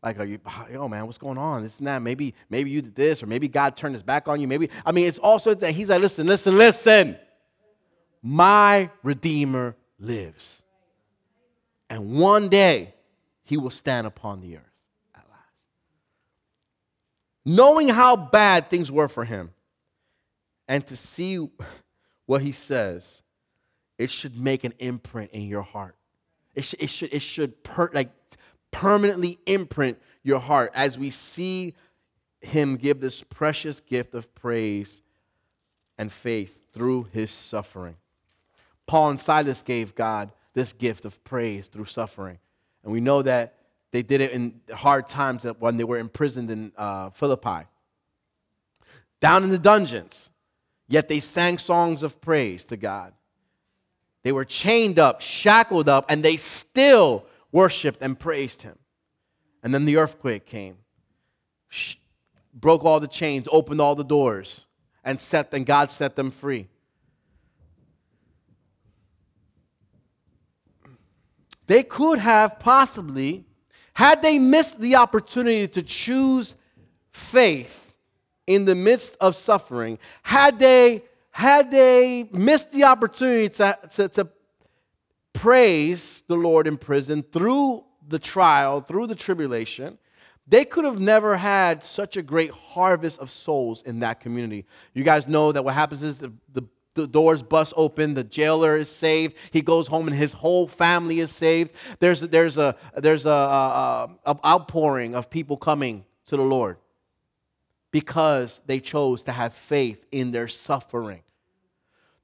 Like, 0.04 0.20
are 0.20 0.26
you, 0.26 0.40
oh 0.78 0.88
man, 0.88 1.06
what's 1.06 1.18
going 1.18 1.38
on? 1.38 1.64
This 1.64 1.80
and 1.80 1.88
that. 1.88 2.02
Maybe, 2.02 2.36
maybe 2.50 2.70
you 2.70 2.82
did 2.82 2.96
this, 2.96 3.24
or 3.24 3.26
maybe 3.26 3.48
God 3.48 3.76
turned 3.76 3.96
his 3.96 4.04
back 4.04 4.28
on 4.28 4.40
you. 4.40 4.48
Maybe, 4.48 4.70
I 4.86 4.92
mean, 4.92 5.08
it's 5.08 5.20
also 5.20 5.54
that 5.56 5.72
he's 5.72 5.90
like, 5.90 6.02
listen, 6.02 6.28
listen, 6.28 6.58
listen. 6.58 7.18
My 8.22 8.90
Redeemer 9.04 9.76
lives. 10.00 10.64
And 11.90 12.20
one 12.20 12.50
day 12.50 12.94
he 13.44 13.58
will 13.58 13.70
stand 13.70 14.08
upon 14.08 14.42
the 14.42 14.58
earth. 14.58 14.75
Knowing 17.46 17.90
how 17.90 18.16
bad 18.16 18.70
things 18.70 18.92
were 18.92 19.08
for 19.08 19.24
him, 19.24 19.52
and 20.68 20.86
to 20.88 20.98
see 20.98 21.48
what 22.26 22.42
he 22.42 22.52
says, 22.52 23.22
it 23.98 24.10
should 24.10 24.36
make 24.36 24.64
an 24.64 24.74
imprint 24.80 25.32
in 25.32 25.44
your 25.44 25.62
heart. 25.62 25.96
It 26.56 26.64
should, 26.64 26.82
it 26.82 26.90
should, 26.90 27.14
it 27.14 27.22
should 27.22 27.64
per, 27.64 27.90
like 27.94 28.10
permanently 28.72 29.38
imprint 29.46 30.00
your 30.24 30.40
heart 30.40 30.72
as 30.74 30.98
we 30.98 31.12
see 31.12 31.76
him 32.42 32.78
give 32.78 33.00
this 33.00 33.24
precious 33.24 33.80
gift 33.80 34.16
of 34.16 34.34
praise 34.34 35.02
and 35.98 36.12
faith 36.12 36.62
through 36.74 37.08
his 37.14 37.32
suffering. 37.32 37.96
Paul 38.88 39.12
and 39.12 39.20
Silas 39.20 39.62
gave 39.62 39.96
God 39.96 40.32
this 40.54 40.74
gift 40.74 41.06
of 41.06 41.24
praise 41.24 41.68
through 41.68 41.86
suffering. 41.86 42.40
And 42.84 42.92
we 42.92 43.02
know 43.02 43.22
that 43.22 43.56
they 43.96 44.04
did 44.04 44.20
it 44.20 44.32
in 44.32 44.60
hard 44.74 45.08
times 45.08 45.46
when 45.60 45.78
they 45.78 45.86
were 45.86 45.98
imprisoned 45.98 46.52
in 46.52 46.74
uh, 46.76 47.12
Philippi. 47.12 47.66
Down 49.22 49.46
in 49.46 49.52
the 49.52 49.58
dungeons, 49.58 50.30
yet 50.90 51.08
they 51.08 51.22
sang 51.22 51.58
songs 51.58 52.04
of 52.04 52.20
praise 52.20 52.66
to 52.66 52.76
God. 52.76 53.14
They 54.24 54.34
were 54.34 54.44
chained 54.44 55.00
up, 55.00 55.22
shackled 55.22 55.88
up, 55.88 56.08
and 56.10 56.26
they 56.26 56.36
still 56.36 57.26
worshiped 57.54 58.02
and 58.02 58.20
praised 58.20 58.64
him. 58.64 58.78
And 59.64 59.74
then 59.74 59.86
the 59.86 59.96
earthquake 59.96 60.46
came, 60.46 60.80
broke 62.54 62.84
all 62.84 63.00
the 63.00 63.08
chains, 63.08 63.48
opened 63.50 63.80
all 63.80 63.96
the 63.96 64.04
doors, 64.04 64.66
and 65.06 65.22
set 65.22 65.54
and 65.54 65.66
God 65.66 65.90
set 65.90 66.18
them 66.18 66.32
free. 66.32 66.68
They 71.68 71.84
could 71.84 72.20
have 72.20 72.60
possibly, 72.60 73.45
had 73.96 74.22
they 74.22 74.40
missed 74.40 74.80
the 74.80 74.96
opportunity 74.96 75.68
to 75.68 75.82
choose 75.82 76.56
faith 77.12 77.96
in 78.46 78.66
the 78.66 78.76
midst 78.76 79.18
of 79.20 79.36
suffering, 79.36 79.98
had 80.24 80.60
they 80.60 81.04
had 81.32 81.70
they 81.70 82.30
missed 82.32 82.72
the 82.72 82.86
opportunity 82.86 83.50
to, 83.50 83.78
to, 83.92 84.08
to 84.08 84.28
praise 85.34 86.24
the 86.28 86.36
Lord 86.36 86.66
in 86.66 86.78
prison 86.78 87.24
through 87.24 87.84
the 88.08 88.20
trial, 88.20 88.80
through 88.80 89.08
the 89.08 89.16
tribulation, 89.16 89.98
they 90.48 90.64
could 90.64 90.86
have 90.86 91.00
never 91.00 91.36
had 91.36 91.84
such 91.84 92.16
a 92.16 92.22
great 92.22 92.52
harvest 92.52 93.20
of 93.20 93.30
souls 93.30 93.82
in 93.82 94.00
that 94.00 94.20
community. 94.20 94.66
You 94.94 95.04
guys 95.04 95.28
know 95.28 95.52
that 95.52 95.66
what 95.66 95.74
happens 95.74 96.04
is 96.04 96.20
the, 96.20 96.32
the, 96.54 96.64
the, 96.96 97.06
doors 97.08 97.44
bust 97.44 97.74
open, 97.78 98.16
the 98.16 98.24
jailer 98.24 98.76
is 98.76 98.90
saved, 98.90 99.38
he 99.52 99.62
goes 99.62 99.88
home 99.88 100.08
and 100.08 100.16
his 100.16 100.34
whole 100.34 100.68
family 100.68 101.20
is 101.20 101.32
saved. 101.32 101.74
There's, 102.00 102.22
there's, 102.22 102.58
a, 102.58 102.76
there's 102.96 103.26
a, 103.26 103.30
a, 103.30 104.10
a 104.26 104.40
outpouring 104.46 105.16
of 105.16 105.30
people 105.30 105.58
coming 105.58 106.06
to 106.28 106.38
the 106.38 106.44
Lord 106.44 106.78
because 107.92 108.62
they 108.66 108.80
chose 108.80 109.24
to 109.24 109.32
have 109.32 109.54
faith 109.54 110.06
in 110.12 110.32
their 110.32 110.48
suffering. 110.48 111.22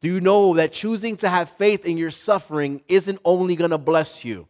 Do 0.01 0.07
you 0.07 0.19
know 0.19 0.55
that 0.55 0.73
choosing 0.73 1.15
to 1.17 1.29
have 1.29 1.49
faith 1.49 1.85
in 1.85 1.95
your 1.95 2.11
suffering 2.11 2.81
isn't 2.87 3.19
only 3.23 3.55
going 3.55 3.69
to 3.69 3.77
bless 3.77 4.25
you? 4.25 4.47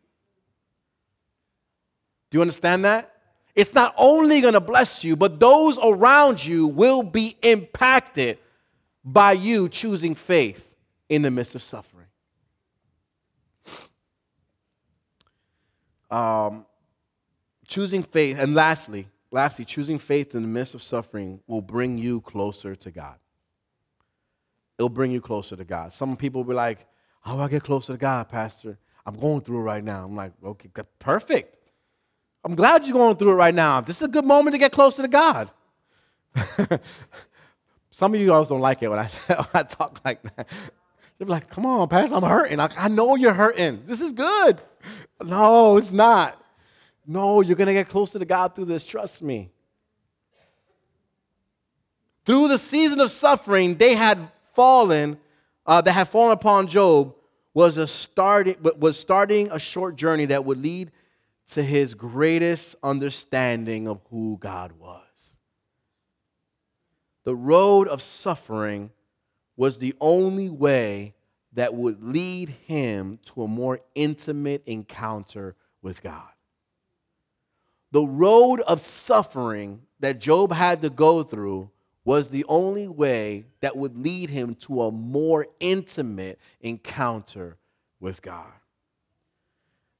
Do 2.29 2.37
you 2.37 2.41
understand 2.41 2.85
that? 2.85 3.13
It's 3.53 3.73
not 3.73 3.93
only 3.97 4.39
going 4.39 4.53
to 4.53 4.61
bless 4.61 5.03
you, 5.03 5.17
but 5.17 5.39
those 5.39 5.77
around 5.83 6.43
you 6.43 6.67
will 6.67 7.03
be 7.03 7.35
impacted 7.41 8.39
by 9.03 9.33
you 9.33 9.69
choosing 9.69 10.15
faith 10.15 10.75
in 11.09 11.21
the 11.21 11.31
midst 11.31 11.55
of 11.55 11.61
suffering. 11.61 12.07
Um, 16.09 16.65
choosing 17.67 18.03
faith, 18.03 18.37
and 18.39 18.53
lastly, 18.53 19.07
lastly, 19.31 19.63
choosing 19.65 19.97
faith 19.97 20.35
in 20.35 20.41
the 20.41 20.47
midst 20.47 20.75
of 20.75 20.83
suffering 20.83 21.39
will 21.47 21.61
bring 21.61 21.97
you 21.97 22.21
closer 22.21 22.75
to 22.75 22.91
God 22.91 23.17
it'll 24.81 24.89
bring 24.89 25.11
you 25.11 25.21
closer 25.21 25.55
to 25.55 25.63
God. 25.63 25.93
Some 25.93 26.17
people 26.17 26.43
will 26.43 26.49
be 26.49 26.55
like, 26.55 26.87
How 27.21 27.35
do 27.35 27.41
I 27.41 27.47
get 27.47 27.63
closer 27.63 27.93
to 27.93 27.97
God, 27.97 28.27
Pastor? 28.29 28.79
I'm 29.05 29.15
going 29.15 29.41
through 29.41 29.59
it 29.59 29.63
right 29.63 29.83
now. 29.83 30.05
I'm 30.05 30.15
like, 30.15 30.33
Okay, 30.43 30.69
perfect. 30.97 31.55
I'm 32.43 32.55
glad 32.55 32.85
you're 32.85 32.97
going 32.97 33.15
through 33.15 33.33
it 33.33 33.35
right 33.35 33.53
now. 33.53 33.81
This 33.81 33.97
is 33.97 34.03
a 34.03 34.07
good 34.07 34.25
moment 34.25 34.55
to 34.55 34.57
get 34.57 34.71
closer 34.71 35.03
to 35.03 35.07
God. 35.07 35.51
Some 37.91 38.13
of 38.13 38.19
you 38.19 38.27
guys 38.27 38.47
don't 38.47 38.61
like 38.61 38.81
it 38.81 38.89
when 38.89 38.99
I, 38.99 39.05
when 39.27 39.47
I 39.53 39.63
talk 39.63 39.99
like 40.03 40.23
that. 40.35 40.47
You're 41.19 41.29
like, 41.29 41.49
come 41.49 41.65
on, 41.65 41.87
Pastor, 41.87 42.15
I'm 42.15 42.23
hurting. 42.23 42.59
I, 42.59 42.69
I 42.77 42.87
know 42.87 43.15
you're 43.15 43.33
hurting. 43.33 43.83
This 43.85 44.01
is 44.01 44.13
good. 44.13 44.59
No, 45.23 45.77
it's 45.77 45.91
not. 45.91 46.43
No, 47.05 47.41
you're 47.41 47.55
going 47.55 47.67
to 47.67 47.73
get 47.73 47.89
closer 47.89 48.17
to 48.17 48.25
God 48.25 48.55
through 48.55 48.65
this. 48.65 48.85
Trust 48.85 49.21
me. 49.21 49.51
Through 52.25 52.47
the 52.47 52.57
season 52.57 52.99
of 53.01 53.11
suffering, 53.11 53.75
they 53.75 53.93
had 53.93 54.17
fallen, 54.53 55.19
uh, 55.65 55.81
that 55.81 55.91
had 55.91 56.07
fallen 56.07 56.31
upon 56.31 56.67
Job 56.67 57.13
was, 57.53 57.77
a 57.77 57.87
starting, 57.87 58.55
was 58.79 58.97
starting 58.97 59.51
a 59.51 59.59
short 59.59 59.95
journey 59.95 60.25
that 60.25 60.45
would 60.45 60.57
lead 60.57 60.91
to 61.51 61.61
his 61.61 61.93
greatest 61.93 62.75
understanding 62.81 63.87
of 63.87 63.99
who 64.09 64.37
God 64.39 64.71
was. 64.79 65.00
The 67.23 67.35
road 67.35 67.87
of 67.87 68.01
suffering 68.01 68.91
was 69.55 69.77
the 69.77 69.93
only 70.01 70.49
way 70.49 71.13
that 71.53 71.73
would 71.73 72.01
lead 72.01 72.49
him 72.49 73.19
to 73.25 73.43
a 73.43 73.47
more 73.47 73.79
intimate 73.93 74.63
encounter 74.65 75.55
with 75.81 76.01
God. 76.01 76.29
The 77.91 78.05
road 78.05 78.61
of 78.61 78.79
suffering 78.79 79.81
that 79.99 80.19
Job 80.19 80.53
had 80.53 80.81
to 80.81 80.89
go 80.89 81.23
through 81.23 81.69
was 82.03 82.29
the 82.29 82.45
only 82.47 82.87
way 82.87 83.45
that 83.59 83.77
would 83.77 83.95
lead 83.97 84.29
him 84.29 84.55
to 84.55 84.83
a 84.83 84.91
more 84.91 85.45
intimate 85.59 86.39
encounter 86.61 87.57
with 87.99 88.21
God. 88.21 88.53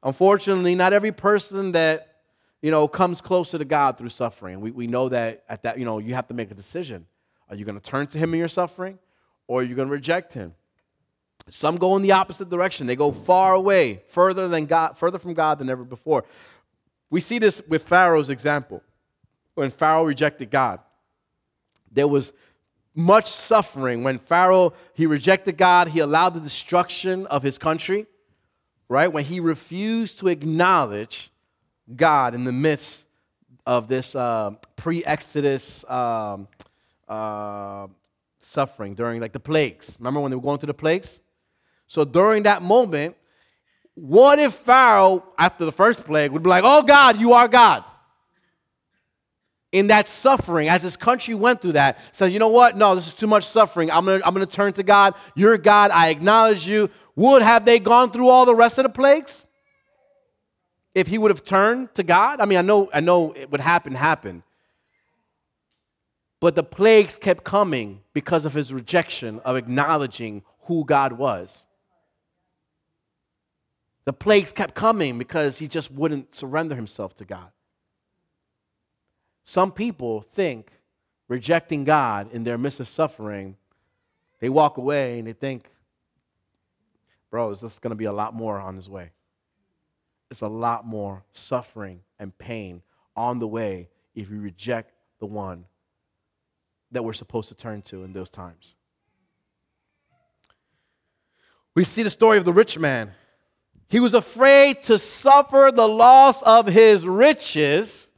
Unfortunately, 0.01 0.73
not 0.73 0.93
every 0.93 1.11
person 1.11 1.73
that 1.73 2.07
you 2.61 2.71
know 2.71 2.87
comes 2.87 3.21
closer 3.21 3.57
to 3.57 3.65
God 3.65 3.97
through 3.97 4.09
suffering. 4.09 4.61
We, 4.61 4.71
we 4.71 4.87
know 4.87 5.09
that 5.09 5.43
at 5.47 5.63
that, 5.63 5.77
you 5.77 5.85
know, 5.85 5.99
you 5.99 6.15
have 6.15 6.27
to 6.27 6.33
make 6.33 6.49
a 6.49 6.55
decision. 6.55 7.05
Are 7.51 7.55
you 7.57 7.65
going 7.65 7.79
to 7.79 7.83
turn 7.83 8.07
to 8.07 8.17
him 8.17 8.33
in 8.33 8.39
your 8.39 8.47
suffering 8.47 8.97
or 9.45 9.59
are 9.59 9.63
you 9.63 9.75
going 9.75 9.89
to 9.89 9.93
reject 9.93 10.33
him? 10.33 10.55
Some 11.49 11.75
go 11.75 11.97
in 11.97 12.01
the 12.01 12.13
opposite 12.13 12.49
direction. 12.49 12.87
They 12.87 12.95
go 12.95 13.11
far 13.11 13.53
away, 13.53 14.01
further 14.07 14.47
than 14.47 14.65
God, 14.65 14.97
further 14.97 15.19
from 15.19 15.33
God 15.33 15.59
than 15.59 15.69
ever 15.69 15.83
before. 15.83 16.23
We 17.09 17.19
see 17.19 17.39
this 17.39 17.61
with 17.67 17.83
Pharaoh's 17.83 18.29
example. 18.29 18.81
When 19.55 19.69
Pharaoh 19.69 20.05
rejected 20.05 20.49
God, 20.49 20.79
there 21.91 22.07
was 22.07 22.31
much 22.95 23.29
suffering 23.29 24.03
when 24.03 24.17
Pharaoh 24.17 24.73
he 24.93 25.05
rejected 25.05 25.57
God, 25.57 25.89
he 25.89 25.99
allowed 25.99 26.33
the 26.33 26.39
destruction 26.39 27.25
of 27.27 27.43
his 27.43 27.57
country, 27.57 28.05
right? 28.87 29.11
When 29.11 29.23
he 29.23 29.39
refused 29.39 30.19
to 30.19 30.27
acknowledge 30.27 31.31
God 31.93 32.33
in 32.33 32.43
the 32.43 32.51
midst 32.51 33.05
of 33.65 33.87
this 33.87 34.15
uh, 34.15 34.51
pre-Exodus 34.75 35.85
um, 35.89 36.47
uh, 37.11 37.87
suffering 38.39 38.95
during 38.95 39.21
like 39.21 39.33
the 39.33 39.39
plagues. 39.39 39.97
Remember 39.99 40.19
when 40.19 40.31
they 40.31 40.35
were 40.35 40.41
going 40.41 40.57
through 40.57 40.67
the 40.67 40.73
plagues? 40.73 41.19
So 41.87 42.05
during 42.05 42.43
that 42.43 42.61
moment, 42.61 43.15
what 43.93 44.39
if 44.39 44.53
Pharaoh, 44.53 45.23
after 45.37 45.65
the 45.65 45.71
first 45.71 46.05
plague, 46.05 46.31
would 46.31 46.43
be 46.43 46.49
like, 46.49 46.63
"Oh 46.65 46.83
God, 46.83 47.19
you 47.19 47.33
are 47.33 47.47
God"? 47.47 47.83
in 49.71 49.87
that 49.87 50.07
suffering, 50.07 50.67
as 50.67 50.81
his 50.81 50.97
country 50.97 51.33
went 51.33 51.61
through 51.61 51.71
that, 51.73 51.97
said, 52.13 52.33
you 52.33 52.39
know 52.39 52.49
what? 52.49 52.75
No, 52.75 52.93
this 52.93 53.07
is 53.07 53.13
too 53.13 53.27
much 53.27 53.45
suffering. 53.45 53.89
I'm 53.89 54.05
gonna, 54.05 54.21
I'm 54.25 54.33
gonna 54.33 54.45
turn 54.45 54.73
to 54.73 54.83
God. 54.83 55.15
You're 55.33 55.57
God. 55.57 55.91
I 55.91 56.09
acknowledge 56.09 56.67
you. 56.67 56.89
Would 57.15 57.41
have 57.41 57.63
they 57.63 57.79
gone 57.79 58.11
through 58.11 58.27
all 58.27 58.45
the 58.45 58.55
rest 58.55 58.77
of 58.77 58.83
the 58.83 58.89
plagues? 58.89 59.45
If 60.93 61.07
he 61.07 61.17
would 61.17 61.31
have 61.31 61.45
turned 61.45 61.93
to 61.95 62.03
God? 62.03 62.41
I 62.41 62.45
mean, 62.45 62.57
I 62.57 62.63
know, 62.63 62.89
I 62.93 62.99
know 62.99 63.31
it 63.31 63.49
would 63.49 63.61
happen, 63.61 63.95
happen. 63.95 64.43
But 66.41 66.55
the 66.55 66.63
plagues 66.63 67.19
kept 67.19 67.43
coming 67.43 68.01
because 68.13 68.45
of 68.45 68.53
his 68.53 68.73
rejection 68.73 69.39
of 69.45 69.55
acknowledging 69.55 70.41
who 70.61 70.83
God 70.83 71.13
was. 71.13 71.65
The 74.05 74.13
plagues 74.13 74.51
kept 74.51 74.73
coming 74.73 75.19
because 75.19 75.59
he 75.59 75.67
just 75.67 75.91
wouldn't 75.91 76.35
surrender 76.35 76.75
himself 76.75 77.15
to 77.17 77.25
God. 77.25 77.51
Some 79.43 79.71
people 79.71 80.21
think 80.21 80.71
rejecting 81.27 81.83
God 81.83 82.33
in 82.33 82.43
their 82.43 82.57
midst 82.57 82.79
of 82.79 82.89
suffering, 82.89 83.55
they 84.39 84.49
walk 84.49 84.77
away 84.77 85.19
and 85.19 85.27
they 85.27 85.33
think, 85.33 85.69
bro, 87.29 87.51
is 87.51 87.61
this 87.61 87.73
is 87.73 87.79
going 87.79 87.91
to 87.91 87.95
be 87.95 88.05
a 88.05 88.11
lot 88.11 88.33
more 88.33 88.59
on 88.59 88.75
his 88.75 88.89
way. 88.89 89.11
It's 90.31 90.41
a 90.41 90.47
lot 90.47 90.87
more 90.87 91.23
suffering 91.33 92.01
and 92.17 92.35
pain 92.35 92.81
on 93.15 93.37
the 93.37 93.47
way 93.47 93.89
if 94.15 94.31
you 94.31 94.39
reject 94.39 94.93
the 95.19 95.27
one 95.27 95.65
that 96.91 97.03
we're 97.03 97.13
supposed 97.13 97.47
to 97.49 97.55
turn 97.55 97.81
to 97.83 98.03
in 98.03 98.13
those 98.13 98.29
times. 98.29 98.75
We 101.73 101.83
see 101.83 102.03
the 102.03 102.09
story 102.09 102.37
of 102.37 102.45
the 102.45 102.53
rich 102.53 102.77
man. 102.77 103.11
He 103.89 103.99
was 103.99 104.13
afraid 104.13 104.83
to 104.83 104.99
suffer 104.99 105.71
the 105.73 105.87
loss 105.87 106.41
of 106.43 106.67
his 106.67 107.05
riches, 107.05 108.11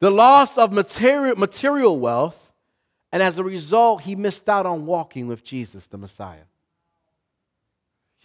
the 0.00 0.10
loss 0.10 0.56
of 0.58 0.72
material, 0.72 1.36
material 1.36 1.98
wealth, 1.98 2.52
and 3.12 3.22
as 3.22 3.38
a 3.38 3.44
result, 3.44 4.02
he 4.02 4.16
missed 4.16 4.48
out 4.48 4.66
on 4.66 4.86
walking 4.86 5.28
with 5.28 5.44
Jesus, 5.44 5.86
the 5.86 5.98
Messiah. 5.98 6.46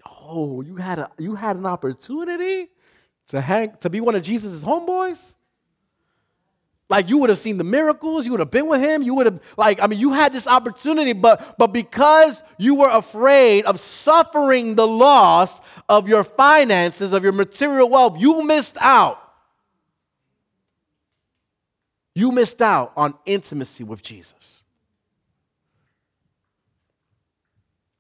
Yo, 0.03 0.61
you 0.61 0.77
had, 0.77 0.99
a, 0.99 1.11
you 1.19 1.35
had 1.35 1.57
an 1.57 1.65
opportunity 1.65 2.69
to, 3.27 3.41
hang, 3.41 3.75
to 3.81 3.89
be 3.89 4.01
one 4.01 4.15
of 4.15 4.23
Jesus' 4.23 4.63
homeboys? 4.63 5.35
Like 6.89 7.07
you 7.07 7.19
would 7.19 7.29
have 7.29 7.37
seen 7.37 7.59
the 7.59 7.63
miracles, 7.63 8.25
you 8.25 8.31
would 8.31 8.39
have 8.39 8.49
been 8.49 8.67
with 8.67 8.81
him, 8.81 9.03
you 9.03 9.13
would 9.13 9.27
have 9.27 9.41
like 9.57 9.81
I 9.81 9.87
mean 9.87 9.99
you 9.99 10.11
had 10.11 10.33
this 10.33 10.47
opportunity 10.47 11.13
but 11.13 11.55
but 11.59 11.67
because 11.67 12.41
you 12.57 12.75
were 12.75 12.89
afraid 12.89 13.65
of 13.65 13.79
suffering 13.79 14.73
the 14.73 14.87
loss 14.87 15.61
of 15.87 16.09
your 16.09 16.23
finances, 16.23 17.13
of 17.13 17.23
your 17.23 17.31
material 17.31 17.89
wealth, 17.89 18.19
you 18.19 18.43
missed 18.43 18.77
out. 18.81 19.21
You 22.15 22.31
missed 22.31 22.61
out 22.61 22.91
on 22.97 23.13
intimacy 23.25 23.83
with 23.83 24.01
Jesus. 24.01 24.63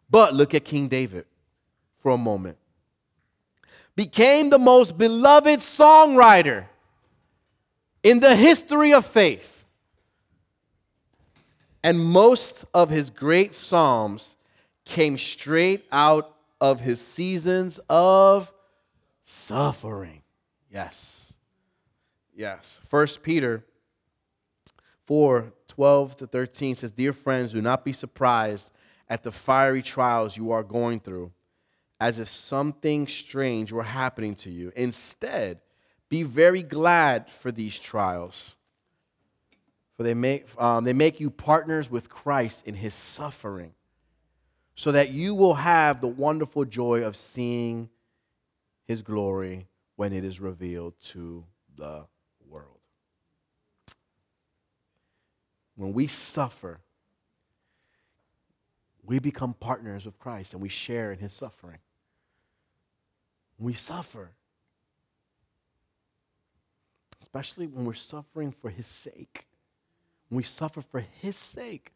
But 0.09 0.33
look 0.33 0.55
at 0.55 0.65
King 0.65 0.87
David 0.87 1.25
for 1.99 2.11
a 2.11 2.17
moment. 2.17 2.57
Became 3.95 4.49
the 4.49 4.57
most 4.57 4.97
beloved 4.97 5.59
songwriter 5.59 6.65
in 8.03 8.19
the 8.19 8.35
history 8.35 8.93
of 8.93 9.05
faith. 9.05 9.65
And 11.83 11.99
most 11.99 12.65
of 12.73 12.89
his 12.89 13.09
great 13.09 13.55
psalms 13.55 14.35
came 14.85 15.17
straight 15.17 15.85
out 15.91 16.35
of 16.59 16.81
his 16.81 16.99
seasons 16.99 17.79
of 17.89 18.51
suffering. 19.23 20.21
Yes. 20.71 21.33
Yes. 22.35 22.79
First 22.87 23.23
Peter 23.23 23.63
4 25.05 25.53
12 25.67 26.15
to 26.17 26.27
13 26.27 26.75
says, 26.75 26.91
Dear 26.91 27.13
friends, 27.13 27.53
do 27.53 27.61
not 27.61 27.85
be 27.85 27.93
surprised 27.93 28.71
at 29.07 29.23
the 29.23 29.31
fiery 29.31 29.81
trials 29.81 30.35
you 30.35 30.51
are 30.51 30.63
going 30.63 30.99
through, 30.99 31.31
as 32.01 32.19
if 32.19 32.27
something 32.27 33.07
strange 33.07 33.71
were 33.71 33.83
happening 33.83 34.35
to 34.35 34.51
you. 34.51 34.73
Instead, 34.75 35.61
be 36.09 36.23
very 36.23 36.63
glad 36.63 37.29
for 37.29 37.51
these 37.51 37.79
trials, 37.79 38.55
for 39.95 40.03
they 40.03 40.13
make, 40.15 40.47
um, 40.61 40.83
they 40.83 40.93
make 40.93 41.19
you 41.19 41.29
partners 41.29 41.89
with 41.89 42.09
Christ 42.09 42.67
in 42.67 42.73
his 42.73 42.93
suffering, 42.93 43.73
so 44.75 44.91
that 44.91 45.11
you 45.11 45.35
will 45.35 45.55
have 45.55 46.01
the 46.01 46.07
wonderful 46.07 46.65
joy 46.65 47.03
of 47.03 47.15
seeing 47.15 47.89
his 48.85 49.01
glory 49.01 49.67
when 49.95 50.13
it 50.13 50.23
is 50.23 50.39
revealed 50.39 50.93
to 51.01 51.45
the 51.75 52.07
world. 52.47 52.79
When 55.75 55.93
we 55.93 56.07
suffer, 56.07 56.79
we 59.03 59.19
become 59.19 59.53
partners 59.53 60.05
with 60.05 60.17
Christ 60.17 60.53
and 60.53 60.61
we 60.61 60.69
share 60.69 61.11
in 61.11 61.19
his 61.19 61.33
suffering. 61.33 61.79
we 63.57 63.73
suffer, 63.73 64.31
especially 67.29 67.67
when 67.67 67.85
we're 67.85 67.93
suffering 67.93 68.51
for 68.51 68.69
His 68.71 68.87
sake. 68.87 69.45
When 70.29 70.37
we 70.37 70.43
suffer 70.43 70.81
for 70.81 71.05
His 71.21 71.35
sake. 71.35 71.91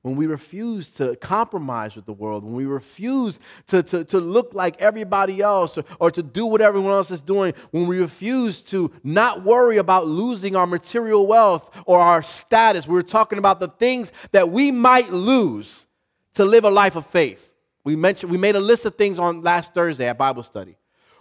When 0.00 0.16
we 0.16 0.26
refuse 0.26 0.90
to 0.94 1.16
compromise 1.16 1.94
with 1.94 2.06
the 2.06 2.12
world, 2.12 2.44
when 2.44 2.54
we 2.54 2.64
refuse 2.64 3.38
to, 3.66 3.82
to, 3.82 4.04
to 4.04 4.18
look 4.20 4.54
like 4.54 4.80
everybody 4.80 5.42
else 5.42 5.76
or, 5.76 5.84
or 6.00 6.10
to 6.12 6.22
do 6.22 6.46
what 6.46 6.62
everyone 6.62 6.92
else 6.92 7.10
is 7.10 7.20
doing, 7.20 7.52
when 7.72 7.86
we 7.86 7.98
refuse 8.00 8.62
to 8.62 8.90
not 9.02 9.44
worry 9.44 9.76
about 9.76 10.06
losing 10.06 10.56
our 10.56 10.66
material 10.66 11.26
wealth 11.26 11.82
or 11.84 11.98
our 11.98 12.22
status, 12.22 12.86
we 12.86 12.94
we're 12.94 13.02
talking 13.02 13.38
about 13.38 13.60
the 13.60 13.68
things 13.68 14.12
that 14.30 14.48
we 14.50 14.70
might 14.70 15.10
lose 15.10 15.86
to 16.34 16.44
live 16.44 16.64
a 16.64 16.70
life 16.70 16.96
of 16.96 17.04
faith. 17.04 17.52
We 17.84 17.96
mentioned 17.96 18.32
we 18.32 18.38
made 18.38 18.56
a 18.56 18.60
list 18.60 18.86
of 18.86 18.94
things 18.94 19.18
on 19.18 19.42
last 19.42 19.74
Thursday 19.74 20.08
at 20.08 20.16
Bible 20.16 20.44
study. 20.44 20.76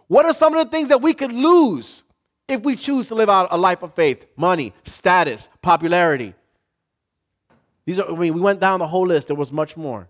What 0.07 0.25
are 0.25 0.33
some 0.33 0.55
of 0.55 0.63
the 0.63 0.71
things 0.71 0.89
that 0.89 1.01
we 1.01 1.13
could 1.13 1.33
lose 1.33 2.03
if 2.47 2.63
we 2.63 2.75
choose 2.75 3.07
to 3.09 3.15
live 3.15 3.29
out 3.29 3.49
a 3.51 3.57
life 3.57 3.83
of 3.83 3.93
faith, 3.93 4.25
money, 4.35 4.73
status, 4.83 5.49
popularity. 5.61 6.33
These 7.85 7.99
are, 7.99 8.09
I 8.09 8.15
mean, 8.15 8.33
we 8.33 8.41
went 8.41 8.59
down 8.59 8.79
the 8.79 8.87
whole 8.87 9.07
list, 9.07 9.27
there 9.27 9.35
was 9.35 9.51
much 9.51 9.75
more. 9.75 10.09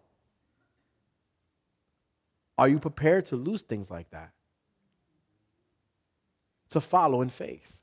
Are 2.58 2.68
you 2.68 2.80
prepared 2.80 3.26
to 3.28 3.36
lose 3.36 3.62
things 3.62 3.92
like 3.92 4.10
that? 4.12 4.32
To 6.72 6.82
follow 6.82 7.22
in 7.22 7.30
faith? 7.30 7.82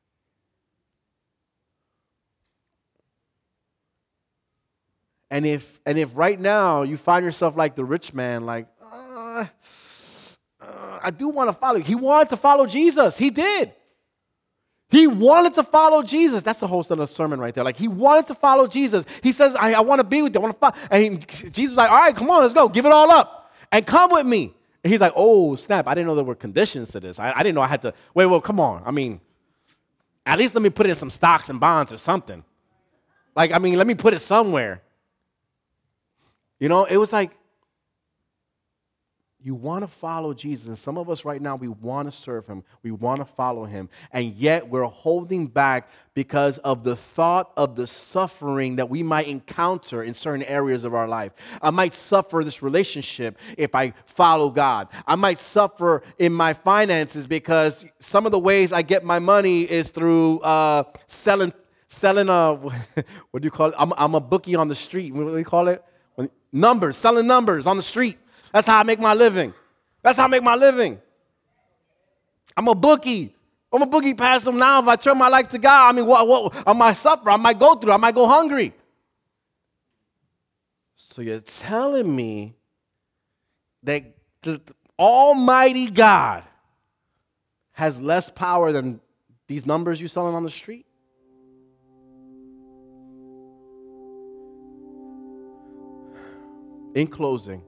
And 5.31 5.47
if, 5.47 5.81
and 5.85 5.99
if 5.99 6.17
right 6.17 6.39
now 6.39 6.83
you 6.83 6.97
find 6.97 7.25
yourself 7.25 7.57
like 7.57 7.75
the 7.75 7.85
rich 7.85 8.15
man, 8.15 8.47
like, 8.47 8.69
uh, 8.81 9.47
uh, 10.61 10.99
I 11.03 11.11
do 11.11 11.29
want 11.29 11.49
to 11.49 11.53
follow. 11.53 11.81
He 11.81 11.97
wanted 11.97 12.29
to 12.31 12.37
follow 12.37 12.67
Jesus. 12.67 13.19
He 13.19 13.31
did. 13.31 13.73
He 14.91 15.07
wanted 15.07 15.55
to 15.55 15.63
follow 15.63 16.03
Jesus. 16.03 16.43
That's 16.43 16.61
the 16.61 16.67
whole 16.67 16.81
of 16.81 16.89
the 16.89 17.07
sermon 17.07 17.41
right 17.41 17.53
there. 17.55 17.65
Like 17.65 17.77
he 17.77 17.89
wanted 17.89 18.27
to 18.29 18.35
follow 18.35 18.67
Jesus. 18.67 19.05
He 19.23 19.33
says, 19.33 19.57
I, 19.57 19.75
I 19.75 19.81
want 19.81 20.01
to 20.01 20.07
be 20.07 20.23
with 20.23 20.35
you. 20.35 20.41
I 20.41 20.43
want 20.43 20.55
to 20.55 20.59
follow. 20.59 20.75
And 20.91 21.03
he, 21.03 21.49
Jesus 21.51 21.73
was 21.73 21.77
like, 21.77 21.91
all 21.91 21.99
right, 21.99 22.15
come 22.15 22.31
on, 22.31 22.43
let's 22.43 22.55
go. 22.55 22.69
Give 22.69 22.87
it 22.87 22.93
all 22.93 23.11
up 23.11 23.53
and 23.73 23.87
come 23.87 24.11
with 24.13 24.27
me. 24.27 24.55
And 24.83 24.93
he's 24.93 25.01
like, 25.01 25.13
oh, 25.17 25.57
snap. 25.57 25.89
I 25.89 25.95
didn't 25.95 26.07
know 26.07 26.15
there 26.15 26.25
were 26.25 26.35
conditions 26.35 26.93
to 26.93 27.01
this. 27.01 27.19
I, 27.19 27.33
I 27.33 27.43
didn't 27.43 27.55
know 27.55 27.63
I 27.63 27.67
had 27.67 27.83
to, 27.83 27.95
wait, 28.15 28.27
well, 28.27 28.41
come 28.41 28.61
on. 28.61 28.83
I 28.85 28.91
mean, 28.91 29.21
at 30.27 30.39
least 30.39 30.55
let 30.55 30.63
me 30.63 30.71
put 30.71 30.87
in 30.87 30.95
some 30.95 31.11
stocks 31.11 31.49
and 31.49 31.59
bonds 31.59 31.91
or 31.91 31.97
something. 31.97 32.45
Like, 33.35 33.53
I 33.53 33.59
mean, 33.59 33.77
let 33.77 33.87
me 33.87 33.95
put 33.95 34.15
it 34.15 34.21
somewhere. 34.21 34.83
You 36.61 36.69
know, 36.69 36.85
it 36.85 36.99
was 36.99 37.13
like, 37.13 37.31
you 39.45 39.55
want 39.55 39.83
to 39.83 39.89
follow 39.89 40.33
Jesus. 40.33 40.69
And 40.69 40.79
some 40.79 40.97
of 40.97 41.11
us 41.11 41.27
right 41.27 41.41
now, 41.41 41.55
we 41.55 41.69
want 41.69 42.09
to 42.09 42.13
serve 42.13 42.47
him. 42.47 42.65
We 42.83 42.91
want 42.91 43.21
to 43.21 43.27
follow 43.27 43.67
him. 43.67 43.91
And 44.11 44.33
yet 44.33 44.71
we're 44.71 44.85
holding 44.85 45.49
back 45.49 45.91
because 46.15 46.57
of 46.59 46.83
the 46.83 46.97
thought 46.97 47.53
of 47.55 47.77
the 47.77 47.87
suffering 47.87 48.77
that 48.77 48.89
we 48.89 49.03
might 49.03 49.29
encounter 49.29 50.03
in 50.03 50.15
certain 50.15 50.45
areas 50.45 50.85
of 50.85 50.95
our 50.95 51.07
life. 51.07 51.33
I 51.61 51.69
might 51.69 51.93
suffer 51.93 52.43
this 52.43 52.63
relationship 52.63 53.39
if 53.59 53.75
I 53.75 53.93
follow 54.07 54.49
God. 54.49 54.89
I 55.07 55.15
might 55.15 55.39
suffer 55.39 56.03
in 56.19 56.33
my 56.33 56.55
finances 56.55 57.27
because 57.27 57.85
some 58.01 58.25
of 58.25 58.33
the 58.33 58.39
ways 58.39 58.73
I 58.73 58.81
get 58.81 59.05
my 59.05 59.19
money 59.19 59.63
is 59.63 59.91
through 59.91 60.39
uh, 60.39 60.85
selling, 61.07 61.53
selling, 61.87 62.31
uh, 62.31 62.55
what 63.31 63.43
do 63.43 63.47
you 63.47 63.51
call 63.51 63.69
it? 63.69 63.75
I'm, 63.77 63.93
I'm 63.99 64.15
a 64.15 64.21
bookie 64.21 64.55
on 64.55 64.69
the 64.69 64.75
street. 64.75 65.13
What 65.13 65.27
do 65.27 65.37
you 65.37 65.45
call 65.45 65.69
it? 65.69 65.85
Numbers, 66.51 66.97
selling 66.97 67.27
numbers 67.27 67.67
on 67.67 67.77
the 67.77 67.83
street. 67.83 68.17
That's 68.55 68.69
how 68.69 68.79
I 68.79 68.85
make 68.85 69.01
my 69.01 69.15
living. 69.15 69.53
That's 70.01 70.17
how 70.17 70.27
I 70.27 70.29
make 70.29 70.45
my 70.45 70.55
living. 70.55 71.01
I'm 72.57 72.69
a 72.69 72.75
bookie. 72.77 73.35
I'm 73.73 73.83
a 73.83 73.87
bookie 73.87 74.15
past 74.15 74.45
them 74.45 74.61
now. 74.61 74.81
If 74.81 74.87
I 74.87 74.95
turn 74.95 75.19
my 75.19 75.27
life 75.27 75.49
to 75.49 75.59
God, 75.59 75.89
I 75.89 75.93
mean, 75.93 76.07
what, 76.07 76.29
what, 76.29 76.63
I 76.65 76.73
might 76.73 76.93
suffer. 76.93 77.31
I 77.31 77.37
might 77.37 77.59
go 77.59 77.75
through. 77.75 77.91
I 77.91 77.97
might 77.97 78.15
go 78.15 78.29
hungry. 78.29 78.73
So 80.95 81.21
you're 81.21 81.41
telling 81.41 82.15
me 82.15 82.55
that 83.83 84.05
the 84.43 84.61
Almighty 85.01 85.91
God 85.91 86.45
has 87.73 88.01
less 88.01 88.31
power 88.31 88.71
than 88.71 89.01
these 89.49 89.67
numbers 89.67 90.01
you're 90.01 90.07
selling 90.07 90.37
on 90.37 90.45
the 90.45 90.51
street? 90.51 90.87
In 96.95 97.09
closing, 97.09 97.65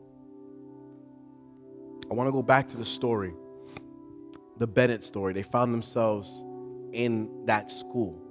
I 2.11 2.15
want 2.15 2.29
to 2.29 2.33
go 2.33 2.43
back 2.43 2.69
to 2.69 2.77
the 2.77 2.85
story, 2.85 3.35
the 4.59 4.67
Bennett 4.67 5.03
story. 5.03 5.33
They 5.33 5.43
found 5.43 5.75
themselves 5.75 6.45
in 6.93 7.47
that 7.47 7.71
school. 7.71 8.23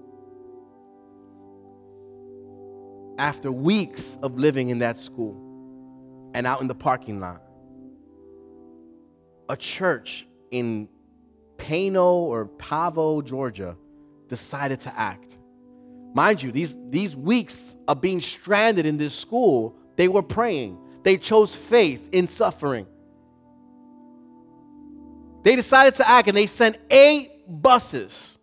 After 3.18 3.52
weeks 3.52 4.18
of 4.22 4.38
living 4.38 4.70
in 4.70 4.80
that 4.80 4.98
school 4.98 6.32
and 6.34 6.48
out 6.48 6.62
in 6.62 6.68
the 6.68 6.76
parking 6.76 7.20
lot, 7.20 7.42
a 9.50 9.58
church 9.58 10.28
in 10.52 10.90
Plano 11.58 12.14
or 12.16 12.46
Pavo, 12.46 13.22
Georgia, 13.22 13.78
decided 14.28 14.82
to 14.82 15.00
act. 15.00 15.38
Mind 16.14 16.42
you, 16.42 16.52
these, 16.52 16.78
these 16.90 17.16
weeks 17.16 17.76
of 17.88 18.02
being 18.02 18.22
stranded 18.22 18.86
in 18.86 18.98
this 18.98 19.14
school, 19.14 19.78
they 19.98 20.08
were 20.08 20.24
praying. 20.24 20.78
They 21.04 21.18
chose 21.18 21.54
faith 21.54 22.10
in 22.12 22.28
suffering. 22.28 22.88
They 25.46 25.56
decided 25.56 25.94
to 25.96 26.10
act 26.10 26.28
and 26.28 26.36
they 26.36 26.48
sent 26.48 26.80
eight 26.90 27.30
buses 27.48 28.40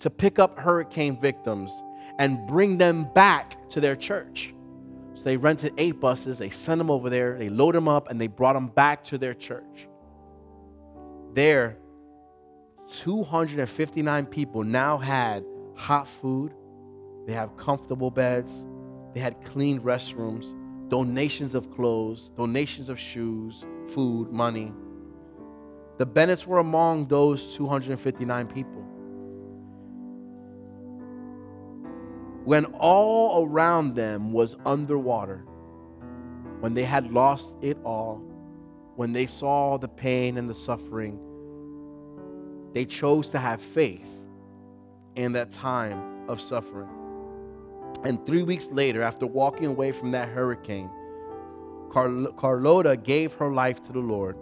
to 0.00 0.10
pick 0.10 0.40
up 0.40 0.58
hurricane 0.58 1.20
victims 1.20 1.70
and 2.18 2.48
bring 2.48 2.78
them 2.78 3.04
back 3.14 3.68
to 3.70 3.80
their 3.80 3.94
church. 3.94 4.52
So 5.14 5.22
they 5.22 5.36
rented 5.36 5.72
eight 5.78 6.00
buses, 6.00 6.40
they 6.40 6.50
sent 6.50 6.78
them 6.78 6.90
over 6.90 7.08
there, 7.08 7.38
they 7.38 7.48
loaded 7.48 7.76
them 7.76 7.86
up, 7.86 8.10
and 8.10 8.20
they 8.20 8.26
brought 8.26 8.54
them 8.54 8.66
back 8.66 9.04
to 9.04 9.18
their 9.18 9.34
church. 9.34 9.86
There, 11.32 11.78
259 12.90 14.26
people 14.26 14.64
now 14.64 14.98
had 14.98 15.44
hot 15.76 16.08
food, 16.08 16.52
they 17.24 17.34
have 17.34 17.56
comfortable 17.56 18.10
beds, 18.10 18.64
they 19.14 19.20
had 19.20 19.40
clean 19.44 19.80
restrooms, 19.80 20.52
donations 20.88 21.54
of 21.54 21.70
clothes, 21.70 22.30
donations 22.30 22.88
of 22.88 22.98
shoes, 22.98 23.64
food, 23.86 24.32
money. 24.32 24.72
The 26.02 26.06
Bennetts 26.06 26.48
were 26.48 26.58
among 26.58 27.06
those 27.06 27.54
259 27.54 28.48
people. 28.48 28.82
When 32.42 32.64
all 32.80 33.46
around 33.46 33.94
them 33.94 34.32
was 34.32 34.56
underwater, 34.66 35.46
when 36.58 36.74
they 36.74 36.82
had 36.82 37.12
lost 37.12 37.54
it 37.60 37.78
all, 37.84 38.16
when 38.96 39.12
they 39.12 39.26
saw 39.26 39.78
the 39.78 39.86
pain 39.86 40.38
and 40.38 40.50
the 40.50 40.56
suffering, 40.56 41.20
they 42.72 42.84
chose 42.84 43.28
to 43.28 43.38
have 43.38 43.62
faith 43.62 44.26
in 45.14 45.34
that 45.34 45.52
time 45.52 46.28
of 46.28 46.40
suffering. 46.40 46.90
And 48.02 48.26
three 48.26 48.42
weeks 48.42 48.72
later, 48.72 49.02
after 49.02 49.24
walking 49.24 49.66
away 49.66 49.92
from 49.92 50.10
that 50.10 50.30
hurricane, 50.30 50.90
Carl- 51.90 52.32
Carlota 52.32 52.96
gave 52.96 53.34
her 53.34 53.52
life 53.52 53.80
to 53.82 53.92
the 53.92 54.00
Lord 54.00 54.36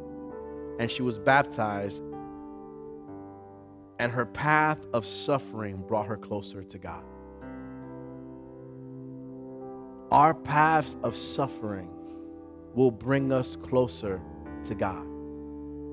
and 0.79 0.91
she 0.91 1.03
was 1.03 1.19
baptized. 1.19 2.03
And 3.99 4.11
her 4.13 4.27
path 4.27 4.87
of 4.95 5.05
suffering 5.05 5.85
brought 5.87 6.07
her 6.07 6.17
closer 6.17 6.63
to 6.63 6.79
God. 6.79 7.05
Our 10.11 10.35
paths 10.35 10.97
of 11.03 11.15
suffering 11.15 11.91
will 12.75 12.91
bring 12.91 13.33
us 13.33 13.57
closer 13.57 14.21
to 14.65 14.75
God 14.75 15.07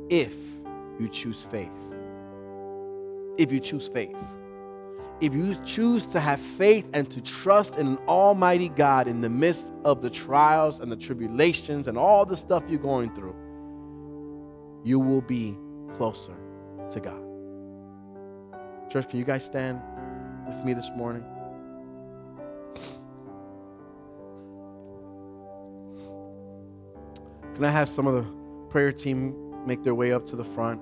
if 0.10 0.36
you 1.00 1.10
choose 1.10 1.42
faith. 1.42 1.70
If 3.38 3.52
you 3.52 3.60
choose 3.60 3.88
faith 3.88 4.38
if 5.20 5.34
you 5.34 5.56
choose 5.66 6.06
to 6.08 6.20
have 6.20 6.40
faith 6.40 6.90
and 6.94 7.10
to 7.10 7.22
trust 7.22 7.78
in 7.78 7.88
an 7.88 7.98
almighty 8.08 8.70
God 8.70 9.08
in 9.08 9.22
the 9.22 9.30
midst 9.30 9.74
of 9.84 10.02
the 10.02 10.10
trials 10.10 10.80
and 10.80 10.92
the 10.92 10.96
tribulations 10.96 11.88
and 11.88 11.98
all 11.98 12.24
the 12.26 12.38
stuff 12.38 12.64
you're 12.70 12.80
going 12.80 13.14
through, 13.16 13.36
you 14.88 15.00
will 15.00 15.22
be 15.22 15.58
closer 15.98 16.34
to 16.92 17.00
God. 17.02 17.22
Church, 18.90 19.10
can 19.10 19.20
you 19.20 19.26
guys 19.26 19.44
stand 19.44 19.82
with 20.48 20.64
me 20.64 20.74
this 20.74 20.90
morning? 20.96 21.26
Can 27.54 27.66
I 27.66 27.70
have 27.70 27.90
some 27.90 28.08
of 28.08 28.14
the 28.14 28.24
prayer 28.70 28.94
team 28.94 29.36
make 29.66 29.84
their 29.84 29.96
way 29.96 30.14
up 30.14 30.26
to 30.28 30.38
the 30.38 30.46
front? 30.46 30.82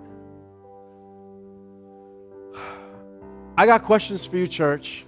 I 3.57 3.65
got 3.65 3.81
questions 3.81 4.23
for 4.23 4.37
you, 4.37 4.45
church. 4.45 5.03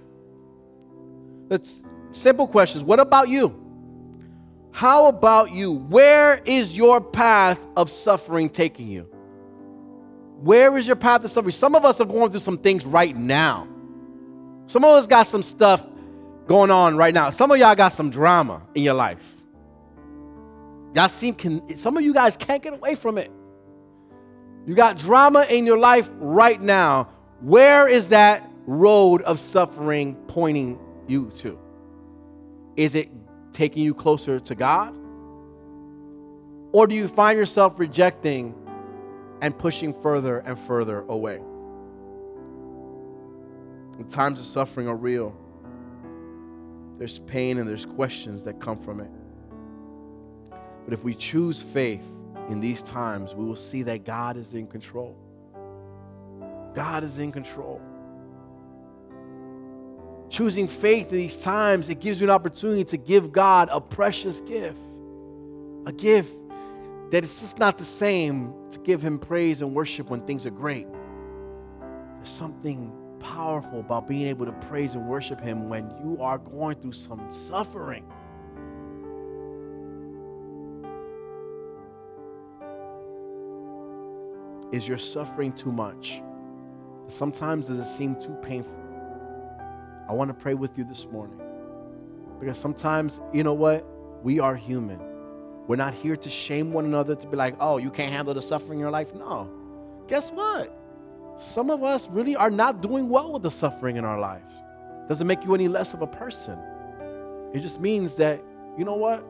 That's 1.46 1.84
simple 2.10 2.48
questions. 2.48 2.82
What 2.82 2.98
about 2.98 3.28
you? 3.28 3.67
How 4.78 5.06
about 5.06 5.50
you? 5.50 5.72
Where 5.72 6.40
is 6.44 6.76
your 6.76 7.00
path 7.00 7.66
of 7.76 7.90
suffering 7.90 8.48
taking 8.48 8.86
you? 8.86 9.08
Where 10.40 10.78
is 10.78 10.86
your 10.86 10.94
path 10.94 11.24
of 11.24 11.32
suffering? 11.32 11.50
Some 11.50 11.74
of 11.74 11.84
us 11.84 12.00
are 12.00 12.04
going 12.04 12.30
through 12.30 12.38
some 12.38 12.58
things 12.58 12.86
right 12.86 13.16
now. 13.16 13.66
Some 14.68 14.84
of 14.84 14.90
us 14.90 15.08
got 15.08 15.26
some 15.26 15.42
stuff 15.42 15.84
going 16.46 16.70
on 16.70 16.96
right 16.96 17.12
now. 17.12 17.30
Some 17.30 17.50
of 17.50 17.58
y'all 17.58 17.74
got 17.74 17.88
some 17.88 18.08
drama 18.08 18.64
in 18.76 18.84
your 18.84 18.94
life. 18.94 19.34
Y'all 20.94 21.08
seem 21.08 21.34
can 21.34 21.76
some 21.76 21.96
of 21.96 22.04
you 22.04 22.14
guys 22.14 22.36
can't 22.36 22.62
get 22.62 22.72
away 22.72 22.94
from 22.94 23.18
it. 23.18 23.32
You 24.64 24.76
got 24.76 24.96
drama 24.96 25.44
in 25.50 25.66
your 25.66 25.78
life 25.78 26.08
right 26.18 26.60
now. 26.60 27.08
Where 27.40 27.88
is 27.88 28.10
that 28.10 28.48
road 28.64 29.22
of 29.22 29.40
suffering 29.40 30.14
pointing 30.28 30.78
you 31.08 31.32
to? 31.38 31.58
Is 32.76 32.94
it 32.94 33.10
taking 33.58 33.82
you 33.82 33.92
closer 33.92 34.38
to 34.38 34.54
God? 34.54 34.94
Or 36.72 36.86
do 36.86 36.94
you 36.94 37.08
find 37.08 37.36
yourself 37.36 37.80
rejecting 37.80 38.54
and 39.42 39.58
pushing 39.58 39.92
further 39.92 40.38
and 40.38 40.56
further 40.56 41.00
away? 41.08 41.42
The 43.98 44.04
times 44.04 44.38
of 44.38 44.46
suffering 44.46 44.86
are 44.86 44.94
real. 44.94 45.36
There's 46.98 47.18
pain 47.18 47.58
and 47.58 47.68
there's 47.68 47.84
questions 47.84 48.44
that 48.44 48.60
come 48.60 48.78
from 48.78 49.00
it. 49.00 49.10
But 50.84 50.94
if 50.94 51.02
we 51.02 51.16
choose 51.16 51.58
faith 51.58 52.08
in 52.48 52.60
these 52.60 52.80
times, 52.80 53.34
we 53.34 53.44
will 53.44 53.56
see 53.56 53.82
that 53.82 54.04
God 54.04 54.36
is 54.36 54.54
in 54.54 54.68
control. 54.68 55.16
God 56.74 57.02
is 57.02 57.18
in 57.18 57.32
control. 57.32 57.82
Choosing 60.30 60.68
faith 60.68 61.10
in 61.10 61.18
these 61.18 61.42
times, 61.42 61.88
it 61.88 62.00
gives 62.00 62.20
you 62.20 62.26
an 62.26 62.30
opportunity 62.30 62.84
to 62.84 62.96
give 62.96 63.32
God 63.32 63.68
a 63.72 63.80
precious 63.80 64.40
gift. 64.42 64.78
A 65.86 65.92
gift 65.92 66.32
that 67.10 67.24
it's 67.24 67.40
just 67.40 67.58
not 67.58 67.78
the 67.78 67.84
same 67.84 68.52
to 68.70 68.78
give 68.80 69.00
Him 69.02 69.18
praise 69.18 69.62
and 69.62 69.74
worship 69.74 70.10
when 70.10 70.20
things 70.26 70.44
are 70.44 70.50
great. 70.50 70.86
There's 72.16 72.28
something 72.28 72.92
powerful 73.20 73.80
about 73.80 74.06
being 74.06 74.26
able 74.28 74.44
to 74.46 74.52
praise 74.52 74.94
and 74.94 75.06
worship 75.06 75.40
Him 75.40 75.68
when 75.68 75.90
you 76.02 76.18
are 76.20 76.38
going 76.38 76.76
through 76.76 76.92
some 76.92 77.32
suffering. 77.32 78.04
Is 84.70 84.86
your 84.86 84.98
suffering 84.98 85.52
too 85.52 85.72
much? 85.72 86.20
Sometimes 87.06 87.68
does 87.68 87.78
it 87.78 87.86
seem 87.86 88.20
too 88.20 88.36
painful? 88.42 88.87
I 90.08 90.12
want 90.12 90.30
to 90.30 90.34
pray 90.34 90.54
with 90.54 90.78
you 90.78 90.84
this 90.84 91.06
morning. 91.06 91.40
Because 92.40 92.58
sometimes, 92.58 93.20
you 93.32 93.42
know 93.42 93.54
what? 93.54 93.84
We 94.22 94.40
are 94.40 94.56
human. 94.56 95.00
We're 95.66 95.76
not 95.76 95.92
here 95.92 96.16
to 96.16 96.30
shame 96.30 96.72
one 96.72 96.86
another 96.86 97.14
to 97.14 97.26
be 97.26 97.36
like, 97.36 97.54
oh, 97.60 97.76
you 97.76 97.90
can't 97.90 98.12
handle 98.12 98.32
the 98.32 98.42
suffering 98.42 98.78
in 98.78 98.80
your 98.80 98.90
life. 98.90 99.14
No. 99.14 99.50
Guess 100.06 100.30
what? 100.30 100.74
Some 101.36 101.70
of 101.70 101.84
us 101.84 102.08
really 102.08 102.34
are 102.34 102.50
not 102.50 102.80
doing 102.80 103.08
well 103.08 103.32
with 103.32 103.42
the 103.42 103.50
suffering 103.50 103.96
in 103.96 104.04
our 104.04 104.18
lives. 104.18 104.52
Doesn't 105.08 105.26
make 105.26 105.44
you 105.44 105.54
any 105.54 105.68
less 105.68 105.94
of 105.94 106.02
a 106.02 106.06
person. 106.06 106.58
It 107.52 107.60
just 107.60 107.80
means 107.80 108.14
that, 108.16 108.42
you 108.76 108.84
know 108.84 108.96
what? 108.96 109.24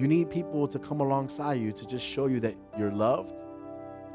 You 0.00 0.06
need 0.06 0.30
people 0.30 0.66
to 0.68 0.78
come 0.78 1.00
alongside 1.00 1.60
you 1.60 1.72
to 1.72 1.86
just 1.86 2.06
show 2.06 2.26
you 2.26 2.40
that 2.40 2.54
you're 2.78 2.92
loved 2.92 3.42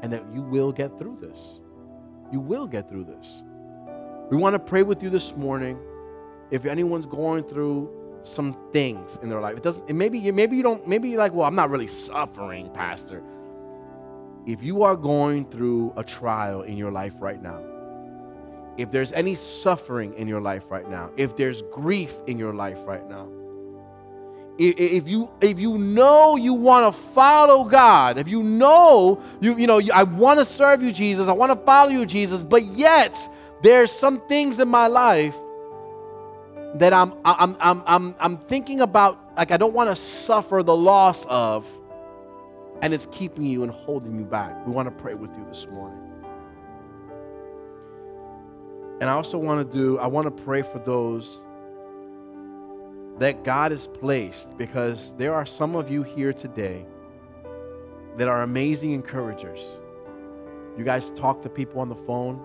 and 0.02 0.12
that 0.12 0.24
you 0.34 0.42
will 0.42 0.72
get 0.72 0.98
through 0.98 1.16
this. 1.16 1.60
You 2.32 2.40
will 2.40 2.66
get 2.66 2.88
through 2.88 3.04
this. 3.04 3.42
We 4.30 4.36
want 4.36 4.54
to 4.54 4.58
pray 4.58 4.82
with 4.82 5.02
you 5.04 5.10
this 5.10 5.36
morning. 5.36 5.78
If 6.50 6.64
anyone's 6.64 7.06
going 7.06 7.44
through 7.44 7.90
some 8.24 8.56
things 8.72 9.20
in 9.22 9.28
their 9.28 9.40
life, 9.40 9.56
it 9.56 9.62
doesn't. 9.62 9.88
maybe 9.94 10.30
maybe 10.32 10.56
you 10.56 10.62
don't. 10.62 10.86
Maybe 10.86 11.10
you're 11.10 11.18
like, 11.18 11.32
well, 11.32 11.46
I'm 11.46 11.54
not 11.54 11.70
really 11.70 11.86
suffering, 11.86 12.70
Pastor. 12.70 13.22
If 14.44 14.62
you 14.62 14.82
are 14.82 14.96
going 14.96 15.48
through 15.48 15.92
a 15.96 16.02
trial 16.02 16.62
in 16.62 16.76
your 16.76 16.90
life 16.90 17.14
right 17.20 17.40
now, 17.40 17.62
if 18.76 18.90
there's 18.90 19.12
any 19.12 19.34
suffering 19.36 20.12
in 20.14 20.26
your 20.26 20.40
life 20.40 20.70
right 20.70 20.88
now, 20.88 21.10
if 21.16 21.36
there's 21.36 21.62
grief 21.62 22.14
in 22.26 22.38
your 22.38 22.52
life 22.52 22.86
right 22.86 23.08
now, 23.08 23.28
if 24.58 25.08
you 25.08 25.30
if 25.40 25.60
you 25.60 25.76
know 25.76 26.36
you 26.36 26.54
want 26.54 26.94
to 26.94 27.00
follow 27.00 27.64
God, 27.64 28.18
if 28.18 28.28
you 28.28 28.42
know 28.42 29.20
you 29.40 29.56
you 29.56 29.66
know 29.66 29.80
I 29.92 30.04
want 30.04 30.40
to 30.40 30.46
serve 30.46 30.82
you 30.82 30.92
Jesus, 30.92 31.28
I 31.28 31.32
want 31.32 31.52
to 31.52 31.64
follow 31.64 31.90
you 31.90 32.06
Jesus, 32.06 32.42
but 32.42 32.62
yet 32.62 33.16
there's 33.62 33.90
some 33.90 34.20
things 34.28 34.58
in 34.58 34.68
my 34.68 34.86
life 34.86 35.36
that 36.74 36.92
I'm 36.92 37.12
I'm 37.24 37.56
I'm 37.60 37.82
I'm 37.86 38.14
I'm 38.18 38.36
thinking 38.38 38.80
about 38.80 39.18
like 39.36 39.50
I 39.50 39.56
don't 39.56 39.74
want 39.74 39.90
to 39.90 39.96
suffer 39.96 40.62
the 40.62 40.76
loss 40.76 41.26
of 41.26 41.66
and 42.82 42.92
it's 42.92 43.06
keeping 43.10 43.44
you 43.44 43.62
and 43.62 43.72
holding 43.72 44.18
you 44.18 44.24
back. 44.24 44.66
We 44.66 44.72
want 44.72 44.88
to 44.88 45.02
pray 45.02 45.14
with 45.14 45.36
you 45.36 45.44
this 45.46 45.66
morning. 45.68 46.02
And 49.00 49.10
I 49.10 49.12
also 49.12 49.36
want 49.38 49.70
to 49.70 49.76
do 49.76 49.98
I 49.98 50.06
want 50.06 50.24
to 50.24 50.44
pray 50.44 50.62
for 50.62 50.78
those 50.78 51.44
that 53.18 53.44
God 53.44 53.70
has 53.70 53.86
placed 53.86 54.56
because 54.58 55.12
there 55.16 55.34
are 55.34 55.46
some 55.46 55.74
of 55.74 55.90
you 55.90 56.02
here 56.02 56.32
today 56.32 56.84
that 58.16 58.28
are 58.28 58.42
amazing 58.42 58.92
encouragers. 58.92 59.78
You 60.76 60.84
guys 60.84 61.10
talk 61.12 61.42
to 61.42 61.48
people 61.48 61.80
on 61.80 61.88
the 61.88 61.94
phone, 61.94 62.40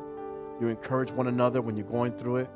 you 0.59 0.67
encourage 0.67 1.11
one 1.11 1.27
another 1.27 1.61
when 1.61 1.75
you're 1.75 1.85
going 1.85 2.13
through 2.13 2.37
it. 2.37 2.49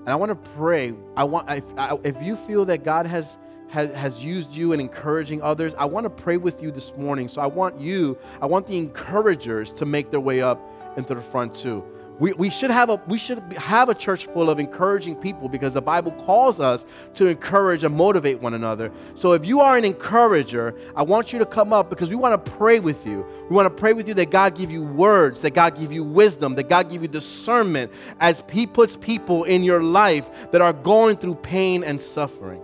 And 0.00 0.08
I 0.08 0.16
want 0.16 0.30
to 0.30 0.50
pray. 0.50 0.94
I 1.16 1.24
want 1.24 1.50
if, 1.50 1.64
if 2.04 2.22
you 2.22 2.36
feel 2.36 2.64
that 2.66 2.84
God 2.84 3.06
has 3.06 3.36
has, 3.68 3.92
has 3.94 4.24
used 4.24 4.52
you 4.52 4.72
in 4.72 4.80
encouraging 4.80 5.42
others, 5.42 5.74
I 5.74 5.86
want 5.86 6.04
to 6.04 6.10
pray 6.10 6.36
with 6.36 6.62
you 6.62 6.70
this 6.70 6.96
morning. 6.96 7.28
So 7.28 7.40
I 7.40 7.46
want 7.46 7.80
you, 7.80 8.16
I 8.40 8.46
want 8.46 8.66
the 8.66 8.78
encouragers 8.78 9.72
to 9.72 9.86
make 9.86 10.10
their 10.10 10.20
way 10.20 10.40
up 10.40 10.60
into 10.96 11.14
the 11.14 11.20
front 11.20 11.54
too. 11.54 11.84
We, 12.18 12.32
we, 12.32 12.48
should 12.48 12.70
have 12.70 12.88
a, 12.88 12.96
we 13.06 13.18
should 13.18 13.52
have 13.54 13.90
a 13.90 13.94
church 13.94 14.24
full 14.26 14.48
of 14.48 14.58
encouraging 14.58 15.16
people 15.16 15.50
because 15.50 15.74
the 15.74 15.82
Bible 15.82 16.12
calls 16.12 16.60
us 16.60 16.86
to 17.14 17.26
encourage 17.26 17.84
and 17.84 17.94
motivate 17.94 18.40
one 18.40 18.54
another. 18.54 18.90
So 19.14 19.32
if 19.32 19.44
you 19.44 19.60
are 19.60 19.76
an 19.76 19.84
encourager, 19.84 20.74
I 20.94 21.02
want 21.02 21.34
you 21.34 21.38
to 21.38 21.44
come 21.44 21.74
up 21.74 21.90
because 21.90 22.08
we 22.08 22.16
want 22.16 22.42
to 22.42 22.50
pray 22.52 22.80
with 22.80 23.06
you. 23.06 23.26
We 23.50 23.54
want 23.54 23.66
to 23.66 23.80
pray 23.80 23.92
with 23.92 24.08
you 24.08 24.14
that 24.14 24.30
God 24.30 24.54
give 24.54 24.70
you 24.70 24.82
words, 24.82 25.42
that 25.42 25.52
God 25.52 25.76
give 25.76 25.92
you 25.92 26.04
wisdom, 26.04 26.54
that 26.54 26.70
God 26.70 26.88
give 26.88 27.02
you 27.02 27.08
discernment 27.08 27.92
as 28.18 28.42
He 28.50 28.66
puts 28.66 28.96
people 28.96 29.44
in 29.44 29.62
your 29.62 29.82
life 29.82 30.50
that 30.52 30.62
are 30.62 30.72
going 30.72 31.16
through 31.16 31.34
pain 31.36 31.84
and 31.84 32.00
suffering. 32.00 32.62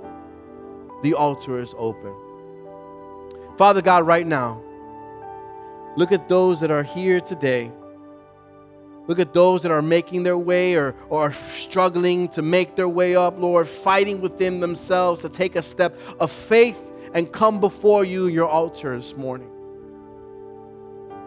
The 1.02 1.12
altar 1.12 1.60
is 1.60 1.74
open. 1.76 2.14
Father 3.58 3.82
God, 3.82 4.06
right 4.06 4.26
now, 4.26 4.62
look 5.96 6.10
at 6.10 6.30
those 6.30 6.60
that 6.60 6.70
are 6.70 6.82
here 6.82 7.20
today 7.20 7.70
Look 9.08 9.18
at 9.18 9.34
those 9.34 9.62
that 9.62 9.72
are 9.72 9.82
making 9.82 10.22
their 10.22 10.38
way 10.38 10.76
or, 10.76 10.94
or 11.08 11.22
are 11.22 11.32
struggling 11.32 12.28
to 12.30 12.42
make 12.42 12.76
their 12.76 12.88
way 12.88 13.16
up, 13.16 13.38
Lord, 13.38 13.66
fighting 13.66 14.20
within 14.20 14.60
themselves 14.60 15.22
to 15.22 15.28
take 15.28 15.56
a 15.56 15.62
step 15.62 15.98
of 16.20 16.30
faith 16.30 16.92
and 17.12 17.30
come 17.30 17.58
before 17.58 18.04
you 18.04 18.28
your 18.28 18.48
altar 18.48 18.96
this 18.96 19.16
morning. 19.16 19.50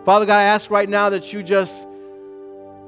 Father 0.05 0.25
God, 0.25 0.37
I 0.37 0.43
ask 0.43 0.71
right 0.71 0.87
now 0.87 1.09
that 1.09 1.33
you 1.33 1.43
just 1.43 1.87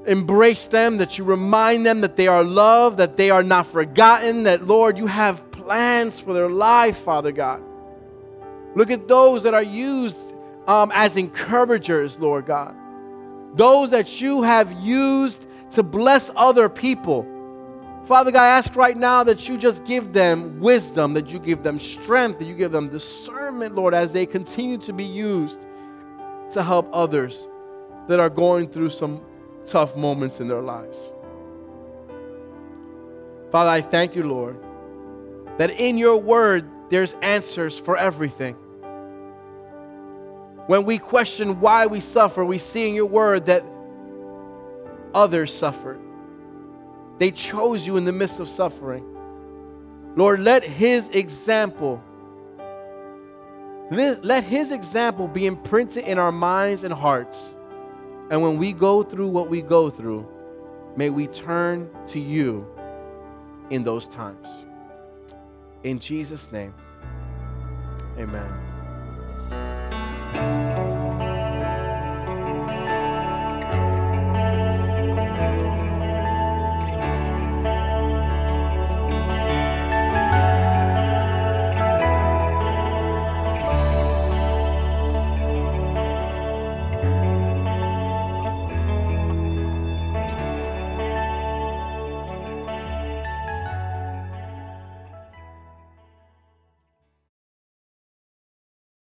embrace 0.05 0.67
them, 0.67 0.97
that 0.97 1.17
you 1.17 1.25
remind 1.25 1.85
them 1.85 1.99
that 2.01 2.15
they 2.15 2.27
are 2.27 2.43
loved, 2.43 2.97
that 2.97 3.17
they 3.17 3.29
are 3.29 3.43
not 3.43 3.67
forgotten, 3.67 4.43
that, 4.43 4.65
Lord, 4.65 4.97
you 4.97 5.07
have 5.07 5.51
plans 5.51 6.17
for 6.17 6.33
their 6.33 6.49
life, 6.49 6.99
Father 6.99 7.33
God. 7.33 7.61
Look 8.73 8.89
at 8.89 9.09
those 9.09 9.43
that 9.43 9.53
are 9.53 9.63
used 9.63 10.33
um, 10.65 10.91
as 10.93 11.17
encouragers, 11.17 12.17
Lord 12.19 12.45
God 12.45 12.75
those 13.55 13.91
that 13.91 14.21
you 14.21 14.43
have 14.43 14.71
used 14.73 15.47
to 15.71 15.83
bless 15.83 16.31
other 16.35 16.69
people. 16.69 17.25
Father 18.05 18.31
God, 18.31 18.43
I 18.43 18.49
ask 18.49 18.75
right 18.75 18.95
now 18.95 19.23
that 19.25 19.49
you 19.49 19.57
just 19.57 19.83
give 19.83 20.13
them 20.13 20.59
wisdom, 20.59 21.13
that 21.15 21.29
you 21.29 21.39
give 21.39 21.63
them 21.63 21.79
strength, 21.79 22.39
that 22.39 22.45
you 22.45 22.55
give 22.55 22.71
them 22.71 22.87
discernment, 22.89 23.75
Lord, 23.75 23.93
as 23.93 24.13
they 24.13 24.25
continue 24.25 24.77
to 24.79 24.93
be 24.93 25.03
used 25.03 25.59
to 26.51 26.63
help 26.63 26.89
others 26.93 27.47
that 28.07 28.19
are 28.19 28.29
going 28.29 28.69
through 28.69 28.91
some 28.91 29.21
tough 29.65 29.97
moments 29.97 30.39
in 30.39 30.47
their 30.47 30.61
lives. 30.61 31.11
Father, 33.51 33.69
I 33.69 33.81
thank 33.81 34.15
you, 34.15 34.23
Lord, 34.23 34.57
that 35.57 35.77
in 35.79 35.97
your 35.97 36.17
word 36.17 36.69
there's 36.89 37.13
answers 37.15 37.77
for 37.77 37.97
everything. 37.97 38.55
When 40.68 40.84
we 40.84 40.97
question 40.97 41.59
why 41.61 41.88
we 41.88 42.01
suffer, 42.01 42.43
we 42.43 42.57
see 42.57 42.89
in 42.89 42.93
your 42.93 43.05
word 43.05 43.45
that 43.45 43.63
others 45.15 45.53
suffered. 45.53 45.99
They 47.18 47.32
chose 47.32 47.88
you 47.88 47.97
in 47.97 48.05
the 48.05 48.11
midst 48.11 48.39
of 48.39 48.47
suffering. 48.47 49.03
Lord, 50.15 50.41
let 50.41 50.63
his 50.63 51.09
example, 51.09 52.03
let 53.89 54.43
his 54.43 54.72
example 54.72 55.28
be 55.28 55.45
imprinted 55.45 56.03
in 56.03 56.20
our 56.20 56.32
minds 56.32 56.84
and 56.84 56.93
hearts. 56.93 57.55
And 58.30 58.41
when 58.41 58.57
we 58.57 58.74
go 58.74 59.03
through 59.03 59.30
what 59.30 59.49
we 59.49 59.61
go 59.61 59.89
through, 59.89 60.28
may 60.97 61.09
we 61.09 61.28
turn 61.28 61.89
to 62.07 62.20
you 62.20 62.68
in 63.70 63.84
those 63.84 64.07
times. 64.07 64.65
In 65.84 65.97
Jesus' 65.99 66.51
name, 66.51 66.74
amen. 68.18 69.86